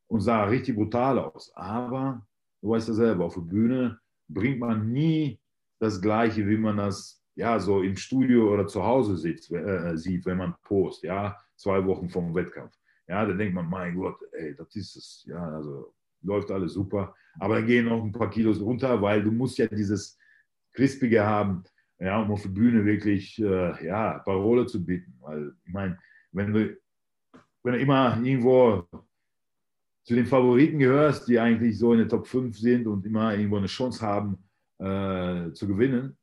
und 0.10 0.22
sah 0.22 0.44
richtig 0.44 0.76
brutal 0.76 1.20
aus. 1.20 1.52
Aber 1.56 2.26
du 2.62 2.72
weißt 2.72 2.90
ja 2.90 2.94
selber, 2.94 3.26
auf 3.26 3.36
der 3.36 3.42
Bühne 3.42 4.00
bringt 4.28 4.60
man 4.60 4.92
nie 4.92 5.40
das 5.80 6.02
Gleiche, 6.02 6.48
wie 6.48 6.58
man 6.58 6.78
das 6.78 7.24
ja 7.36 7.60
so 7.60 7.82
im 7.82 7.96
Studio 7.96 8.54
oder 8.54 8.68
zu 8.68 8.84
Hause 8.84 9.16
sitzt, 9.16 9.52
äh, 9.52 9.96
sieht, 9.96 10.26
wenn 10.26 10.38
man 10.38 10.56
post, 10.64 11.04
ja, 11.04 11.38
zwei 11.56 11.86
Wochen 11.86 12.10
vom 12.10 12.36
Wettkampf. 12.36 12.76
Ja, 13.08 13.26
dann 13.26 13.38
denkt 13.38 13.56
man, 13.56 13.70
mein 13.70 13.96
Gott, 13.96 14.20
ey, 14.34 14.56
das 14.56 14.76
ist 14.76 14.96
es, 14.96 15.26
ja, 15.28 15.42
also 15.42 15.94
läuft 16.22 16.52
alles 16.52 16.74
super. 16.74 17.16
Aber 17.40 17.56
dann 17.56 17.66
gehen 17.66 17.86
noch 17.86 18.04
ein 18.04 18.12
paar 18.12 18.30
Kilos 18.30 18.60
runter, 18.60 19.02
weil 19.02 19.24
du 19.24 19.32
musst 19.32 19.58
ja 19.58 19.68
dieses 19.68 20.18
Crispige 20.74 21.26
haben, 21.26 21.64
ja, 22.00 22.22
um 22.22 22.32
auf 22.32 22.42
der 22.42 22.50
Bühne 22.50 22.84
wirklich, 22.84 23.40
äh, 23.40 23.86
ja, 23.86 24.20
Parole 24.20 24.66
zu 24.66 24.84
bieten. 24.84 25.16
Weil, 25.22 25.54
ich 25.66 25.74
meine, 25.74 25.98
wenn 26.32 26.54
du, 26.54 26.78
wenn 27.64 27.74
du 27.74 27.80
immer 27.80 28.20
irgendwo 28.22 28.86
zu 30.10 30.16
den 30.16 30.26
Favoriten 30.26 30.80
gehörst, 30.80 31.28
die 31.28 31.38
eigentlich 31.38 31.78
so 31.78 31.94
in 31.94 32.00
der 32.00 32.08
Top 32.08 32.26
5 32.26 32.58
sind 32.58 32.88
und 32.88 33.06
immer 33.06 33.36
irgendwo 33.36 33.58
eine 33.58 33.68
Chance 33.68 34.02
haben 34.02 34.40
äh, 34.80 35.54
zu 35.54 35.68
gewinnen, 35.68 36.18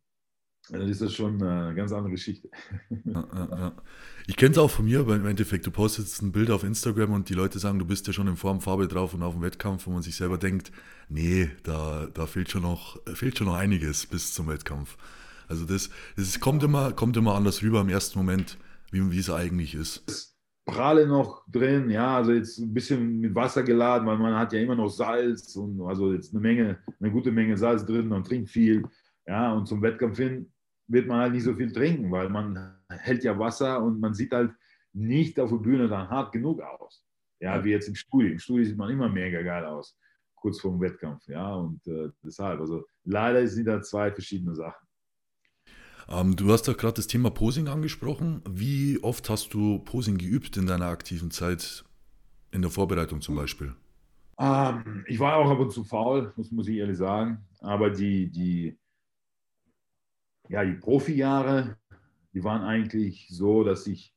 dann 0.71 0.89
ist 0.89 1.03
das 1.03 1.15
schon 1.15 1.41
eine 1.41 1.73
ganz 1.73 1.93
andere 1.93 2.11
Geschichte. 2.11 2.51
Ich 4.29 4.37
kenne 4.37 4.51
es 4.51 4.59
auch 4.59 4.73
von 4.73 4.87
mir, 4.87 4.99
aber 4.99 5.15
im 5.15 5.25
Endeffekt, 5.25 5.69
du 5.69 5.71
postest 5.71 6.21
ein 6.21 6.33
Bild 6.33 6.51
auf 6.51 6.65
Instagram 6.65 7.13
und 7.13 7.29
die 7.29 7.35
Leute 7.35 7.61
sagen, 7.61 7.79
du 7.79 7.85
bist 7.85 8.09
ja 8.09 8.13
schon 8.13 8.27
in 8.27 8.35
Form, 8.35 8.61
Farbe 8.61 8.89
drauf 8.89 9.15
und 9.15 9.23
auf 9.23 9.35
dem 9.35 9.43
Wettkampf, 9.43 9.87
wo 9.87 9.93
man 9.93 10.03
sich 10.03 10.17
selber 10.17 10.37
denkt, 10.37 10.73
nee, 11.09 11.49
da, 11.63 12.09
da 12.13 12.27
fehlt, 12.27 12.51
schon 12.51 12.63
noch, 12.63 13.01
fehlt 13.15 13.39
schon 13.39 13.47
noch 13.47 13.55
einiges 13.55 14.05
bis 14.05 14.35
zum 14.35 14.49
Wettkampf. 14.49 14.97
Also 15.47 15.65
das, 15.65 15.91
das 16.17 16.41
kommt, 16.41 16.65
immer, 16.65 16.91
kommt 16.91 17.17
immer 17.17 17.37
anders 17.37 17.63
rüber 17.63 17.81
im 17.81 17.89
ersten 17.89 18.19
Moment, 18.19 18.59
wie, 18.91 19.13
wie 19.13 19.19
es 19.21 19.31
eigentlich 19.31 19.77
ist. 19.77 20.36
Pralle 20.67 21.07
noch 21.07 21.45
drin, 21.49 21.89
ja, 21.91 22.17
also 22.17 22.33
jetzt 22.33 22.59
ein 22.59 22.75
bisschen 22.75 23.21
mit 23.21 23.35
Wasser 23.35 23.63
geladen, 23.63 24.07
weil 24.07 24.19
man 24.19 24.35
hat 24.35 24.53
ja 24.53 24.61
immer 24.61 24.75
noch 24.75 24.89
Salz 24.89 25.55
und 25.55 25.81
also 25.83 26.13
jetzt 26.13 26.35
eine 26.35 26.41
Menge, 26.41 26.79
eine 26.99 27.11
gute 27.13 27.31
Menge 27.31 27.57
Salz 27.57 27.87
drin 27.87 28.11
und 28.11 28.27
trinkt 28.27 28.51
viel, 28.51 28.83
ja, 29.27 29.53
und 29.53 29.67
zum 29.67 29.81
Wettkampf 29.81 30.19
hin 30.19 30.53
wird 30.89 31.07
man 31.07 31.21
halt 31.21 31.33
nicht 31.33 31.45
so 31.45 31.55
viel 31.55 31.73
trinken, 31.73 32.11
weil 32.11 32.29
man 32.29 32.77
hält 32.89 33.23
ja 33.23 33.39
Wasser 33.39 33.81
und 33.83 34.01
man 34.01 34.13
sieht 34.13 34.33
halt 34.33 34.53
nicht 34.93 35.39
auf 35.39 35.51
der 35.51 35.59
Bühne 35.59 35.89
dann 35.89 36.09
hart 36.09 36.33
genug 36.33 36.61
aus. 36.61 37.05
Ja, 37.41 37.63
wie 37.63 37.71
jetzt 37.71 37.89
im 37.89 37.95
Studio. 37.95 38.33
Im 38.33 38.39
Studio 38.39 38.65
sieht 38.65 38.77
man 38.77 38.91
immer 38.91 39.09
mega 39.09 39.43
geil 39.43 39.65
aus, 39.67 39.97
kurz 40.35 40.61
vor 40.61 40.73
dem 40.73 40.81
Wettkampf. 40.81 41.27
Ja, 41.29 41.55
und 41.55 41.87
äh, 41.87 42.09
deshalb, 42.25 42.61
also 42.61 42.85
leider 43.05 43.47
sind 43.47 43.67
da 43.67 43.81
zwei 43.83 44.11
verschiedene 44.11 44.55
Sachen. 44.55 44.86
Ähm, 46.09 46.37
du 46.37 46.53
hast 46.53 46.67
ja 46.67 46.73
gerade 46.73 46.95
das 46.95 47.07
Thema 47.07 47.31
Posing 47.31 47.69
angesprochen. 47.69 48.43
Wie 48.49 49.03
oft 49.03 49.29
hast 49.29 49.55
du 49.55 49.81
Posing 49.81 50.19
geübt 50.19 50.57
in 50.57 50.67
deiner 50.67 50.87
aktiven 50.87 51.31
Zeit, 51.31 51.85
in 52.53 52.63
der 52.63 52.71
Vorbereitung 52.71 53.21
zum 53.21 53.35
Beispiel? 53.35 53.75
Ähm, 54.39 55.05
ich 55.09 55.19
war 55.19 55.37
auch 55.37 55.51
ab 55.51 55.59
und 55.59 55.73
zu 55.73 55.83
faul, 55.83 56.33
das 56.37 56.51
muss 56.51 56.69
ich 56.69 56.77
ehrlich 56.77 56.99
sagen. 56.99 57.45
Aber 57.61 57.91
die, 57.91 58.31
die, 58.31 58.79
ja, 60.49 60.65
die 60.65 60.75
Profijahre, 60.75 61.77
die 62.33 62.45
waren 62.45 62.63
eigentlich 62.63 63.27
so, 63.31 63.65
dass 63.65 63.87
ich 63.87 64.15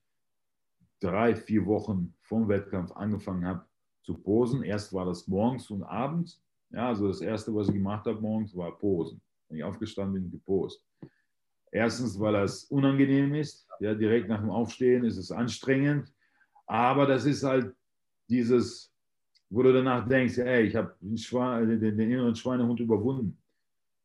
drei, 1.00 1.36
vier 1.36 1.66
Wochen 1.66 2.14
vom 2.22 2.48
Wettkampf 2.50 2.92
angefangen 2.92 3.46
habe 3.46 3.66
zu 4.04 4.14
posen. 4.14 4.64
Erst 4.64 4.94
war 4.94 5.06
das 5.06 5.28
morgens 5.28 5.70
und 5.72 5.84
abends. 5.84 6.42
Ja, 6.72 6.90
also 6.90 7.08
das 7.08 7.22
erste, 7.22 7.54
was 7.56 7.68
ich 7.68 7.74
gemacht 7.74 8.06
habe 8.06 8.22
morgens, 8.22 8.56
war 8.56 8.78
Posen. 8.78 9.22
Wenn 9.48 9.58
ich 9.58 9.64
aufgestanden 9.64 10.22
bin, 10.22 10.32
gepost. 10.32 10.84
Erstens, 11.72 12.20
weil 12.20 12.34
das 12.34 12.66
unangenehm 12.66 13.36
ist. 13.36 13.68
Ja, 13.80 13.94
direkt 13.94 14.28
nach 14.28 14.42
dem 14.42 14.50
Aufstehen 14.50 15.06
ist 15.06 15.18
es 15.18 15.32
anstrengend. 15.32 16.12
Aber 16.66 17.06
das 17.06 17.26
ist 17.26 17.44
halt 17.44 17.74
dieses, 18.30 18.92
wo 19.50 19.64
du 19.64 19.74
danach 19.74 20.08
denkst, 20.08 20.38
ey, 20.38 20.64
ich 20.64 20.76
habe 20.76 20.96
den, 21.02 21.80
den, 21.80 21.98
den, 21.98 22.12
inneren 22.12 22.36
Schweinehund 22.36 22.80
überwunden. 22.80 23.38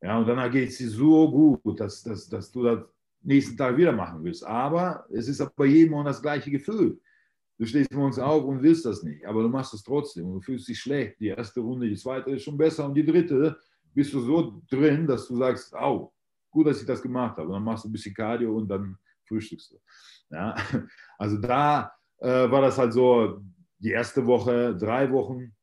Ja, 0.02 0.18
und 0.18 0.26
danach 0.26 0.50
geht 0.50 0.68
es 0.68 0.78
dir 0.78 0.88
so 0.88 1.30
gut, 1.30 1.80
dass, 1.80 2.02
dass, 2.02 2.28
dass 2.28 2.50
du 2.50 2.62
das 2.62 2.80
nächsten 3.22 3.56
Tag 3.56 3.76
wieder 3.76 3.92
machen 3.92 4.22
willst. 4.22 4.44
Aber 4.44 5.06
es 5.10 5.28
ist 5.28 5.42
bei 5.56 5.66
jedem 5.66 5.94
auch 5.94 6.04
das 6.04 6.20
gleiche 6.20 6.50
Gefühl. 6.50 7.00
Du 7.56 7.66
stehst 7.66 7.92
morgens 7.92 8.18
auf 8.18 8.44
und 8.44 8.62
willst 8.62 8.84
das 8.84 9.02
nicht, 9.02 9.24
aber 9.24 9.42
du 9.42 9.48
machst 9.48 9.74
es 9.74 9.82
trotzdem 9.82 10.26
und 10.26 10.34
du 10.34 10.40
fühlst 10.40 10.68
dich 10.68 10.78
schlecht. 10.78 11.20
Die 11.20 11.28
erste 11.28 11.60
Runde, 11.60 11.88
die 11.88 11.96
zweite 11.96 12.30
ist 12.32 12.42
schon 12.42 12.58
besser 12.58 12.86
und 12.86 12.94
die 12.94 13.04
dritte 13.04 13.56
bist 13.94 14.12
du 14.12 14.20
so 14.20 14.60
drin, 14.68 15.06
dass 15.06 15.28
du 15.28 15.36
sagst, 15.36 15.72
au, 15.74 16.12
gut, 16.54 16.68
dass 16.68 16.80
ich 16.80 16.86
das 16.86 17.02
gemacht 17.02 17.36
habe. 17.36 17.48
Und 17.48 17.54
dann 17.54 17.64
machst 17.64 17.84
du 17.84 17.88
ein 17.88 17.92
bisschen 17.92 18.14
Cardio 18.14 18.56
und 18.56 18.68
dann 18.68 18.96
frühstückst 19.26 19.72
du. 19.72 19.76
Ja, 20.30 20.54
also 21.18 21.36
da 21.38 21.92
äh, 22.18 22.50
war 22.50 22.62
das 22.62 22.78
halt 22.78 22.92
so, 22.92 23.42
die 23.78 23.90
erste 23.90 24.24
Woche, 24.24 24.74
drei 24.76 25.10
Wochen, 25.10 25.54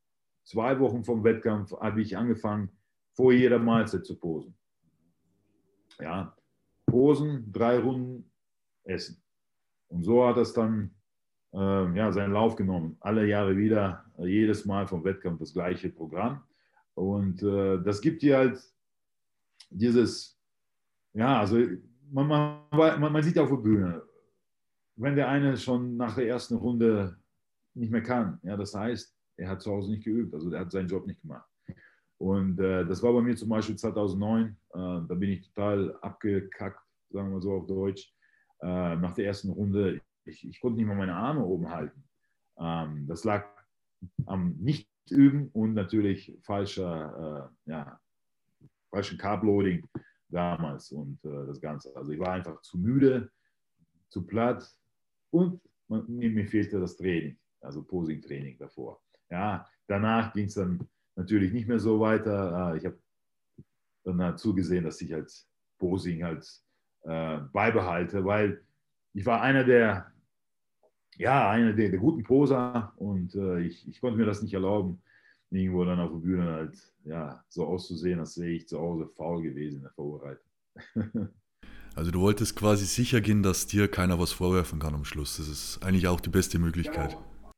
zwei 0.43 0.79
Wochen 0.79 1.03
vom 1.03 1.23
Wettkampf 1.23 1.71
habe 1.71 2.01
ich 2.01 2.15
angefangen, 2.15 2.69
vor 3.13 3.33
jeder 3.33 3.57
Mahlzeit 3.57 4.05
zu 4.05 4.19
posen. 4.19 4.55
Ja, 5.99 6.35
posen, 6.85 7.51
drei 7.51 7.79
Runden, 7.79 8.29
essen. 8.83 9.23
Und 9.87 10.03
so 10.03 10.25
hat 10.25 10.37
das 10.37 10.53
dann 10.53 10.93
äh, 11.53 11.97
ja, 11.97 12.11
seinen 12.11 12.33
Lauf 12.33 12.55
genommen. 12.55 12.97
Alle 12.99 13.27
Jahre 13.27 13.57
wieder, 13.57 14.05
jedes 14.17 14.65
Mal 14.65 14.87
vom 14.87 15.03
Wettkampf 15.03 15.39
das 15.39 15.53
gleiche 15.53 15.89
Programm. 15.89 16.43
Und 16.93 17.41
äh, 17.43 17.81
das 17.81 18.01
gibt 18.01 18.21
dir 18.21 18.37
halt 18.37 18.59
dieses 19.69 20.40
ja, 21.13 21.39
also 21.39 21.57
man, 22.11 22.27
man, 22.71 22.99
man 22.99 23.23
sieht 23.23 23.37
auf 23.39 23.49
der 23.49 23.57
Bühne, 23.57 24.03
wenn 24.95 25.15
der 25.15 25.29
eine 25.29 25.57
schon 25.57 25.97
nach 25.97 26.15
der 26.15 26.27
ersten 26.27 26.55
Runde 26.55 27.17
nicht 27.73 27.91
mehr 27.91 28.03
kann, 28.03 28.39
ja, 28.43 28.57
das 28.57 28.75
heißt, 28.75 29.15
er 29.37 29.49
hat 29.49 29.61
zu 29.61 29.71
Hause 29.71 29.91
nicht 29.91 30.03
geübt, 30.03 30.33
also 30.33 30.51
er 30.51 30.61
hat 30.61 30.71
seinen 30.71 30.89
Job 30.89 31.07
nicht 31.07 31.21
gemacht. 31.21 31.47
Und 32.17 32.59
äh, 32.59 32.85
das 32.85 33.01
war 33.01 33.13
bei 33.13 33.21
mir 33.21 33.35
zum 33.35 33.49
Beispiel 33.49 33.75
2009, 33.75 34.45
äh, 34.45 34.55
da 34.73 35.15
bin 35.15 35.31
ich 35.31 35.41
total 35.41 35.97
abgekackt, 36.01 36.79
sagen 37.09 37.31
wir 37.31 37.41
so 37.41 37.53
auf 37.53 37.65
Deutsch, 37.65 38.13
äh, 38.61 38.95
nach 38.95 39.15
der 39.15 39.25
ersten 39.25 39.49
Runde. 39.49 40.01
Ich, 40.25 40.47
ich, 40.47 40.61
konnte 40.61 40.77
nicht 40.77 40.85
mal 40.85 40.95
meine 40.95 41.15
Arme 41.15 41.43
oben 41.43 41.69
halten. 41.69 42.03
Ähm, 42.59 43.07
das 43.07 43.23
lag 43.23 43.45
am 44.27 44.55
Nicht-Üben 44.59 45.49
und 45.53 45.73
natürlich 45.73 46.37
falscher, 46.43 47.49
äh, 47.65 47.71
ja, 47.71 47.99
falschen 48.91 49.17
Carb-Loading 49.17 49.87
damals 50.31 50.91
und 50.91 51.23
äh, 51.25 51.45
das 51.45 51.59
Ganze. 51.61 51.95
Also 51.95 52.11
ich 52.11 52.19
war 52.19 52.33
einfach 52.33 52.61
zu 52.61 52.77
müde, 52.77 53.29
zu 54.09 54.25
platt 54.25 54.67
und 55.29 55.61
man, 55.87 56.05
mir 56.07 56.47
fehlte 56.47 56.79
das 56.79 56.97
Training, 56.97 57.37
also 57.61 57.83
Posing-Training 57.83 58.57
davor. 58.57 59.01
Ja, 59.29 59.67
danach 59.87 60.33
ging 60.33 60.45
es 60.45 60.55
dann 60.55 60.87
natürlich 61.15 61.51
nicht 61.51 61.67
mehr 61.67 61.79
so 61.79 61.99
weiter. 61.99 62.73
Äh, 62.73 62.77
ich 62.77 62.85
habe 62.85 62.99
dann 64.03 64.21
halt 64.21 64.39
zugesehen, 64.39 64.83
dass 64.83 65.01
ich 65.01 65.13
halt 65.13 65.31
Posing 65.77 66.23
halt 66.23 66.47
äh, 67.03 67.39
beibehalte, 67.51 68.23
weil 68.25 68.63
ich 69.13 69.25
war 69.25 69.41
einer 69.41 69.63
der, 69.63 70.11
ja, 71.17 71.49
einer 71.49 71.73
der, 71.73 71.89
der 71.89 71.99
guten 71.99 72.23
Poser 72.23 72.93
und 72.95 73.35
äh, 73.35 73.59
ich, 73.59 73.87
ich 73.87 73.99
konnte 73.99 74.17
mir 74.17 74.25
das 74.25 74.41
nicht 74.41 74.53
erlauben, 74.53 75.01
irgendwo 75.51 75.83
dann 75.85 75.99
auf 75.99 76.11
der 76.11 76.19
Bühne 76.19 76.45
halt 76.45 76.93
ja, 77.03 77.43
so 77.49 77.65
auszusehen, 77.65 78.19
als 78.19 78.39
wäre 78.39 78.51
ich 78.51 78.67
zu 78.67 78.79
Hause 78.79 79.07
faul 79.15 79.43
gewesen 79.43 79.77
in 79.77 79.83
der 79.83 79.91
Vorbereitung. 79.91 80.51
Also 81.93 82.09
du 82.09 82.21
wolltest 82.21 82.55
quasi 82.55 82.85
sicher 82.85 83.19
gehen, 83.19 83.43
dass 83.43 83.67
dir 83.67 83.89
keiner 83.89 84.17
was 84.17 84.31
vorwerfen 84.31 84.79
kann 84.79 84.93
am 84.93 85.03
Schluss. 85.03 85.35
Das 85.35 85.49
ist 85.49 85.83
eigentlich 85.83 86.07
auch 86.07 86.21
die 86.21 86.29
beste 86.29 86.57
Möglichkeit. 86.57 87.17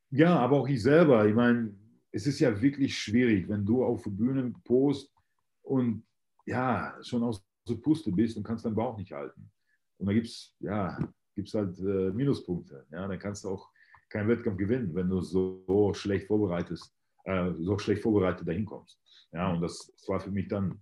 Ja, 0.10 0.30
ja 0.30 0.40
aber 0.40 0.58
auch 0.58 0.68
ich 0.68 0.82
selber. 0.82 1.28
Ich 1.28 1.36
meine, 1.36 1.76
es 2.12 2.26
ist 2.26 2.40
ja 2.40 2.60
wirklich 2.60 2.98
schwierig, 2.98 3.48
wenn 3.48 3.64
du 3.64 3.84
auf 3.84 4.02
der 4.02 4.10
Bühne 4.10 4.52
post 4.64 5.14
und 5.62 6.04
ja, 6.48 6.98
schon 7.04 7.22
aus 7.22 7.46
der 7.70 7.76
Puste 7.76 8.12
bist 8.12 8.36
und 8.36 8.44
kannst 8.44 8.66
deinen 8.66 8.76
Bauch 8.76 8.98
nicht 8.98 9.12
halten. 9.12 9.52
Und 10.00 10.08
da 10.08 10.14
gibt 10.14 10.26
es 10.26 10.56
ja, 10.60 10.98
gibt's 11.36 11.54
halt 11.54 11.78
äh, 11.80 12.12
Minuspunkte. 12.12 12.86
Ja, 12.92 13.08
dann 13.08 13.20
kannst 13.20 13.44
du 13.44 13.50
auch 13.50 13.70
keinen 14.10 14.30
Wettkampf 14.30 14.58
gewinnen, 14.58 14.94
wenn 14.96 15.10
du 15.10 15.22
so, 15.22 15.64
so 15.68 15.94
schlecht 15.94 16.28
vorbereitest, 16.28 16.92
äh, 17.24 17.52
so 17.60 17.78
schlecht 17.78 18.02
vorbereitet 18.02 18.48
dahin 18.48 18.66
kommst. 18.66 19.00
Ja, 19.32 19.52
und 19.52 19.62
das, 19.62 19.92
war 20.08 20.20
für 20.20 20.32
mich 20.32 20.48
dann 20.48 20.80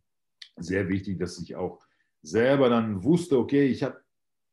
sehr 0.58 0.88
wichtig, 0.90 1.20
dass 1.20 1.40
ich 1.42 1.56
auch 1.56 1.80
selber 2.22 2.70
dann 2.70 3.04
wusste, 3.04 3.38
okay, 3.38 3.66
ich 3.68 3.84
habe 3.84 4.00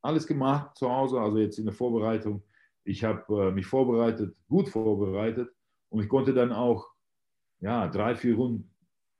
alles 0.03 0.27
gemacht 0.27 0.77
zu 0.77 0.89
Hause, 0.89 1.21
also 1.21 1.39
jetzt 1.39 1.59
in 1.59 1.65
der 1.65 1.75
Vorbereitung. 1.75 2.43
Ich 2.85 3.05
habe 3.05 3.49
äh, 3.49 3.51
mich 3.51 3.67
vorbereitet, 3.67 4.37
gut 4.49 4.69
vorbereitet 4.69 5.51
und 5.91 6.03
ich 6.03 6.09
konnte 6.09 6.33
dann 6.33 6.53
auch 6.53 6.87
ja, 7.61 7.89
drei, 7.89 8.15
vier 8.15 8.37
Runden 8.37 8.71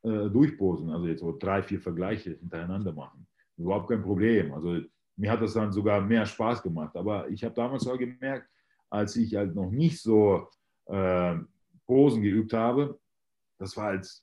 äh, 0.03 0.31
durchposen, 0.31 0.91
also 0.91 1.07
jetzt 1.07 1.21
so 1.21 1.37
drei, 1.37 1.63
vier 1.63 1.81
Vergleiche 1.81 2.31
hintereinander 2.39 2.93
machen. 2.93 3.27
Überhaupt 3.57 3.89
kein 3.89 4.03
Problem. 4.03 4.55
Also 4.55 4.81
mir 5.17 5.31
hat 5.31 5.43
das 5.43 5.55
dann 5.55 5.73
sogar 5.73 6.01
mehr 6.01 6.25
Spaß 6.25 6.63
gemacht. 6.63 6.97
Aber 6.97 7.29
ich 7.29 7.43
habe 7.43 7.55
damals 7.55 7.87
auch 7.87 7.99
gemerkt, 7.99 8.49
als 8.89 9.17
ich 9.17 9.35
halt 9.35 9.55
noch 9.55 9.71
nicht 9.71 10.01
so 10.01 10.49
äh, 10.87 11.37
Posen 11.89 12.23
geübt 12.23 12.53
habe, 12.53 13.01
das 13.59 13.77
war 13.77 13.87
halt, 13.87 14.23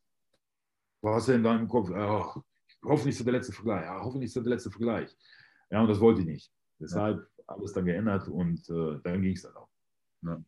was 1.02 1.28
in 1.28 1.44
deinem 1.44 1.68
Kopf, 1.68 1.90
oh, 1.90 2.42
hoffentlich 2.84 3.14
ist 3.14 3.20
das 3.20 3.26
der 3.26 3.34
letzte 3.34 3.52
Vergleich, 3.52 3.84
ja, 3.84 4.00
hoffentlich 4.02 4.28
ist 4.30 4.36
das 4.36 4.44
der 4.44 4.54
letzte 4.54 4.72
Vergleich. 4.72 5.18
Ja, 5.72 5.82
und 5.82 5.88
das 5.88 6.00
wollte 6.00 6.22
ich 6.22 6.28
nicht. 6.28 6.52
Deshalb 6.80 7.28
alles 7.48 7.74
dann 7.74 7.86
geändert 7.86 8.28
und 8.28 8.70
äh, 8.70 9.00
dann 9.04 9.22
ging 9.22 9.36
es 9.36 9.42
dann 9.42 9.56
auch. 9.56 9.70
Ja. 10.22 10.44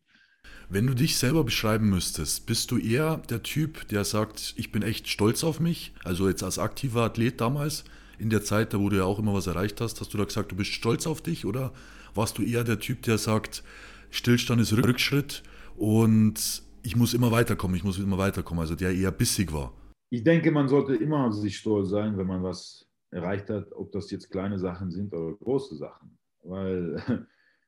Wenn 0.68 0.86
du 0.86 0.94
dich 0.94 1.18
selber 1.18 1.44
beschreiben 1.44 1.90
müsstest, 1.90 2.46
bist 2.46 2.70
du 2.70 2.78
eher 2.78 3.18
der 3.28 3.42
Typ, 3.42 3.88
der 3.88 4.04
sagt, 4.04 4.54
ich 4.56 4.70
bin 4.70 4.82
echt 4.82 5.08
stolz 5.08 5.42
auf 5.42 5.60
mich, 5.60 5.94
also 6.04 6.28
jetzt 6.28 6.42
als 6.42 6.58
aktiver 6.58 7.02
Athlet 7.02 7.40
damals, 7.40 7.84
in 8.18 8.30
der 8.30 8.42
Zeit, 8.42 8.72
da 8.72 8.78
wo 8.78 8.88
du 8.88 8.96
ja 8.96 9.04
auch 9.04 9.18
immer 9.18 9.34
was 9.34 9.46
erreicht 9.46 9.80
hast, 9.80 10.00
hast 10.00 10.14
du 10.14 10.18
da 10.18 10.24
gesagt, 10.24 10.52
du 10.52 10.56
bist 10.56 10.70
stolz 10.72 11.06
auf 11.06 11.20
dich 11.20 11.46
oder 11.46 11.72
warst 12.14 12.38
du 12.38 12.42
eher 12.42 12.64
der 12.64 12.78
Typ, 12.78 13.02
der 13.02 13.18
sagt, 13.18 13.62
Stillstand 14.10 14.60
ist 14.60 14.72
Rückschritt 14.72 15.42
und 15.76 16.62
ich 16.82 16.96
muss 16.96 17.14
immer 17.14 17.30
weiterkommen, 17.30 17.76
ich 17.76 17.84
muss 17.84 17.98
immer 17.98 18.18
weiterkommen, 18.18 18.60
also 18.60 18.74
der 18.74 18.92
eher 18.94 19.10
bissig 19.10 19.52
war? 19.52 19.72
ich 20.10 20.24
denke, 20.24 20.50
man 20.50 20.68
sollte 20.68 20.94
immer 20.96 21.32
sich 21.32 21.56
stolz 21.56 21.90
sein, 21.90 22.16
wenn 22.16 22.26
man 22.26 22.42
was 22.42 22.88
erreicht 23.10 23.50
hat, 23.50 23.72
ob 23.72 23.92
das 23.92 24.10
jetzt 24.10 24.30
kleine 24.30 24.58
Sachen 24.58 24.90
sind 24.90 25.12
oder 25.12 25.36
große 25.36 25.76
Sachen. 25.76 26.18
Weil 26.42 27.26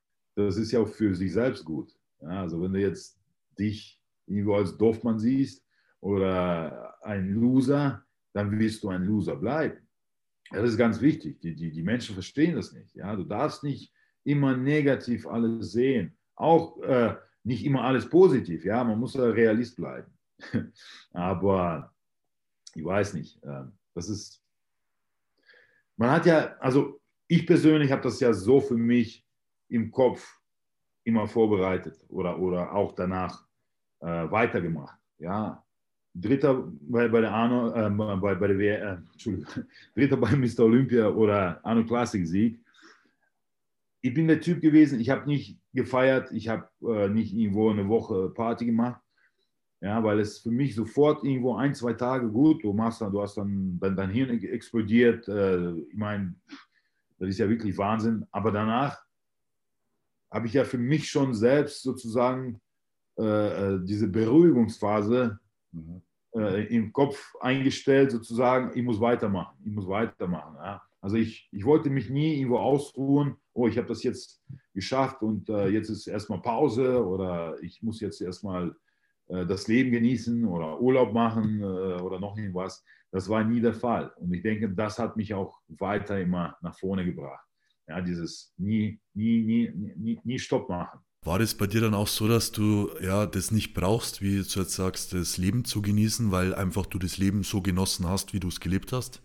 das 0.34 0.56
ist 0.56 0.72
ja 0.72 0.80
auch 0.80 0.88
für 0.88 1.14
sich 1.14 1.32
selbst 1.32 1.64
gut. 1.64 1.94
Ja, 2.20 2.42
also 2.42 2.60
wenn 2.62 2.72
du 2.72 2.80
jetzt 2.80 3.18
dich 3.58 4.00
irgendwo 4.26 4.54
als 4.54 4.76
Dorfmann 4.76 5.18
siehst 5.18 5.66
oder 6.00 6.94
ein 7.02 7.30
Loser, 7.34 8.04
dann 8.32 8.58
wirst 8.58 8.82
du 8.82 8.88
ein 8.88 9.04
Loser 9.04 9.36
bleiben. 9.36 9.78
Das 10.50 10.70
ist 10.70 10.78
ganz 10.78 11.00
wichtig. 11.00 11.40
Die, 11.40 11.54
die, 11.54 11.70
die 11.70 11.82
Menschen 11.82 12.14
verstehen 12.14 12.56
das 12.56 12.72
nicht. 12.72 12.94
Ja? 12.94 13.16
Du 13.16 13.24
darfst 13.24 13.62
nicht 13.62 13.92
immer 14.24 14.56
negativ 14.56 15.26
alles 15.26 15.72
sehen. 15.72 16.16
Auch 16.36 16.80
äh, 16.82 17.16
nicht 17.44 17.64
immer 17.64 17.84
alles 17.84 18.08
positiv. 18.08 18.64
Ja? 18.64 18.84
Man 18.84 18.98
muss 18.98 19.18
Realist 19.18 19.76
bleiben. 19.76 20.12
Aber 21.12 21.92
ich 22.74 22.84
weiß 22.84 23.14
nicht. 23.14 23.40
Ähm, 23.44 23.72
das 23.94 24.08
ist, 24.08 24.42
man 25.96 26.10
hat 26.10 26.26
ja, 26.26 26.56
also 26.58 27.00
ich 27.26 27.46
persönlich 27.46 27.92
habe 27.92 28.02
das 28.02 28.20
ja 28.20 28.32
so 28.32 28.60
für 28.60 28.76
mich 28.76 29.24
im 29.68 29.90
Kopf 29.90 30.40
immer 31.04 31.26
vorbereitet 31.26 32.04
oder, 32.08 32.38
oder 32.38 32.72
auch 32.72 32.92
danach 32.94 33.46
äh, 34.00 34.30
weitergemacht. 34.30 34.98
Ja, 35.18 35.64
Dritter 36.14 36.66
bei, 36.80 37.08
bei 37.08 37.20
der 37.20 37.32
Arno, 37.32 37.72
äh, 37.72 37.90
bei, 37.90 38.34
bei 38.34 38.46
der 38.48 38.58
WR, 38.58 38.92
äh, 38.92 39.30
Dritter 39.94 40.16
bei 40.16 40.34
Mr. 40.34 40.60
Olympia 40.60 41.08
oder 41.08 41.64
Arno 41.64 41.84
Classic 41.84 42.26
Sieg. 42.26 42.58
Ich 44.02 44.14
bin 44.14 44.28
der 44.28 44.40
Typ 44.40 44.60
gewesen, 44.60 45.00
ich 45.00 45.10
habe 45.10 45.26
nicht 45.26 45.58
gefeiert, 45.72 46.32
ich 46.32 46.48
habe 46.48 46.68
äh, 46.82 47.08
nicht 47.08 47.34
irgendwo 47.34 47.70
eine 47.70 47.88
Woche 47.88 48.30
Party 48.30 48.66
gemacht. 48.66 49.00
Ja, 49.82 50.04
weil 50.04 50.20
es 50.20 50.40
für 50.40 50.50
mich 50.50 50.74
sofort 50.74 51.24
irgendwo 51.24 51.54
ein, 51.54 51.74
zwei 51.74 51.94
Tage 51.94 52.28
gut, 52.28 52.62
du 52.62 52.72
machst 52.74 53.00
dann, 53.00 53.12
du 53.12 53.22
hast 53.22 53.36
dann, 53.36 53.78
dann 53.80 53.96
dein 53.96 54.10
Hirn 54.10 54.30
explodiert. 54.42 55.26
Äh, 55.26 55.72
ich 55.72 55.96
meine, 55.96 56.34
das 57.18 57.30
ist 57.30 57.38
ja 57.38 57.48
wirklich 57.48 57.76
Wahnsinn. 57.78 58.26
Aber 58.30 58.52
danach 58.52 59.02
habe 60.30 60.46
ich 60.46 60.52
ja 60.52 60.64
für 60.64 60.78
mich 60.78 61.08
schon 61.08 61.34
selbst 61.34 61.82
sozusagen 61.82 62.60
äh, 63.18 63.22
äh 63.74 63.80
diese 63.82 64.08
Beruhigungsphase 64.08 65.38
mhm. 65.72 66.02
äh, 66.34 66.64
im 66.74 66.92
Kopf 66.92 67.34
eingestellt, 67.40 68.10
sozusagen, 68.10 68.76
ich 68.76 68.84
muss 68.84 69.00
weitermachen, 69.00 69.56
ich 69.64 69.72
muss 69.72 69.88
weitermachen. 69.88 70.56
Ja. 70.56 70.82
Also 71.00 71.16
ich, 71.16 71.48
ich 71.50 71.64
wollte 71.64 71.88
mich 71.90 72.10
nie 72.10 72.36
irgendwo 72.36 72.58
ausruhen, 72.58 73.36
oh, 73.54 73.66
ich 73.66 73.78
habe 73.78 73.88
das 73.88 74.02
jetzt 74.02 74.42
geschafft 74.74 75.22
und 75.22 75.48
äh, 75.48 75.68
jetzt 75.68 75.88
ist 75.88 76.06
erstmal 76.06 76.42
Pause 76.42 77.04
oder 77.04 77.56
ich 77.62 77.82
muss 77.82 78.00
jetzt 78.00 78.20
erstmal 78.20 78.76
äh, 79.28 79.46
das 79.46 79.66
Leben 79.66 79.90
genießen 79.92 80.44
oder 80.44 80.80
Urlaub 80.80 81.12
machen 81.12 81.60
äh, 81.60 81.64
oder 81.64 82.20
noch 82.20 82.36
irgendwas. 82.36 82.84
Das 83.12 83.28
war 83.28 83.42
nie 83.42 83.60
der 83.60 83.74
Fall. 83.74 84.12
Und 84.16 84.32
ich 84.32 84.42
denke, 84.42 84.68
das 84.68 84.98
hat 84.98 85.16
mich 85.16 85.34
auch 85.34 85.58
weiter 85.68 86.20
immer 86.20 86.56
nach 86.60 86.78
vorne 86.78 87.04
gebracht. 87.04 87.44
Ja, 87.88 88.00
dieses 88.00 88.52
nie, 88.56 89.00
nie, 89.14 89.42
nie, 89.42 89.72
nie, 89.96 90.20
nie 90.22 90.38
Stopp 90.38 90.68
machen. 90.68 91.00
War 91.22 91.38
das 91.38 91.54
bei 91.54 91.66
dir 91.66 91.80
dann 91.80 91.94
auch 91.94 92.06
so, 92.06 92.28
dass 92.28 92.52
du 92.52 92.90
ja 93.02 93.26
das 93.26 93.50
nicht 93.50 93.74
brauchst, 93.74 94.22
wie 94.22 94.36
du 94.36 94.60
jetzt 94.60 94.72
sagst, 94.72 95.12
das 95.12 95.38
Leben 95.38 95.64
zu 95.64 95.82
genießen, 95.82 96.30
weil 96.30 96.54
einfach 96.54 96.86
du 96.86 96.98
das 96.98 97.18
Leben 97.18 97.42
so 97.42 97.60
genossen 97.60 98.08
hast, 98.08 98.32
wie 98.32 98.40
du 98.40 98.48
es 98.48 98.60
gelebt 98.60 98.92
hast? 98.92 99.22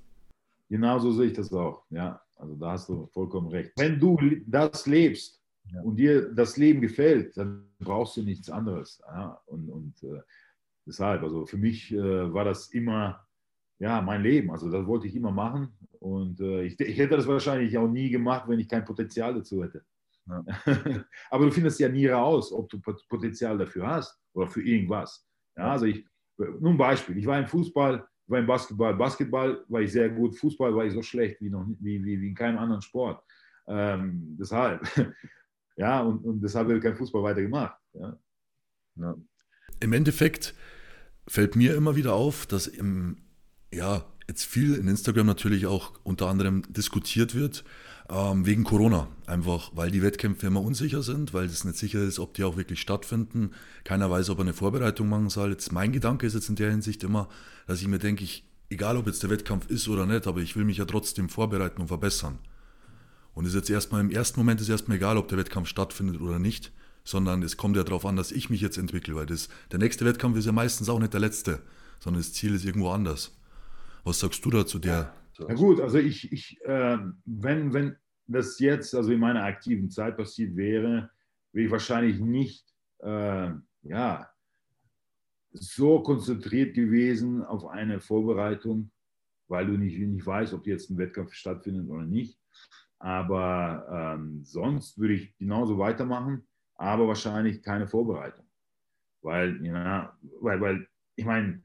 Genau 0.69 0.99
so 0.99 1.11
sehe 1.11 1.27
ich 1.27 1.33
das 1.33 1.53
auch. 1.53 1.85
Ja, 1.89 2.21
also 2.35 2.55
da 2.55 2.71
hast 2.71 2.89
du 2.89 3.07
vollkommen 3.07 3.47
recht. 3.47 3.71
Wenn 3.77 3.99
du 3.99 4.17
das 4.47 4.85
lebst, 4.85 5.41
ja. 5.71 5.81
und 5.81 5.95
dir 5.97 6.33
das 6.33 6.57
Leben 6.57 6.81
gefällt, 6.81 7.35
dann 7.37 7.69
brauchst 7.79 8.17
du 8.17 8.23
nichts 8.23 8.49
anderes. 8.49 9.01
Ja? 9.07 9.41
Und, 9.45 9.69
und 9.69 10.03
äh, 10.03 10.21
deshalb, 10.85 11.23
also 11.23 11.45
für 11.45 11.57
mich 11.57 11.91
äh, 11.91 12.33
war 12.33 12.45
das 12.45 12.69
immer 12.69 13.25
ja, 13.79 14.01
mein 14.01 14.21
Leben. 14.21 14.51
Also 14.51 14.69
das 14.69 14.85
wollte 14.85 15.07
ich 15.07 15.15
immer 15.15 15.31
machen. 15.31 15.77
Und 15.99 16.39
äh, 16.39 16.63
ich, 16.63 16.79
ich, 16.79 16.97
hätte 16.97 17.17
das 17.17 17.27
wahrscheinlich 17.27 17.77
auch 17.77 17.87
nie 17.87 18.09
gemacht, 18.09 18.47
wenn 18.47 18.59
ich 18.59 18.69
kein 18.69 18.85
Potenzial 18.85 19.33
dazu 19.33 19.63
hätte. 19.63 19.83
Ja. 20.27 20.45
Aber 21.29 21.45
du 21.45 21.51
findest 21.51 21.79
ja 21.79 21.89
nie 21.89 22.07
raus, 22.07 22.51
ob 22.51 22.69
du 22.69 22.79
Potenzial 23.09 23.57
dafür 23.57 23.87
hast 23.87 24.17
oder 24.33 24.47
für 24.47 24.63
irgendwas. 24.63 25.27
Ja, 25.57 25.71
also 25.71 25.85
ich, 25.85 26.05
nur 26.37 26.71
ein 26.71 26.77
Beispiel. 26.77 27.17
Ich 27.17 27.25
war 27.25 27.39
im 27.39 27.47
Fußball, 27.47 28.07
ich 28.25 28.31
war 28.31 28.39
im 28.39 28.47
Basketball. 28.47 28.95
Basketball 28.95 29.63
war 29.67 29.81
ich 29.81 29.91
sehr 29.91 30.09
gut, 30.09 30.37
Fußball 30.37 30.75
war 30.75 30.85
ich 30.85 30.93
so 30.93 31.01
schlecht 31.01 31.39
wie, 31.41 31.49
noch, 31.49 31.65
wie, 31.79 32.03
wie, 32.03 32.19
wie 32.19 32.29
in 32.29 32.35
keinem 32.35 32.57
anderen 32.57 32.81
Sport. 32.81 33.23
Ähm, 33.67 34.35
deshalb. 34.39 34.81
Ja, 35.77 36.01
und, 36.01 36.23
und 36.23 36.41
deshalb 36.41 36.67
wird 36.69 36.83
kein 36.83 36.95
Fußball 36.95 37.23
weitergemacht. 37.23 37.77
Ja. 37.93 38.17
Ja. 38.95 39.15
Im 39.81 39.93
Endeffekt 39.93 40.55
fällt 41.27 41.55
mir 41.55 41.75
immer 41.75 41.95
wieder 41.95 42.13
auf, 42.13 42.45
dass 42.45 42.67
im, 42.67 43.17
ja, 43.73 44.05
jetzt 44.27 44.45
viel 44.45 44.75
in 44.75 44.87
Instagram 44.87 45.27
natürlich 45.27 45.65
auch 45.65 45.99
unter 46.03 46.27
anderem 46.27 46.61
diskutiert 46.71 47.35
wird, 47.35 47.65
ähm, 48.09 48.45
wegen 48.45 48.63
Corona. 48.63 49.07
Einfach, 49.25 49.71
weil 49.73 49.91
die 49.91 50.01
Wettkämpfe 50.01 50.47
immer 50.47 50.61
unsicher 50.61 51.01
sind, 51.01 51.33
weil 51.33 51.45
es 51.45 51.63
nicht 51.63 51.77
sicher 51.77 52.01
ist, 52.01 52.19
ob 52.19 52.33
die 52.35 52.43
auch 52.43 52.57
wirklich 52.57 52.79
stattfinden. 52.79 53.51
Keiner 53.83 54.09
weiß, 54.09 54.29
ob 54.29 54.39
er 54.39 54.43
eine 54.43 54.53
Vorbereitung 54.53 55.09
machen 55.09 55.29
soll. 55.29 55.51
Jetzt 55.51 55.71
mein 55.71 55.91
Gedanke 55.91 56.27
ist 56.27 56.33
jetzt 56.33 56.49
in 56.49 56.55
der 56.55 56.71
Hinsicht 56.71 57.03
immer, 57.03 57.27
dass 57.67 57.81
ich 57.81 57.87
mir 57.87 57.99
denke, 57.99 58.23
ich, 58.23 58.45
egal 58.69 58.97
ob 58.97 59.07
jetzt 59.07 59.23
der 59.23 59.29
Wettkampf 59.29 59.69
ist 59.69 59.87
oder 59.87 60.05
nicht, 60.05 60.27
aber 60.27 60.41
ich 60.41 60.55
will 60.55 60.65
mich 60.65 60.77
ja 60.77 60.85
trotzdem 60.85 61.29
vorbereiten 61.29 61.81
und 61.81 61.87
verbessern. 61.87 62.37
Und 63.33 63.45
ist 63.45 63.55
jetzt 63.55 63.69
erstmal 63.69 64.01
im 64.01 64.11
ersten 64.11 64.39
Moment 64.39 64.61
ist 64.61 64.69
erstmal 64.69 64.97
egal, 64.97 65.17
ob 65.17 65.27
der 65.27 65.37
Wettkampf 65.37 65.67
stattfindet 65.67 66.21
oder 66.21 66.39
nicht, 66.39 66.71
sondern 67.03 67.43
es 67.43 67.57
kommt 67.57 67.75
ja 67.75 67.83
darauf 67.83 68.05
an, 68.05 68.15
dass 68.15 68.31
ich 68.31 68.49
mich 68.49 68.61
jetzt 68.61 68.77
entwickle, 68.77 69.15
weil 69.15 69.25
das, 69.25 69.49
der 69.71 69.79
nächste 69.79 70.05
Wettkampf 70.05 70.37
ist 70.37 70.45
ja 70.45 70.51
meistens 70.51 70.89
auch 70.89 70.99
nicht 70.99 71.13
der 71.13 71.19
letzte, 71.19 71.61
sondern 71.99 72.21
das 72.21 72.33
Ziel 72.33 72.55
ist 72.55 72.65
irgendwo 72.65 72.89
anders. 72.91 73.31
Was 74.03 74.19
sagst 74.19 74.45
du 74.45 74.51
dazu 74.51 74.79
der? 74.79 75.13
Ja 75.37 75.53
gut, 75.53 75.81
also 75.81 75.97
ich, 75.97 76.31
ich 76.31 76.61
äh, 76.63 76.97
wenn, 77.25 77.73
wenn 77.73 77.95
das 78.27 78.59
jetzt, 78.59 78.95
also 78.95 79.11
in 79.11 79.19
meiner 79.19 79.43
aktiven 79.43 79.89
Zeit 79.89 80.17
passiert 80.17 80.55
wäre, 80.55 81.09
wäre 81.51 81.65
ich 81.65 81.71
wahrscheinlich 81.71 82.19
nicht, 82.19 82.65
äh, 82.99 83.51
ja, 83.83 84.29
so 85.51 86.01
konzentriert 86.01 86.75
gewesen 86.75 87.43
auf 87.43 87.65
eine 87.65 87.99
Vorbereitung, 87.99 88.91
weil 89.47 89.67
du 89.67 89.73
nicht, 89.73 89.97
nicht 89.99 90.25
weißt, 90.25 90.53
ob 90.53 90.67
jetzt 90.67 90.89
ein 90.89 90.97
Wettkampf 90.97 91.33
stattfindet 91.33 91.89
oder 91.89 92.03
nicht. 92.03 92.39
Aber 92.99 94.15
ähm, 94.17 94.43
sonst 94.43 94.97
würde 94.97 95.13
ich 95.13 95.37
genauso 95.37 95.77
weitermachen, 95.77 96.47
aber 96.75 97.07
wahrscheinlich 97.07 97.61
keine 97.61 97.87
Vorbereitung. 97.87 98.45
Weil, 99.21 99.63
ja, 99.65 100.17
weil, 100.41 100.61
weil 100.61 100.87
ich 101.15 101.25
meine, 101.25 101.61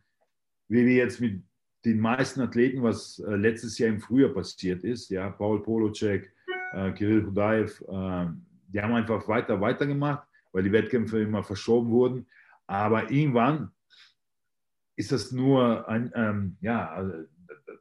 wie 0.68 0.86
wir 0.86 0.94
jetzt 0.94 1.20
mit 1.20 1.42
den 1.84 2.00
meisten 2.00 2.40
Athleten, 2.40 2.82
was 2.82 3.18
äh, 3.20 3.36
letztes 3.36 3.78
Jahr 3.78 3.90
im 3.90 4.00
Frühjahr 4.00 4.32
passiert 4.32 4.84
ist, 4.84 5.10
ja, 5.10 5.30
Paul 5.30 5.62
Polocek, 5.62 6.32
äh, 6.72 6.92
Kirill 6.92 7.26
Hudaev, 7.26 7.80
äh, 7.88 8.26
die 8.68 8.80
haben 8.80 8.94
einfach 8.94 9.26
weiter, 9.28 9.60
weitergemacht, 9.60 10.26
weil 10.52 10.62
die 10.62 10.72
Wettkämpfe 10.72 11.20
immer 11.20 11.42
verschoben 11.42 11.90
wurden. 11.90 12.26
Aber 12.66 13.10
irgendwann 13.10 13.70
ist 14.96 15.12
das 15.12 15.32
nur 15.32 15.88
ein, 15.88 16.12
ähm, 16.14 16.56
ja, 16.60 16.90
also, 16.90 17.24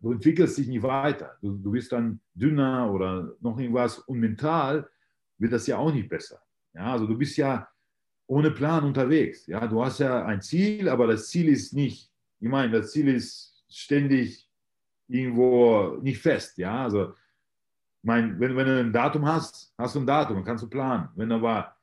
du 0.02 0.14
entwickelst 0.14 0.58
dich 0.58 0.68
nicht 0.68 0.82
weiter. 0.82 1.38
Du, 1.42 1.58
du 1.58 1.72
bist 1.72 1.92
dann 1.92 2.22
dünner 2.34 2.92
oder 2.92 3.36
noch 3.42 3.60
irgendwas 3.60 4.00
und 4.00 4.20
mental 4.20 4.90
wird 5.38 5.54
das 5.54 5.68
ja 5.68 5.78
auch 5.78 5.94
nicht 5.94 6.10
besser. 6.10 6.42
Ja, 6.74 6.94
also 6.94 7.06
du 7.06 7.18
bist 7.18 7.38
ja 7.38 7.68
ohne 8.28 8.52
Plan 8.52 8.84
unterwegs. 8.84 9.48
Ja, 9.48 9.68
du 9.68 9.84
hast 9.84 10.00
ja 10.00 10.26
ein 10.26 10.42
Ziel, 10.42 10.88
aber 10.88 11.08
das 11.08 11.30
Ziel 11.30 11.50
ist 11.50 11.74
nicht, 11.74 12.12
ich 12.40 12.48
meine, 12.48 12.72
das 12.72 12.92
Ziel 12.92 13.08
ist 13.10 13.49
ständig 13.70 14.50
irgendwo 15.08 15.98
nicht 16.02 16.22
fest. 16.22 16.58
Ja, 16.58 16.84
also 16.84 17.14
ich 18.02 18.08
meine, 18.08 18.40
wenn, 18.40 18.56
wenn 18.56 18.68
du 18.68 18.80
ein 18.80 18.94
Datum 18.94 19.26
hast, 19.26 19.74
hast 19.78 19.96
du 19.96 20.00
ein 20.00 20.08
Datum, 20.08 20.44
kannst 20.44 20.64
du 20.64 20.70
planen. 20.70 21.10
Wenn 21.16 21.30
du 21.30 21.36
aber 21.36 21.76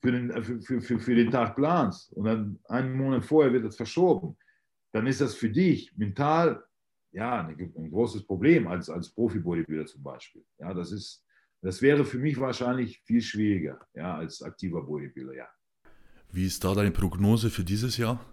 für 0.00 0.10
den, 0.10 0.42
für, 0.42 0.80
für, 0.80 0.98
für 0.98 1.14
den 1.14 1.30
Tag 1.30 1.54
planst 1.54 2.12
und 2.14 2.24
dann 2.24 2.58
einen 2.68 2.96
Monat 2.96 3.24
vorher 3.24 3.52
wird 3.52 3.64
das 3.64 3.76
verschoben, 3.76 4.36
dann 4.92 5.06
ist 5.06 5.20
das 5.20 5.34
für 5.34 5.48
dich 5.48 5.96
mental 5.96 6.64
ja, 7.12 7.46
ein 7.46 7.90
großes 7.90 8.26
Problem 8.26 8.66
als, 8.66 8.88
als 8.88 9.10
Profi-Bodybuilder 9.10 9.86
zum 9.86 10.02
Beispiel. 10.02 10.44
Ja, 10.58 10.74
das, 10.74 10.92
ist, 10.92 11.24
das 11.60 11.80
wäre 11.82 12.04
für 12.04 12.18
mich 12.18 12.40
wahrscheinlich 12.40 13.00
viel 13.02 13.20
schwieriger 13.20 13.86
ja, 13.94 14.16
als 14.16 14.42
aktiver 14.42 14.82
Bodybuilder, 14.82 15.34
ja. 15.34 15.48
Wie 16.32 16.46
ist 16.46 16.64
da 16.64 16.74
deine 16.74 16.90
Prognose 16.90 17.50
für 17.50 17.62
dieses 17.62 17.98
Jahr? 17.98 18.24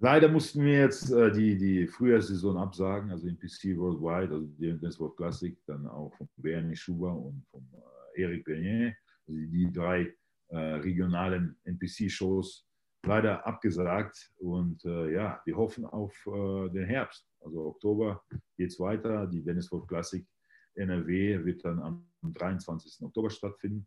Leider 0.00 0.28
mussten 0.28 0.64
wir 0.64 0.78
jetzt 0.78 1.10
äh, 1.10 1.32
die, 1.32 1.58
die 1.58 1.86
Frühjahrssaison 1.88 2.56
absagen, 2.56 3.10
also 3.10 3.26
NPC 3.26 3.76
Worldwide, 3.76 4.32
also 4.32 4.46
die 4.46 4.78
Dance 4.78 5.00
World 5.00 5.16
Classic, 5.16 5.58
dann 5.66 5.88
auch 5.88 6.14
von 6.14 6.28
Bernie 6.36 6.76
Schuber 6.76 7.12
und 7.12 7.44
von 7.50 7.66
äh, 8.14 8.22
Eric 8.22 8.44
Bernier, 8.44 8.94
also 9.26 9.40
die 9.40 9.72
drei 9.72 10.14
äh, 10.50 10.56
regionalen 10.56 11.58
NPC-Shows 11.64 12.68
leider 13.04 13.44
abgesagt. 13.44 14.32
Und 14.38 14.84
äh, 14.84 15.14
ja, 15.14 15.42
wir 15.44 15.56
hoffen 15.56 15.84
auf 15.84 16.14
äh, 16.26 16.68
den 16.70 16.86
Herbst. 16.86 17.28
Also 17.40 17.66
Oktober 17.66 18.22
geht 18.56 18.70
es 18.70 18.78
weiter. 18.78 19.26
Die 19.26 19.42
Dennis 19.42 19.70
Wolf 19.72 19.86
Classic 19.88 20.24
NRW 20.74 21.44
wird 21.44 21.64
dann 21.64 21.80
am 21.80 22.06
23. 22.22 23.04
Oktober 23.04 23.30
stattfinden. 23.30 23.86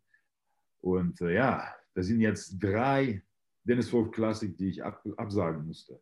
Und 0.82 1.20
äh, 1.22 1.34
ja, 1.34 1.74
da 1.94 2.02
sind 2.02 2.20
jetzt 2.20 2.58
drei 2.58 3.22
Dennis 3.64 3.92
Wolf 3.92 4.10
Classic, 4.10 4.56
die 4.56 4.68
ich 4.68 4.84
ab, 4.84 5.04
absagen 5.16 5.66
musste. 5.66 6.00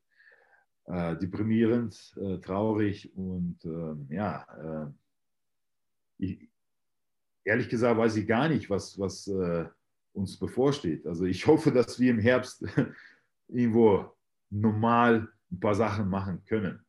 Äh, 0.86 1.16
deprimierend, 1.16 2.16
äh, 2.20 2.38
traurig 2.38 3.14
und 3.16 3.64
ähm, 3.64 4.06
ja, 4.10 4.86
äh, 4.86 4.90
ich, 6.18 6.48
ehrlich 7.44 7.68
gesagt 7.68 7.98
weiß 7.98 8.16
ich 8.16 8.26
gar 8.26 8.48
nicht, 8.48 8.68
was, 8.70 8.98
was 8.98 9.28
äh, 9.28 9.66
uns 10.12 10.38
bevorsteht. 10.38 11.06
Also 11.06 11.24
ich 11.24 11.46
hoffe, 11.46 11.70
dass 11.70 11.98
wir 12.00 12.10
im 12.10 12.18
Herbst 12.18 12.64
irgendwo 13.48 14.16
normal 14.50 15.28
ein 15.50 15.60
paar 15.60 15.74
Sachen 15.74 16.08
machen 16.08 16.44
können. 16.44 16.84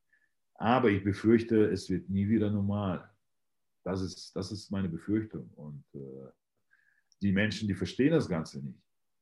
Aber 0.56 0.90
ich 0.90 1.04
befürchte, 1.04 1.66
es 1.66 1.90
wird 1.90 2.10
nie 2.10 2.30
wieder 2.30 2.52
normal. 2.52 3.10
Das 3.84 4.02
ist, 4.02 4.36
das 4.36 4.52
ist 4.52 4.72
meine 4.72 4.90
Befürchtung. 4.90 5.50
Und 5.56 5.84
äh, 5.96 6.30
die 7.22 7.32
Menschen, 7.32 7.68
die 7.68 7.74
verstehen 7.74 8.12
das 8.12 8.30
Ganze 8.30 8.64
nicht. 8.64 8.80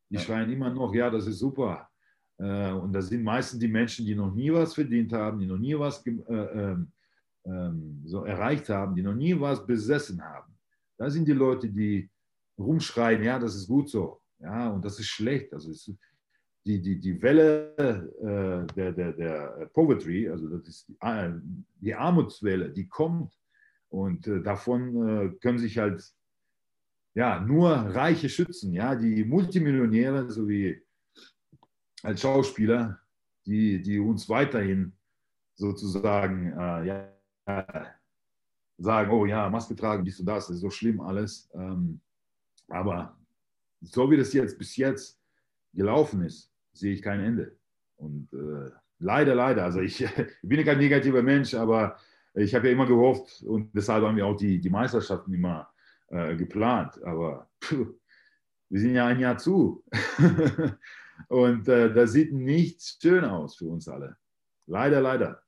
Die 0.09 0.15
ja. 0.15 0.21
schreien 0.21 0.51
immer 0.51 0.69
noch, 0.69 0.93
ja, 0.93 1.09
das 1.09 1.27
ist 1.27 1.39
super. 1.39 1.89
Äh, 2.37 2.71
und 2.71 2.93
das 2.93 3.09
sind 3.09 3.23
meistens 3.23 3.59
die 3.59 3.67
Menschen, 3.67 4.05
die 4.05 4.15
noch 4.15 4.33
nie 4.33 4.51
was 4.51 4.73
verdient 4.73 5.13
haben, 5.13 5.39
die 5.39 5.45
noch 5.45 5.57
nie 5.57 5.77
was 5.77 6.05
äh, 6.05 6.11
ähm, 6.11 6.91
ähm, 7.45 8.01
so 8.05 8.23
erreicht 8.23 8.69
haben, 8.69 8.95
die 8.95 9.01
noch 9.01 9.15
nie 9.15 9.39
was 9.39 9.65
besessen 9.65 10.21
haben. 10.21 10.53
Das 10.97 11.13
sind 11.13 11.27
die 11.27 11.33
Leute, 11.33 11.69
die 11.69 12.09
rumschreien, 12.57 13.23
ja, 13.23 13.39
das 13.39 13.55
ist 13.55 13.67
gut 13.67 13.89
so, 13.89 14.21
ja, 14.39 14.69
und 14.69 14.83
das 14.83 14.99
ist 14.99 15.07
schlecht. 15.07 15.53
Also 15.53 15.71
es, 15.71 15.91
die, 16.65 16.81
die, 16.81 16.99
die 16.99 17.21
Welle 17.21 17.75
äh, 17.77 18.73
der, 18.73 18.91
der, 18.91 19.13
der 19.13 19.69
Poverty, 19.73 20.29
also 20.29 20.47
das 20.49 20.67
ist 20.67 20.87
die, 20.87 20.97
äh, 21.01 21.31
die 21.81 21.95
Armutswelle, 21.95 22.69
die 22.69 22.87
kommt 22.87 23.33
und 23.89 24.27
äh, 24.27 24.41
davon 24.41 25.07
äh, 25.07 25.29
können 25.41 25.57
sich 25.57 25.77
halt 25.77 26.03
ja, 27.19 27.37
nur 27.41 27.71
Reiche 27.71 28.29
schützen, 28.29 28.71
ja, 28.71 28.95
die 28.95 29.25
Multimillionäre 29.25 30.31
sowie 30.31 30.81
als 32.01 32.21
Schauspieler, 32.21 32.97
die, 33.45 33.81
die 33.81 33.99
uns 33.99 34.29
weiterhin 34.29 34.93
sozusagen 35.53 36.53
äh, 36.53 36.85
ja, 36.85 37.09
sagen, 38.77 39.11
oh 39.11 39.25
ja, 39.25 39.49
Maske 39.49 39.75
tragen, 39.75 40.05
dies 40.05 40.21
und 40.21 40.27
das, 40.27 40.47
das 40.47 40.55
ist 40.55 40.61
so 40.61 40.69
schlimm 40.69 41.01
alles. 41.01 41.49
Ähm, 41.53 41.99
aber 42.69 43.17
so 43.81 44.09
wie 44.09 44.15
das 44.15 44.31
jetzt 44.31 44.57
bis 44.57 44.77
jetzt 44.77 45.19
gelaufen 45.73 46.21
ist, 46.21 46.49
sehe 46.71 46.93
ich 46.93 47.01
kein 47.01 47.19
Ende. 47.19 47.57
Und 47.97 48.31
äh, 48.31 48.71
leider, 48.99 49.35
leider, 49.35 49.65
also 49.65 49.81
ich, 49.81 50.01
ich, 50.03 50.09
bin 50.41 50.63
kein 50.63 50.77
negativer 50.77 51.21
Mensch, 51.21 51.53
aber 51.53 51.97
ich 52.33 52.55
habe 52.55 52.67
ja 52.67 52.73
immer 52.73 52.87
gehofft 52.87 53.43
und 53.43 53.75
deshalb 53.75 54.05
haben 54.05 54.15
wir 54.15 54.25
auch 54.25 54.37
die, 54.37 54.61
die 54.61 54.69
Meisterschaften 54.69 55.33
immer 55.33 55.69
äh, 56.09 56.35
geplant. 56.35 57.01
Aber 57.03 57.49
pff, 57.63 57.87
wir 58.69 58.79
sind 58.79 58.95
ja 58.95 59.07
ein 59.07 59.19
Jahr 59.19 59.37
zu. 59.37 59.83
und 61.27 61.67
äh, 61.67 61.93
das 61.93 62.11
sieht 62.11 62.33
nicht 62.33 62.81
schön 63.01 63.25
aus 63.25 63.55
für 63.55 63.65
uns 63.65 63.87
alle. 63.87 64.17
Leider, 64.67 65.01
leider. 65.01 65.41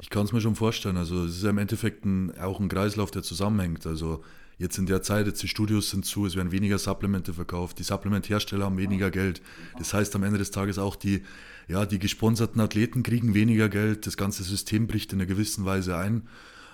Ich 0.00 0.10
kann 0.10 0.24
es 0.24 0.32
mir 0.32 0.40
schon 0.40 0.54
vorstellen. 0.54 0.96
Also 0.96 1.24
es 1.24 1.36
ist 1.36 1.44
ja 1.44 1.50
im 1.50 1.58
Endeffekt 1.58 2.04
ein, 2.04 2.38
auch 2.38 2.60
ein 2.60 2.68
Kreislauf, 2.68 3.10
der 3.10 3.22
zusammenhängt. 3.22 3.86
Also 3.86 4.22
Jetzt 4.58 4.76
in 4.76 4.86
der 4.86 5.02
Zeit, 5.02 5.26
jetzt 5.26 5.40
die 5.40 5.48
Studios 5.48 5.90
sind 5.90 6.04
zu, 6.04 6.26
es 6.26 6.34
werden 6.34 6.50
weniger 6.50 6.78
Supplemente 6.78 7.32
verkauft, 7.32 7.78
die 7.78 7.84
Supplementhersteller 7.84 8.64
haben 8.64 8.76
weniger 8.76 9.12
Geld. 9.12 9.40
Das 9.78 9.94
heißt 9.94 10.16
am 10.16 10.24
Ende 10.24 10.38
des 10.38 10.50
Tages 10.50 10.78
auch 10.78 10.96
die, 10.96 11.22
ja, 11.68 11.86
die 11.86 12.00
gesponserten 12.00 12.60
Athleten 12.60 13.04
kriegen 13.04 13.34
weniger 13.34 13.68
Geld, 13.68 14.08
das 14.08 14.16
ganze 14.16 14.42
System 14.42 14.88
bricht 14.88 15.12
in 15.12 15.20
einer 15.20 15.26
gewissen 15.26 15.64
Weise 15.64 15.96
ein. 15.96 16.26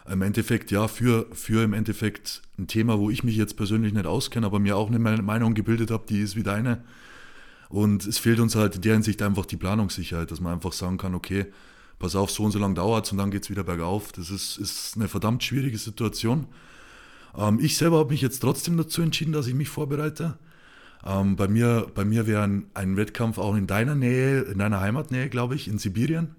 Im 0.08 0.22
Endeffekt, 0.22 0.70
ja, 0.70 0.86
für, 0.86 1.26
für 1.32 1.64
im 1.64 1.72
Endeffekt 1.72 2.42
ein 2.58 2.66
Thema, 2.66 2.98
wo 2.98 3.08
ich 3.08 3.24
mich 3.24 3.36
jetzt 3.36 3.56
persönlich 3.56 3.94
nicht 3.94 4.06
auskenne, 4.06 4.46
aber 4.46 4.58
mir 4.58 4.76
auch 4.76 4.88
eine 4.88 4.98
Meinung 4.98 5.54
gebildet 5.54 5.90
habe, 5.90 6.04
die 6.08 6.20
ist 6.20 6.36
wie 6.36 6.42
deine. 6.42 6.82
Und 7.70 8.06
es 8.06 8.18
fehlt 8.18 8.38
uns 8.38 8.54
halt 8.54 8.76
in 8.76 8.82
der 8.82 8.92
Hinsicht 8.94 9.22
einfach 9.22 9.46
die 9.46 9.56
Planungssicherheit, 9.56 10.30
dass 10.30 10.40
man 10.40 10.52
einfach 10.52 10.72
sagen 10.72 10.98
kann, 10.98 11.14
okay, 11.14 11.46
pass 11.98 12.14
auf, 12.16 12.30
so 12.30 12.44
und 12.44 12.50
so 12.50 12.58
lang 12.58 12.74
dauert 12.74 13.06
es 13.06 13.12
und 13.12 13.18
dann 13.18 13.30
geht 13.30 13.44
es 13.44 13.50
wieder 13.50 13.64
bergauf. 13.64 14.12
Das 14.12 14.30
ist, 14.30 14.58
ist 14.58 14.96
eine 14.96 15.08
verdammt 15.08 15.42
schwierige 15.42 15.78
Situation. 15.78 16.46
Ähm, 17.36 17.58
ich 17.60 17.76
selber 17.76 17.98
habe 17.98 18.10
mich 18.10 18.20
jetzt 18.20 18.40
trotzdem 18.40 18.76
dazu 18.76 19.02
entschieden, 19.02 19.32
dass 19.32 19.46
ich 19.46 19.54
mich 19.54 19.68
vorbereite. 19.68 20.38
Ähm, 21.04 21.36
bei 21.36 21.48
mir, 21.48 21.86
bei 21.94 22.04
mir 22.04 22.26
wäre 22.26 22.42
ein, 22.42 22.66
ein, 22.74 22.96
Wettkampf 22.96 23.38
auch 23.38 23.54
in 23.56 23.66
deiner 23.66 23.94
Nähe, 23.94 24.42
in 24.42 24.58
deiner 24.58 24.80
Heimatnähe, 24.80 25.28
glaube 25.28 25.54
ich, 25.54 25.68
in 25.68 25.78
Sibirien. 25.78 26.34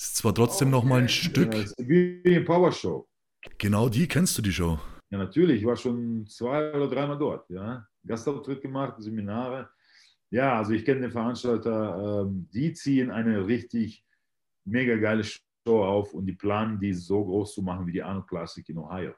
Ist 0.00 0.16
zwar 0.16 0.34
trotzdem 0.34 0.68
oh, 0.68 0.70
noch 0.70 0.84
mal 0.84 1.02
ein 1.02 1.10
Stück. 1.10 1.52
Ja, 1.52 1.66
Sibirien 1.66 2.46
Power 2.46 2.72
Show. 2.72 3.06
Genau 3.58 3.90
die, 3.90 4.08
kennst 4.08 4.38
du 4.38 4.40
die 4.40 4.52
Show? 4.52 4.78
Ja, 5.10 5.18
natürlich. 5.18 5.60
Ich 5.60 5.66
war 5.66 5.76
schon 5.76 6.26
zwei 6.26 6.72
oder 6.72 6.88
dreimal 6.88 7.18
dort. 7.18 7.50
Ja. 7.50 7.86
Gastauftritt 8.06 8.62
gemacht, 8.62 8.94
Seminare. 8.96 9.68
Ja, 10.30 10.56
also 10.56 10.72
ich 10.72 10.86
kenne 10.86 11.02
den 11.02 11.10
Veranstalter. 11.10 12.22
Ähm, 12.22 12.48
die 12.50 12.72
ziehen 12.72 13.10
eine 13.10 13.46
richtig 13.46 14.02
mega 14.64 14.96
geile 14.96 15.22
Show 15.22 15.84
auf 15.84 16.14
und 16.14 16.24
die 16.24 16.32
planen, 16.32 16.80
die 16.80 16.94
so 16.94 17.22
groß 17.22 17.52
zu 17.52 17.60
machen 17.60 17.86
wie 17.86 17.92
die 17.92 18.02
Arnold 18.02 18.26
Classic 18.26 18.66
in 18.70 18.78
Ohio. 18.78 19.12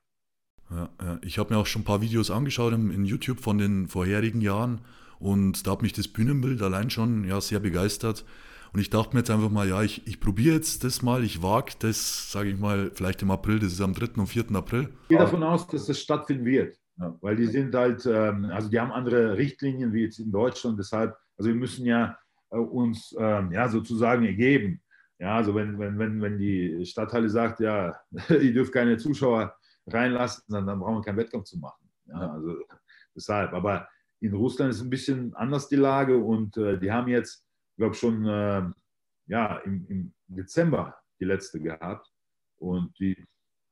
Ja, 0.68 0.90
ja. 1.00 1.20
Ich 1.22 1.38
habe 1.38 1.54
mir 1.54 1.60
auch 1.60 1.66
schon 1.66 1.82
ein 1.82 1.84
paar 1.84 2.00
Videos 2.00 2.28
angeschaut 2.32 2.72
in, 2.72 2.90
in, 2.90 3.04
YouTube 3.04 3.38
von 3.38 3.58
den 3.58 3.86
vorherigen 3.86 4.40
Jahren 4.40 4.80
und 5.20 5.64
da 5.64 5.72
hat 5.72 5.82
mich 5.82 5.92
das 5.92 6.08
Bühnenbild 6.08 6.60
allein 6.60 6.90
schon 6.90 7.22
ja, 7.22 7.40
sehr 7.40 7.60
begeistert. 7.60 8.24
Und 8.72 8.80
ich 8.80 8.88
dachte 8.88 9.14
mir 9.14 9.20
jetzt 9.20 9.30
einfach 9.30 9.50
mal, 9.50 9.68
ja, 9.68 9.82
ich, 9.82 10.06
ich 10.06 10.18
probiere 10.18 10.56
jetzt 10.56 10.82
das 10.82 11.02
mal, 11.02 11.24
ich 11.24 11.42
wage 11.42 11.72
das, 11.78 12.32
sage 12.32 12.50
ich 12.50 12.58
mal, 12.58 12.90
vielleicht 12.94 13.20
im 13.22 13.30
April, 13.30 13.58
das 13.58 13.72
ist 13.72 13.80
am 13.82 13.92
3. 13.92 14.20
und 14.20 14.26
4. 14.26 14.44
April. 14.54 14.88
Ich 15.02 15.08
gehe 15.08 15.18
davon 15.18 15.42
aus, 15.42 15.66
dass 15.66 15.86
das 15.86 16.00
stattfinden 16.00 16.46
wird, 16.46 16.78
ja. 16.98 17.14
weil 17.20 17.36
die 17.36 17.46
sind 17.46 17.74
halt, 17.74 18.06
ähm, 18.06 18.46
also 18.46 18.70
die 18.70 18.80
haben 18.80 18.92
andere 18.92 19.36
Richtlinien 19.36 19.92
wie 19.92 20.04
jetzt 20.04 20.18
in 20.18 20.32
Deutschland, 20.32 20.78
deshalb, 20.78 21.14
also 21.36 21.50
wir 21.50 21.56
müssen 21.56 21.84
ja 21.84 22.16
äh, 22.50 22.56
uns 22.56 23.14
ähm, 23.18 23.52
ja, 23.52 23.68
sozusagen 23.68 24.24
ergeben. 24.24 24.80
Ja, 25.18 25.36
also 25.36 25.54
wenn, 25.54 25.78
wenn, 25.78 25.98
wenn, 25.98 26.20
wenn 26.20 26.38
die 26.38 26.84
Stadthalle 26.84 27.28
sagt, 27.28 27.60
ja, 27.60 27.94
ihr 28.28 28.52
dürft 28.52 28.72
keine 28.72 28.96
Zuschauer 28.96 29.54
reinlassen, 29.86 30.44
dann, 30.48 30.66
dann 30.66 30.80
brauchen 30.80 30.96
wir 30.96 31.02
keinen 31.02 31.18
Wettkampf 31.18 31.44
zu 31.44 31.58
machen. 31.58 31.88
Ja, 32.06 32.32
also 32.32 32.56
deshalb. 33.14 33.52
Aber 33.52 33.88
in 34.20 34.34
Russland 34.34 34.72
ist 34.72 34.80
ein 34.80 34.90
bisschen 34.90 35.34
anders 35.34 35.68
die 35.68 35.76
Lage 35.76 36.16
und 36.16 36.56
äh, 36.56 36.78
die 36.78 36.90
haben 36.90 37.08
jetzt, 37.08 37.46
glaube 37.82 37.96
schon 37.96 38.24
äh, 38.26 38.62
ja, 39.26 39.56
im, 39.64 39.86
im, 39.88 40.14
Dezember 40.28 40.96
die 41.20 41.24
letzte 41.24 41.60
gehabt 41.60 42.08
und 42.58 42.98
die 42.98 43.26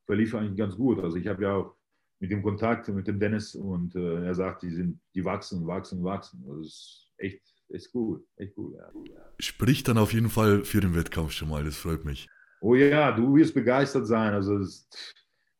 verlief 0.05 0.35
eigentlich 0.35 0.57
ganz 0.57 0.75
gut. 0.75 0.99
Also 0.99 1.17
ich 1.17 1.27
habe 1.27 1.43
ja 1.43 1.55
auch 1.55 1.75
mit 2.19 2.29
dem 2.29 2.43
Kontakt 2.43 2.87
mit 2.89 3.07
dem 3.07 3.19
Dennis 3.19 3.55
und 3.55 3.95
äh, 3.95 4.25
er 4.25 4.35
sagt, 4.35 4.61
die 4.61 4.69
sind, 4.69 4.99
die 5.15 5.25
wachsen, 5.25 5.65
wachsen, 5.65 6.03
wachsen. 6.03 6.43
Das 6.45 6.67
ist 6.67 7.11
echt, 7.17 7.41
echt 7.69 7.89
cool, 7.95 8.23
echt 8.35 8.55
cool. 8.57 8.77
Ja. 8.77 9.15
Spricht 9.39 9.87
dann 9.87 9.97
auf 9.97 10.13
jeden 10.13 10.29
Fall 10.29 10.63
für 10.65 10.81
den 10.81 10.93
Wettkampf 10.93 11.31
schon 11.31 11.49
mal, 11.49 11.63
das 11.63 11.77
freut 11.77 12.05
mich. 12.05 12.27
Oh 12.61 12.75
ja, 12.75 13.11
du 13.11 13.33
wirst 13.35 13.55
begeistert 13.55 14.05
sein. 14.05 14.33
Also, 14.33 14.59
das, 14.59 14.87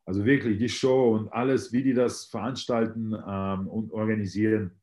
also 0.06 0.24
wirklich 0.24 0.60
die 0.60 0.70
Show 0.70 1.16
und 1.16 1.34
alles, 1.34 1.72
wie 1.72 1.82
die 1.82 1.94
das 1.94 2.26
veranstalten 2.26 3.16
ähm, 3.28 3.68
und 3.68 3.92
organisieren, 3.92 4.80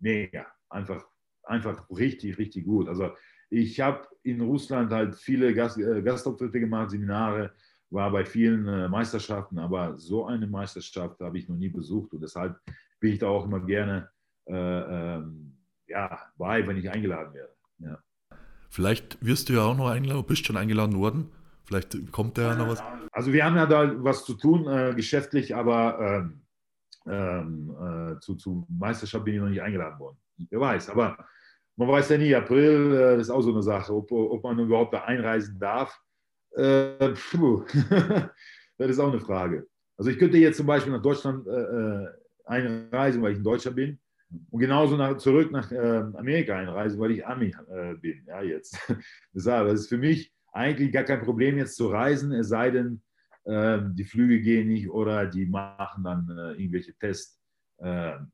mega. 0.00 0.46
Einfach, 0.68 1.07
einfach 1.48 1.88
richtig, 1.90 2.38
richtig 2.38 2.64
gut. 2.64 2.88
Also 2.88 3.10
ich 3.50 3.80
habe 3.80 4.06
in 4.22 4.40
Russland 4.40 4.92
halt 4.92 5.16
viele 5.16 5.54
Gast, 5.54 5.78
äh, 5.78 6.02
Gastauftritte 6.02 6.60
gemacht, 6.60 6.90
Seminare, 6.90 7.52
war 7.90 8.10
bei 8.10 8.24
vielen 8.24 8.66
äh, 8.68 8.88
Meisterschaften, 8.88 9.58
aber 9.58 9.96
so 9.96 10.26
eine 10.26 10.46
Meisterschaft 10.46 11.20
habe 11.20 11.38
ich 11.38 11.48
noch 11.48 11.56
nie 11.56 11.70
besucht 11.70 12.12
und 12.12 12.20
deshalb 12.20 12.60
bin 13.00 13.12
ich 13.12 13.18
da 13.18 13.28
auch 13.28 13.46
immer 13.46 13.60
gerne 13.60 14.10
äh, 14.46 14.54
ähm, 15.16 15.56
ja, 15.86 16.18
bei, 16.36 16.66
wenn 16.66 16.76
ich 16.76 16.90
eingeladen 16.90 17.32
werde. 17.32 17.52
Ja. 17.78 17.98
Vielleicht 18.68 19.24
wirst 19.24 19.48
du 19.48 19.54
ja 19.54 19.62
auch 19.62 19.76
noch 19.76 19.88
eingeladen, 19.88 20.24
bist 20.26 20.46
schon 20.46 20.58
eingeladen 20.58 20.96
worden. 20.96 21.30
Vielleicht 21.64 22.12
kommt 22.12 22.38
da 22.38 22.42
ja 22.42 22.54
noch 22.54 22.68
was. 22.68 22.82
Also 23.12 23.32
wir 23.32 23.44
haben 23.44 23.56
ja 23.56 23.66
da 23.66 23.92
was 24.02 24.24
zu 24.24 24.34
tun, 24.34 24.66
äh, 24.66 24.94
geschäftlich, 24.94 25.54
aber 25.54 25.98
ähm, 26.00 26.40
ähm, 27.06 27.70
äh, 27.70 28.20
zu, 28.20 28.34
zu 28.36 28.66
Meisterschaft 28.68 29.24
bin 29.24 29.34
ich 29.34 29.40
noch 29.40 29.48
nicht 29.48 29.62
eingeladen 29.62 29.98
worden. 29.98 30.16
Wer 30.50 30.60
weiß, 30.60 30.90
aber 30.90 31.26
man 31.78 31.88
weiß 31.88 32.08
ja 32.08 32.18
nie, 32.18 32.34
April, 32.34 32.92
äh, 32.92 33.16
das 33.16 33.28
ist 33.28 33.30
auch 33.30 33.40
so 33.40 33.52
eine 33.52 33.62
Sache, 33.62 33.94
ob, 33.94 34.10
ob 34.10 34.42
man 34.42 34.58
überhaupt 34.58 34.92
da 34.92 35.04
einreisen 35.04 35.58
darf. 35.58 35.96
Äh, 36.56 36.98
das 38.78 38.90
ist 38.90 38.98
auch 38.98 39.12
eine 39.12 39.20
Frage. 39.20 39.66
Also 39.96 40.10
ich 40.10 40.18
könnte 40.18 40.38
jetzt 40.38 40.56
zum 40.56 40.66
Beispiel 40.66 40.92
nach 40.92 41.02
Deutschland 41.02 41.46
äh, 41.46 41.50
äh, 41.50 42.08
einreisen, 42.44 43.22
weil 43.22 43.32
ich 43.32 43.38
ein 43.38 43.44
Deutscher 43.44 43.70
bin. 43.70 44.00
Und 44.50 44.60
genauso 44.60 44.96
nach, 44.96 45.16
zurück 45.18 45.52
nach 45.52 45.70
äh, 45.70 46.02
Amerika 46.14 46.56
einreisen, 46.56 46.98
weil 46.98 47.12
ich 47.12 47.24
Ami 47.24 47.54
äh, 47.70 47.94
bin. 47.94 48.24
Ja, 48.26 48.42
jetzt. 48.42 48.76
Das 49.32 49.72
ist 49.72 49.88
für 49.88 49.98
mich 49.98 50.32
eigentlich 50.52 50.90
gar 50.90 51.04
kein 51.04 51.22
Problem, 51.22 51.58
jetzt 51.58 51.76
zu 51.76 51.86
reisen, 51.86 52.32
es 52.32 52.48
sei 52.48 52.72
denn, 52.72 53.02
äh, 53.44 53.78
die 53.92 54.04
Flüge 54.04 54.40
gehen 54.40 54.66
nicht 54.66 54.90
oder 54.90 55.26
die 55.26 55.46
machen 55.46 56.02
dann 56.02 56.28
irgendwelche 56.58 56.94
Tests 56.94 57.36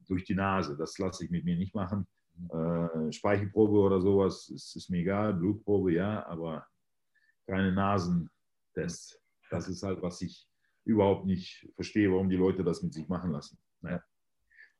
durch 0.08 0.24
die 0.24 0.34
Nase. 0.34 0.74
Das 0.74 0.96
lasse 0.96 1.22
ich 1.22 1.30
mit 1.30 1.44
mir 1.44 1.54
nicht 1.54 1.74
machen. 1.74 2.06
Äh, 2.52 3.12
Speichelprobe 3.12 3.78
oder 3.78 4.00
sowas 4.00 4.48
ist, 4.48 4.74
ist 4.76 4.90
mir 4.90 4.98
egal, 4.98 5.34
Blutprobe 5.34 5.92
ja, 5.92 6.26
aber 6.26 6.66
keine 7.46 7.72
Nasentests. 7.72 9.20
Das 9.50 9.68
ist 9.68 9.82
halt, 9.82 10.02
was 10.02 10.20
ich 10.22 10.48
überhaupt 10.84 11.26
nicht 11.26 11.68
verstehe, 11.74 12.10
warum 12.10 12.28
die 12.28 12.36
Leute 12.36 12.64
das 12.64 12.82
mit 12.82 12.92
sich 12.92 13.08
machen 13.08 13.30
lassen. 13.30 13.58
Naja. 13.80 14.02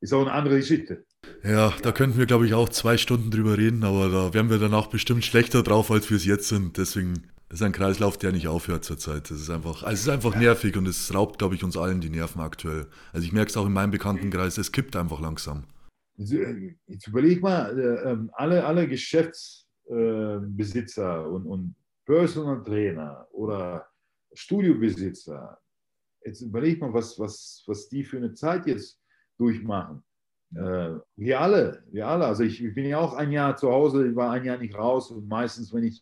Ist 0.01 0.13
auch 0.13 0.21
eine 0.21 0.33
andere 0.33 0.57
Geschichte. 0.57 1.05
Ja, 1.43 1.73
da 1.81 1.91
könnten 1.91 2.17
wir, 2.17 2.25
glaube 2.25 2.45
ich, 2.45 2.53
auch 2.53 2.69
zwei 2.69 2.97
Stunden 2.97 3.31
drüber 3.31 3.57
reden, 3.57 3.83
aber 3.83 4.09
da 4.09 4.33
wären 4.33 4.49
wir 4.49 4.59
danach 4.59 4.87
bestimmt 4.87 5.23
schlechter 5.23 5.63
drauf, 5.63 5.89
als 5.89 6.09
wir 6.09 6.17
es 6.17 6.25
jetzt 6.25 6.49
sind. 6.49 6.77
Deswegen 6.77 7.31
ist 7.49 7.61
ein 7.61 7.71
Kreislauf, 7.71 8.17
der 8.17 8.31
nicht 8.31 8.47
aufhört 8.47 8.83
zurzeit. 8.83 9.31
Das 9.31 9.39
ist 9.39 9.49
einfach, 9.49 9.83
also 9.83 9.93
es 9.93 10.01
ist 10.01 10.09
einfach 10.09 10.35
nervig 10.35 10.75
und 10.77 10.87
es 10.87 11.13
raubt, 11.13 11.39
glaube 11.39 11.55
ich, 11.55 11.63
uns 11.63 11.77
allen 11.77 12.01
die 12.01 12.09
Nerven 12.09 12.41
aktuell. 12.41 12.87
Also 13.13 13.25
ich 13.25 13.31
merke 13.31 13.49
es 13.49 13.57
auch 13.57 13.65
in 13.65 13.73
meinem 13.73 13.91
Bekanntenkreis, 13.91 14.57
es 14.57 14.71
kippt 14.71 14.95
einfach 14.95 15.21
langsam. 15.21 15.63
Jetzt 16.17 17.07
überleg 17.07 17.41
mal, 17.41 17.77
äh, 17.77 18.11
ähm, 18.11 18.29
alle, 18.33 18.65
alle 18.65 18.87
Geschäftsbesitzer 18.87 21.23
äh, 21.23 21.27
und, 21.27 21.45
und 21.45 21.75
Personal 22.05 22.63
Trainer 22.63 23.27
oder 23.31 23.87
Studiobesitzer, 24.33 25.59
jetzt 26.23 26.41
überleg 26.41 26.79
mal, 26.79 26.93
was, 26.93 27.19
was, 27.19 27.63
was 27.67 27.89
die 27.89 28.03
für 28.03 28.17
eine 28.17 28.33
Zeit 28.33 28.67
jetzt 28.67 29.01
durchmachen. 29.37 30.03
Äh, 30.55 30.95
wir 31.15 31.41
alle, 31.41 31.83
wir 31.91 32.07
alle. 32.07 32.25
Also 32.25 32.43
ich, 32.43 32.63
ich, 32.63 32.73
bin 32.73 32.85
ja 32.85 32.99
auch 32.99 33.13
ein 33.13 33.31
Jahr 33.31 33.57
zu 33.57 33.71
Hause, 33.71 34.07
ich 34.07 34.15
war 34.15 34.31
ein 34.31 34.45
Jahr 34.45 34.57
nicht 34.57 34.75
raus 34.75 35.11
und 35.11 35.27
meistens, 35.27 35.73
wenn 35.73 35.83
ich 35.83 36.01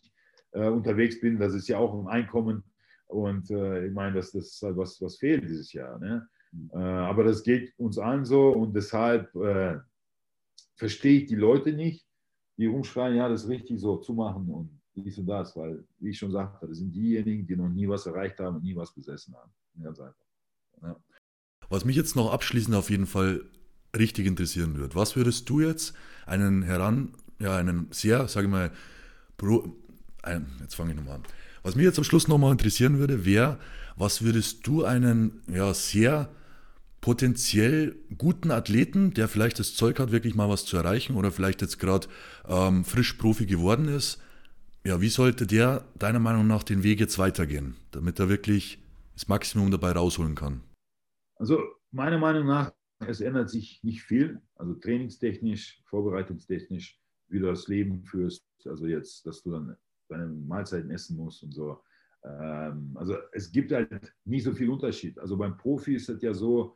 äh, 0.52 0.68
unterwegs 0.68 1.20
bin, 1.20 1.38
das 1.38 1.54
ist 1.54 1.68
ja 1.68 1.78
auch 1.78 1.94
ein 1.94 2.08
Einkommen 2.08 2.62
und 3.06 3.50
äh, 3.50 3.86
ich 3.86 3.92
meine, 3.92 4.16
das, 4.16 4.32
das 4.32 4.46
ist 4.46 4.62
halt 4.62 4.76
was, 4.76 5.00
was 5.00 5.16
fehlt 5.16 5.44
dieses 5.44 5.72
Jahr. 5.72 5.98
Ne? 5.98 6.26
Mhm. 6.52 6.70
Äh, 6.72 6.76
aber 6.76 7.24
das 7.24 7.42
geht 7.42 7.72
uns 7.78 7.98
allen 7.98 8.24
so 8.24 8.50
und 8.50 8.74
deshalb 8.74 9.34
äh, 9.34 9.78
verstehe 10.76 11.20
ich 11.20 11.26
die 11.26 11.36
Leute 11.36 11.72
nicht, 11.72 12.06
die 12.56 12.66
rumschreien, 12.66 13.16
ja, 13.16 13.28
das 13.28 13.44
ist 13.44 13.48
richtig 13.48 13.80
so 13.80 13.96
zu 13.96 14.12
machen 14.12 14.48
und 14.48 14.80
dies 14.94 15.18
und 15.18 15.26
das, 15.26 15.56
weil, 15.56 15.84
wie 15.98 16.10
ich 16.10 16.18
schon 16.18 16.30
sagte, 16.30 16.68
das 16.68 16.78
sind 16.78 16.92
diejenigen, 16.92 17.46
die 17.46 17.56
noch 17.56 17.68
nie 17.68 17.88
was 17.88 18.06
erreicht 18.06 18.38
haben 18.38 18.56
und 18.56 18.62
nie 18.62 18.76
was 18.76 18.94
besessen 18.94 19.34
haben. 19.34 19.50
Ganz 19.82 19.98
einfach. 19.98 20.26
Ja. 20.82 20.96
Was 21.68 21.84
mich 21.84 21.96
jetzt 21.96 22.14
noch 22.14 22.32
abschließend 22.32 22.76
auf 22.76 22.90
jeden 22.90 23.06
Fall 23.06 23.44
richtig 23.96 24.26
interessieren 24.26 24.76
wird, 24.78 24.94
was 24.94 25.16
würdest 25.16 25.48
du 25.48 25.60
jetzt 25.60 25.94
einen 26.26 26.62
heran, 26.62 27.12
ja, 27.40 27.56
einen 27.56 27.88
sehr, 27.90 28.28
sage 28.28 28.46
ich 28.46 28.52
mal, 28.52 28.70
pro, 29.36 29.74
jetzt 30.60 30.74
fange 30.74 30.90
ich 30.90 30.96
nochmal 30.96 31.16
an. 31.16 31.22
Was 31.62 31.76
mich 31.76 31.84
jetzt 31.84 31.98
am 31.98 32.04
Schluss 32.04 32.28
nochmal 32.28 32.52
interessieren 32.52 32.98
würde, 32.98 33.24
wäre, 33.24 33.58
was 33.96 34.22
würdest 34.22 34.66
du 34.66 34.84
einen, 34.84 35.42
ja, 35.48 35.72
sehr 35.74 36.28
potenziell 37.04 37.96
guten 38.16 38.50
Athleten, 38.50 39.12
der 39.12 39.28
vielleicht 39.28 39.58
das 39.58 39.74
Zeug 39.74 40.00
hat, 40.00 40.10
wirklich 40.10 40.34
mal 40.34 40.48
was 40.48 40.64
zu 40.64 40.78
erreichen 40.78 41.16
oder 41.16 41.30
vielleicht 41.30 41.60
jetzt 41.60 41.78
gerade 41.78 42.06
ähm, 42.48 42.82
frisch 42.82 43.12
Profi 43.12 43.44
geworden 43.44 43.88
ist, 43.88 44.22
ja, 44.86 45.02
wie 45.02 45.10
sollte 45.10 45.46
der 45.46 45.84
deiner 45.98 46.18
Meinung 46.18 46.46
nach 46.46 46.62
den 46.62 46.82
Weg 46.82 47.00
jetzt 47.00 47.18
weitergehen, 47.18 47.76
damit 47.90 48.18
er 48.20 48.30
wirklich 48.30 48.82
das 49.12 49.28
Maximum 49.28 49.70
dabei 49.70 49.92
rausholen 49.92 50.34
kann? 50.34 50.62
Also 51.36 51.62
meiner 51.90 52.16
Meinung 52.16 52.46
nach, 52.46 52.72
es 53.06 53.20
ändert 53.20 53.50
sich 53.50 53.84
nicht 53.84 54.02
viel, 54.02 54.40
also 54.54 54.72
trainingstechnisch, 54.72 55.82
vorbereitungstechnisch, 55.84 56.98
wie 57.28 57.38
du 57.38 57.44
das 57.44 57.68
Leben 57.68 58.02
führst, 58.02 58.46
also 58.64 58.86
jetzt, 58.86 59.26
dass 59.26 59.42
du 59.42 59.50
dann 59.50 59.76
deine 60.08 60.28
Mahlzeiten 60.28 60.90
essen 60.90 61.18
musst 61.18 61.42
und 61.42 61.52
so. 61.52 61.82
Ähm, 62.24 62.92
also 62.94 63.18
es 63.32 63.52
gibt 63.52 63.72
halt 63.72 64.14
nicht 64.24 64.44
so 64.44 64.54
viel 64.54 64.70
Unterschied. 64.70 65.18
Also 65.18 65.36
beim 65.36 65.58
Profi 65.58 65.96
ist 65.96 66.08
es 66.08 66.22
ja 66.22 66.32
so, 66.32 66.74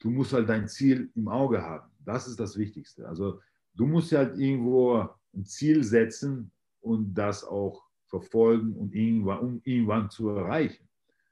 du 0.00 0.10
musst 0.10 0.32
halt 0.32 0.48
dein 0.48 0.66
Ziel 0.66 1.10
im 1.14 1.28
Auge 1.28 1.62
haben. 1.62 1.90
Das 2.04 2.26
ist 2.26 2.40
das 2.40 2.58
Wichtigste. 2.58 3.06
Also 3.08 3.40
du 3.74 3.86
musst 3.86 4.12
halt 4.12 4.36
irgendwo 4.38 5.08
ein 5.34 5.44
Ziel 5.44 5.84
setzen 5.84 6.50
und 6.80 7.14
das 7.14 7.44
auch 7.44 7.84
verfolgen 8.06 8.74
und 8.74 8.94
irgendwann, 8.94 9.38
um 9.38 9.60
irgendwann 9.64 10.10
zu 10.10 10.30
erreichen. 10.30 10.88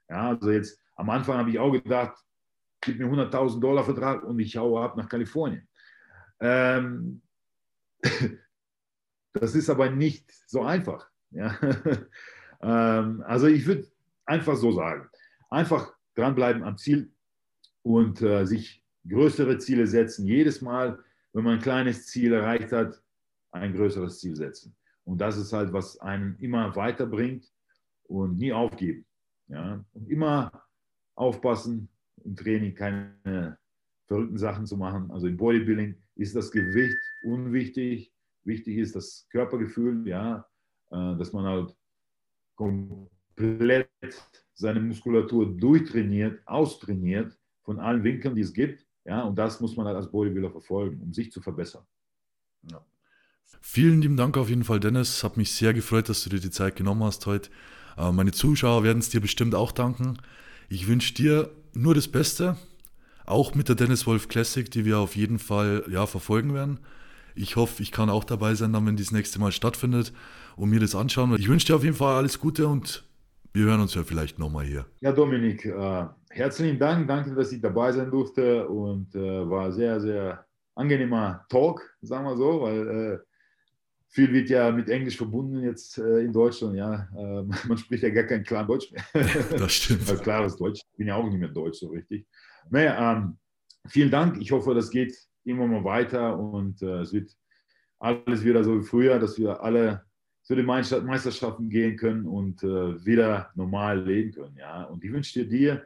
Ja, 0.07 0.29
also 0.29 0.51
jetzt 0.51 0.79
am 0.95 1.09
Anfang 1.09 1.37
habe 1.37 1.49
ich 1.49 1.59
auch 1.59 1.71
gedacht, 1.71 2.17
gib 2.81 2.99
mir 2.99 3.07
100.000 3.07 3.59
Dollar 3.59 3.83
Vertrag 3.83 4.23
und 4.23 4.39
ich 4.39 4.55
haue 4.55 4.81
ab 4.81 4.95
nach 4.95 5.09
Kalifornien. 5.09 5.67
Ähm, 6.39 7.21
das 9.33 9.55
ist 9.55 9.69
aber 9.69 9.89
nicht 9.89 10.31
so 10.47 10.63
einfach. 10.63 11.09
Ja? 11.31 11.57
ähm, 12.61 13.23
also 13.25 13.47
ich 13.47 13.65
würde 13.65 13.87
einfach 14.25 14.55
so 14.55 14.71
sagen, 14.71 15.09
einfach 15.49 15.93
dranbleiben 16.15 16.63
am 16.63 16.77
Ziel, 16.77 17.11
und 17.89 18.21
äh, 18.21 18.45
sich 18.45 18.83
größere 19.07 19.57
Ziele 19.57 19.87
setzen. 19.87 20.27
Jedes 20.27 20.61
Mal, 20.61 20.99
wenn 21.33 21.43
man 21.43 21.55
ein 21.55 21.61
kleines 21.61 22.05
Ziel 22.05 22.33
erreicht 22.33 22.71
hat, 22.71 23.01
ein 23.49 23.73
größeres 23.73 24.19
Ziel 24.19 24.35
setzen. 24.35 24.75
Und 25.05 25.17
das 25.19 25.37
ist 25.37 25.51
halt, 25.53 25.73
was 25.73 25.99
einen 25.99 26.37
immer 26.37 26.75
weiterbringt 26.75 27.51
und 28.03 28.37
nie 28.37 28.53
aufgeben. 28.53 29.07
Ja? 29.47 29.83
Und 29.93 30.07
immer 30.07 30.51
aufpassen, 31.15 31.89
im 32.23 32.35
Training 32.35 32.75
keine 32.75 33.57
verrückten 34.05 34.37
Sachen 34.37 34.67
zu 34.67 34.77
machen. 34.77 35.09
Also 35.09 35.25
im 35.25 35.37
Bodybuilding 35.37 35.95
ist 36.13 36.35
das 36.35 36.51
Gewicht 36.51 36.95
unwichtig. 37.23 38.13
Wichtig 38.43 38.77
ist 38.77 38.95
das 38.95 39.27
Körpergefühl, 39.31 40.07
ja, 40.07 40.45
äh, 40.91 41.17
dass 41.17 41.33
man 41.33 41.45
halt 41.45 41.75
komplett 42.53 43.89
seine 44.53 44.79
Muskulatur 44.79 45.57
durchtrainiert, 45.57 46.39
austrainiert 46.45 47.35
von 47.63 47.79
allen 47.79 48.03
Winkeln, 48.03 48.35
die 48.35 48.41
es 48.41 48.53
gibt. 48.53 48.85
Ja, 49.05 49.23
und 49.23 49.37
das 49.37 49.59
muss 49.59 49.75
man 49.75 49.85
halt 49.85 49.95
als 49.95 50.11
Bodybuilder 50.11 50.51
verfolgen, 50.51 51.01
um 51.01 51.13
sich 51.13 51.31
zu 51.31 51.41
verbessern. 51.41 51.83
Ja. 52.69 52.85
Vielen 53.61 54.01
lieben 54.01 54.17
Dank 54.17 54.37
auf 54.37 54.49
jeden 54.49 54.63
Fall, 54.63 54.79
Dennis. 54.79 55.23
Hat 55.23 55.37
mich 55.37 55.51
sehr 55.53 55.73
gefreut, 55.73 56.09
dass 56.09 56.23
du 56.23 56.29
dir 56.29 56.39
die 56.39 56.51
Zeit 56.51 56.75
genommen 56.75 57.03
hast 57.03 57.25
heute. 57.25 57.49
Äh, 57.97 58.11
meine 58.11 58.31
Zuschauer 58.31 58.83
werden 58.83 58.99
es 58.99 59.09
dir 59.09 59.21
bestimmt 59.21 59.55
auch 59.55 59.71
danken. 59.71 60.17
Ich 60.69 60.87
wünsche 60.87 61.13
dir 61.13 61.51
nur 61.73 61.95
das 61.95 62.07
Beste, 62.07 62.57
auch 63.25 63.55
mit 63.55 63.67
der 63.67 63.75
Dennis 63.75 64.05
Wolf 64.05 64.27
Classic, 64.27 64.69
die 64.69 64.85
wir 64.85 64.99
auf 64.99 65.15
jeden 65.15 65.39
Fall 65.39 65.83
ja, 65.89 66.05
verfolgen 66.05 66.53
werden. 66.53 66.79
Ich 67.35 67.55
hoffe, 67.55 67.81
ich 67.81 67.91
kann 67.91 68.09
auch 68.09 68.23
dabei 68.23 68.55
sein, 68.55 68.73
dann, 68.73 68.85
wenn 68.85 68.95
die 68.95 69.03
das 69.03 69.11
nächste 69.11 69.39
Mal 69.39 69.51
stattfindet 69.51 70.13
und 70.55 70.69
mir 70.69 70.79
das 70.79 70.95
anschauen. 70.95 71.35
Ich 71.37 71.47
wünsche 71.47 71.67
dir 71.67 71.75
auf 71.75 71.83
jeden 71.83 71.95
Fall 71.95 72.15
alles 72.15 72.39
Gute 72.39 72.67
und 72.67 73.03
wir 73.53 73.65
hören 73.65 73.81
uns 73.81 73.93
ja 73.93 74.03
vielleicht 74.03 74.39
nochmal 74.39 74.65
hier. 74.65 74.85
Ja, 75.01 75.11
Dominik, 75.11 75.65
äh, 75.65 76.05
herzlichen 76.39 76.79
Dank. 76.79 77.07
Danke, 77.07 77.35
dass 77.35 77.51
ich 77.51 77.61
dabei 77.61 77.91
sein 77.91 78.09
durfte 78.09 78.67
und 78.67 79.13
äh, 79.13 79.49
war 79.49 79.71
sehr, 79.71 79.99
sehr 79.99 80.45
angenehmer 80.73 81.45
Talk, 81.49 81.81
sagen 82.01 82.25
wir 82.25 82.37
so, 82.37 82.61
weil 82.61 82.87
äh, 82.87 83.19
viel 84.07 84.31
wird 84.31 84.49
ja 84.49 84.71
mit 84.71 84.89
Englisch 84.89 85.17
verbunden 85.17 85.61
jetzt 85.61 85.97
äh, 85.97 86.21
in 86.21 86.31
Deutschland. 86.31 86.75
Ja, 86.75 87.07
äh, 87.15 87.43
man 87.67 87.77
spricht 87.77 88.03
ja 88.03 88.09
gar 88.09 88.23
kein 88.23 88.43
klar 88.43 88.65
Deutsch 88.65 88.91
mehr. 88.91 89.03
das 89.57 89.73
stimmt. 89.73 90.09
also 90.09 90.23
klares 90.23 90.55
Deutsch. 90.55 90.81
Ich 90.91 90.97
bin 90.97 91.07
ja 91.07 91.15
auch 91.15 91.25
nicht 91.25 91.37
mehr 91.37 91.49
Deutsch 91.49 91.79
so 91.79 91.89
richtig. 91.89 92.25
Naja, 92.69 93.17
ähm, 93.17 93.37
vielen 93.87 94.09
Dank. 94.09 94.41
Ich 94.41 94.51
hoffe, 94.51 94.73
das 94.73 94.89
geht 94.89 95.15
immer 95.43 95.67
mal 95.67 95.83
weiter 95.83 96.39
und 96.39 96.81
äh, 96.81 97.01
es 97.01 97.11
wird 97.11 97.31
alles 97.99 98.43
wieder 98.43 98.63
so 98.63 98.79
wie 98.79 98.85
früher, 98.85 99.19
dass 99.19 99.37
wir 99.37 99.61
alle 99.61 100.05
zu 100.41 100.55
den 100.55 100.65
Meisterschaften 100.65 101.69
gehen 101.69 101.97
können 101.97 102.25
und 102.25 102.63
äh, 102.63 103.05
wieder 103.05 103.51
normal 103.55 104.01
leben 104.01 104.31
können. 104.31 104.55
Ja, 104.57 104.85
und 104.85 105.03
ich 105.03 105.11
wünsche 105.11 105.45
dir 105.45 105.85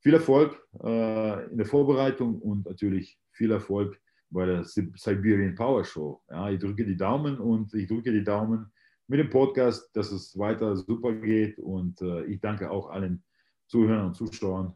viel 0.00 0.14
Erfolg 0.14 0.60
äh, 0.82 1.50
in 1.50 1.56
der 1.56 1.66
Vorbereitung 1.66 2.40
und 2.40 2.66
natürlich 2.66 3.18
viel 3.32 3.50
Erfolg 3.52 4.00
bei 4.30 4.46
der 4.46 4.64
Siberian 4.64 5.54
Power 5.54 5.84
Show. 5.84 6.22
Ja, 6.30 6.50
ich 6.50 6.60
drücke 6.60 6.84
die 6.84 6.96
Daumen 6.96 7.38
und 7.38 7.74
ich 7.74 7.88
drücke 7.88 8.12
die 8.12 8.24
Daumen 8.24 8.72
mit 9.08 9.18
dem 9.18 9.28
Podcast, 9.28 9.90
dass 9.94 10.12
es 10.12 10.38
weiter 10.38 10.76
super 10.76 11.12
geht. 11.12 11.58
Und 11.58 12.00
äh, 12.00 12.24
ich 12.24 12.40
danke 12.40 12.70
auch 12.70 12.90
allen 12.90 13.22
Zuhörern 13.66 14.06
und 14.06 14.14
Zuschauern, 14.14 14.74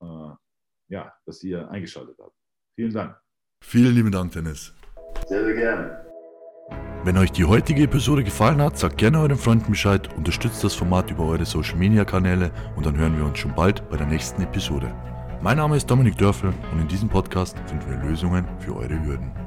äh, 0.00 0.34
ja, 0.88 1.12
dass 1.26 1.42
ihr 1.42 1.68
eingeschaltet 1.68 2.16
habt. 2.20 2.36
Vielen 2.76 2.92
Dank. 2.92 3.16
Vielen 3.62 3.94
lieben 3.94 4.12
Dank, 4.12 4.32
Dennis. 4.32 4.72
Sehr, 5.26 5.44
sehr 5.44 5.54
gerne. 5.54 6.11
Wenn 7.04 7.18
euch 7.18 7.32
die 7.32 7.44
heutige 7.44 7.82
Episode 7.82 8.22
gefallen 8.22 8.62
hat, 8.62 8.78
sagt 8.78 8.96
gerne 8.96 9.18
euren 9.18 9.36
Freunden 9.36 9.72
Bescheid, 9.72 10.08
unterstützt 10.16 10.62
das 10.62 10.76
Format 10.76 11.10
über 11.10 11.26
eure 11.26 11.44
Social 11.44 11.76
Media 11.76 12.04
Kanäle 12.04 12.52
und 12.76 12.86
dann 12.86 12.96
hören 12.96 13.18
wir 13.18 13.24
uns 13.24 13.40
schon 13.40 13.52
bald 13.56 13.88
bei 13.90 13.96
der 13.96 14.06
nächsten 14.06 14.40
Episode. 14.40 14.94
Mein 15.42 15.56
Name 15.56 15.76
ist 15.76 15.90
Dominik 15.90 16.16
Dörfel 16.16 16.54
und 16.72 16.80
in 16.80 16.86
diesem 16.86 17.08
Podcast 17.08 17.56
finden 17.66 17.90
wir 17.90 18.08
Lösungen 18.08 18.46
für 18.60 18.76
eure 18.76 19.04
Hürden. 19.04 19.41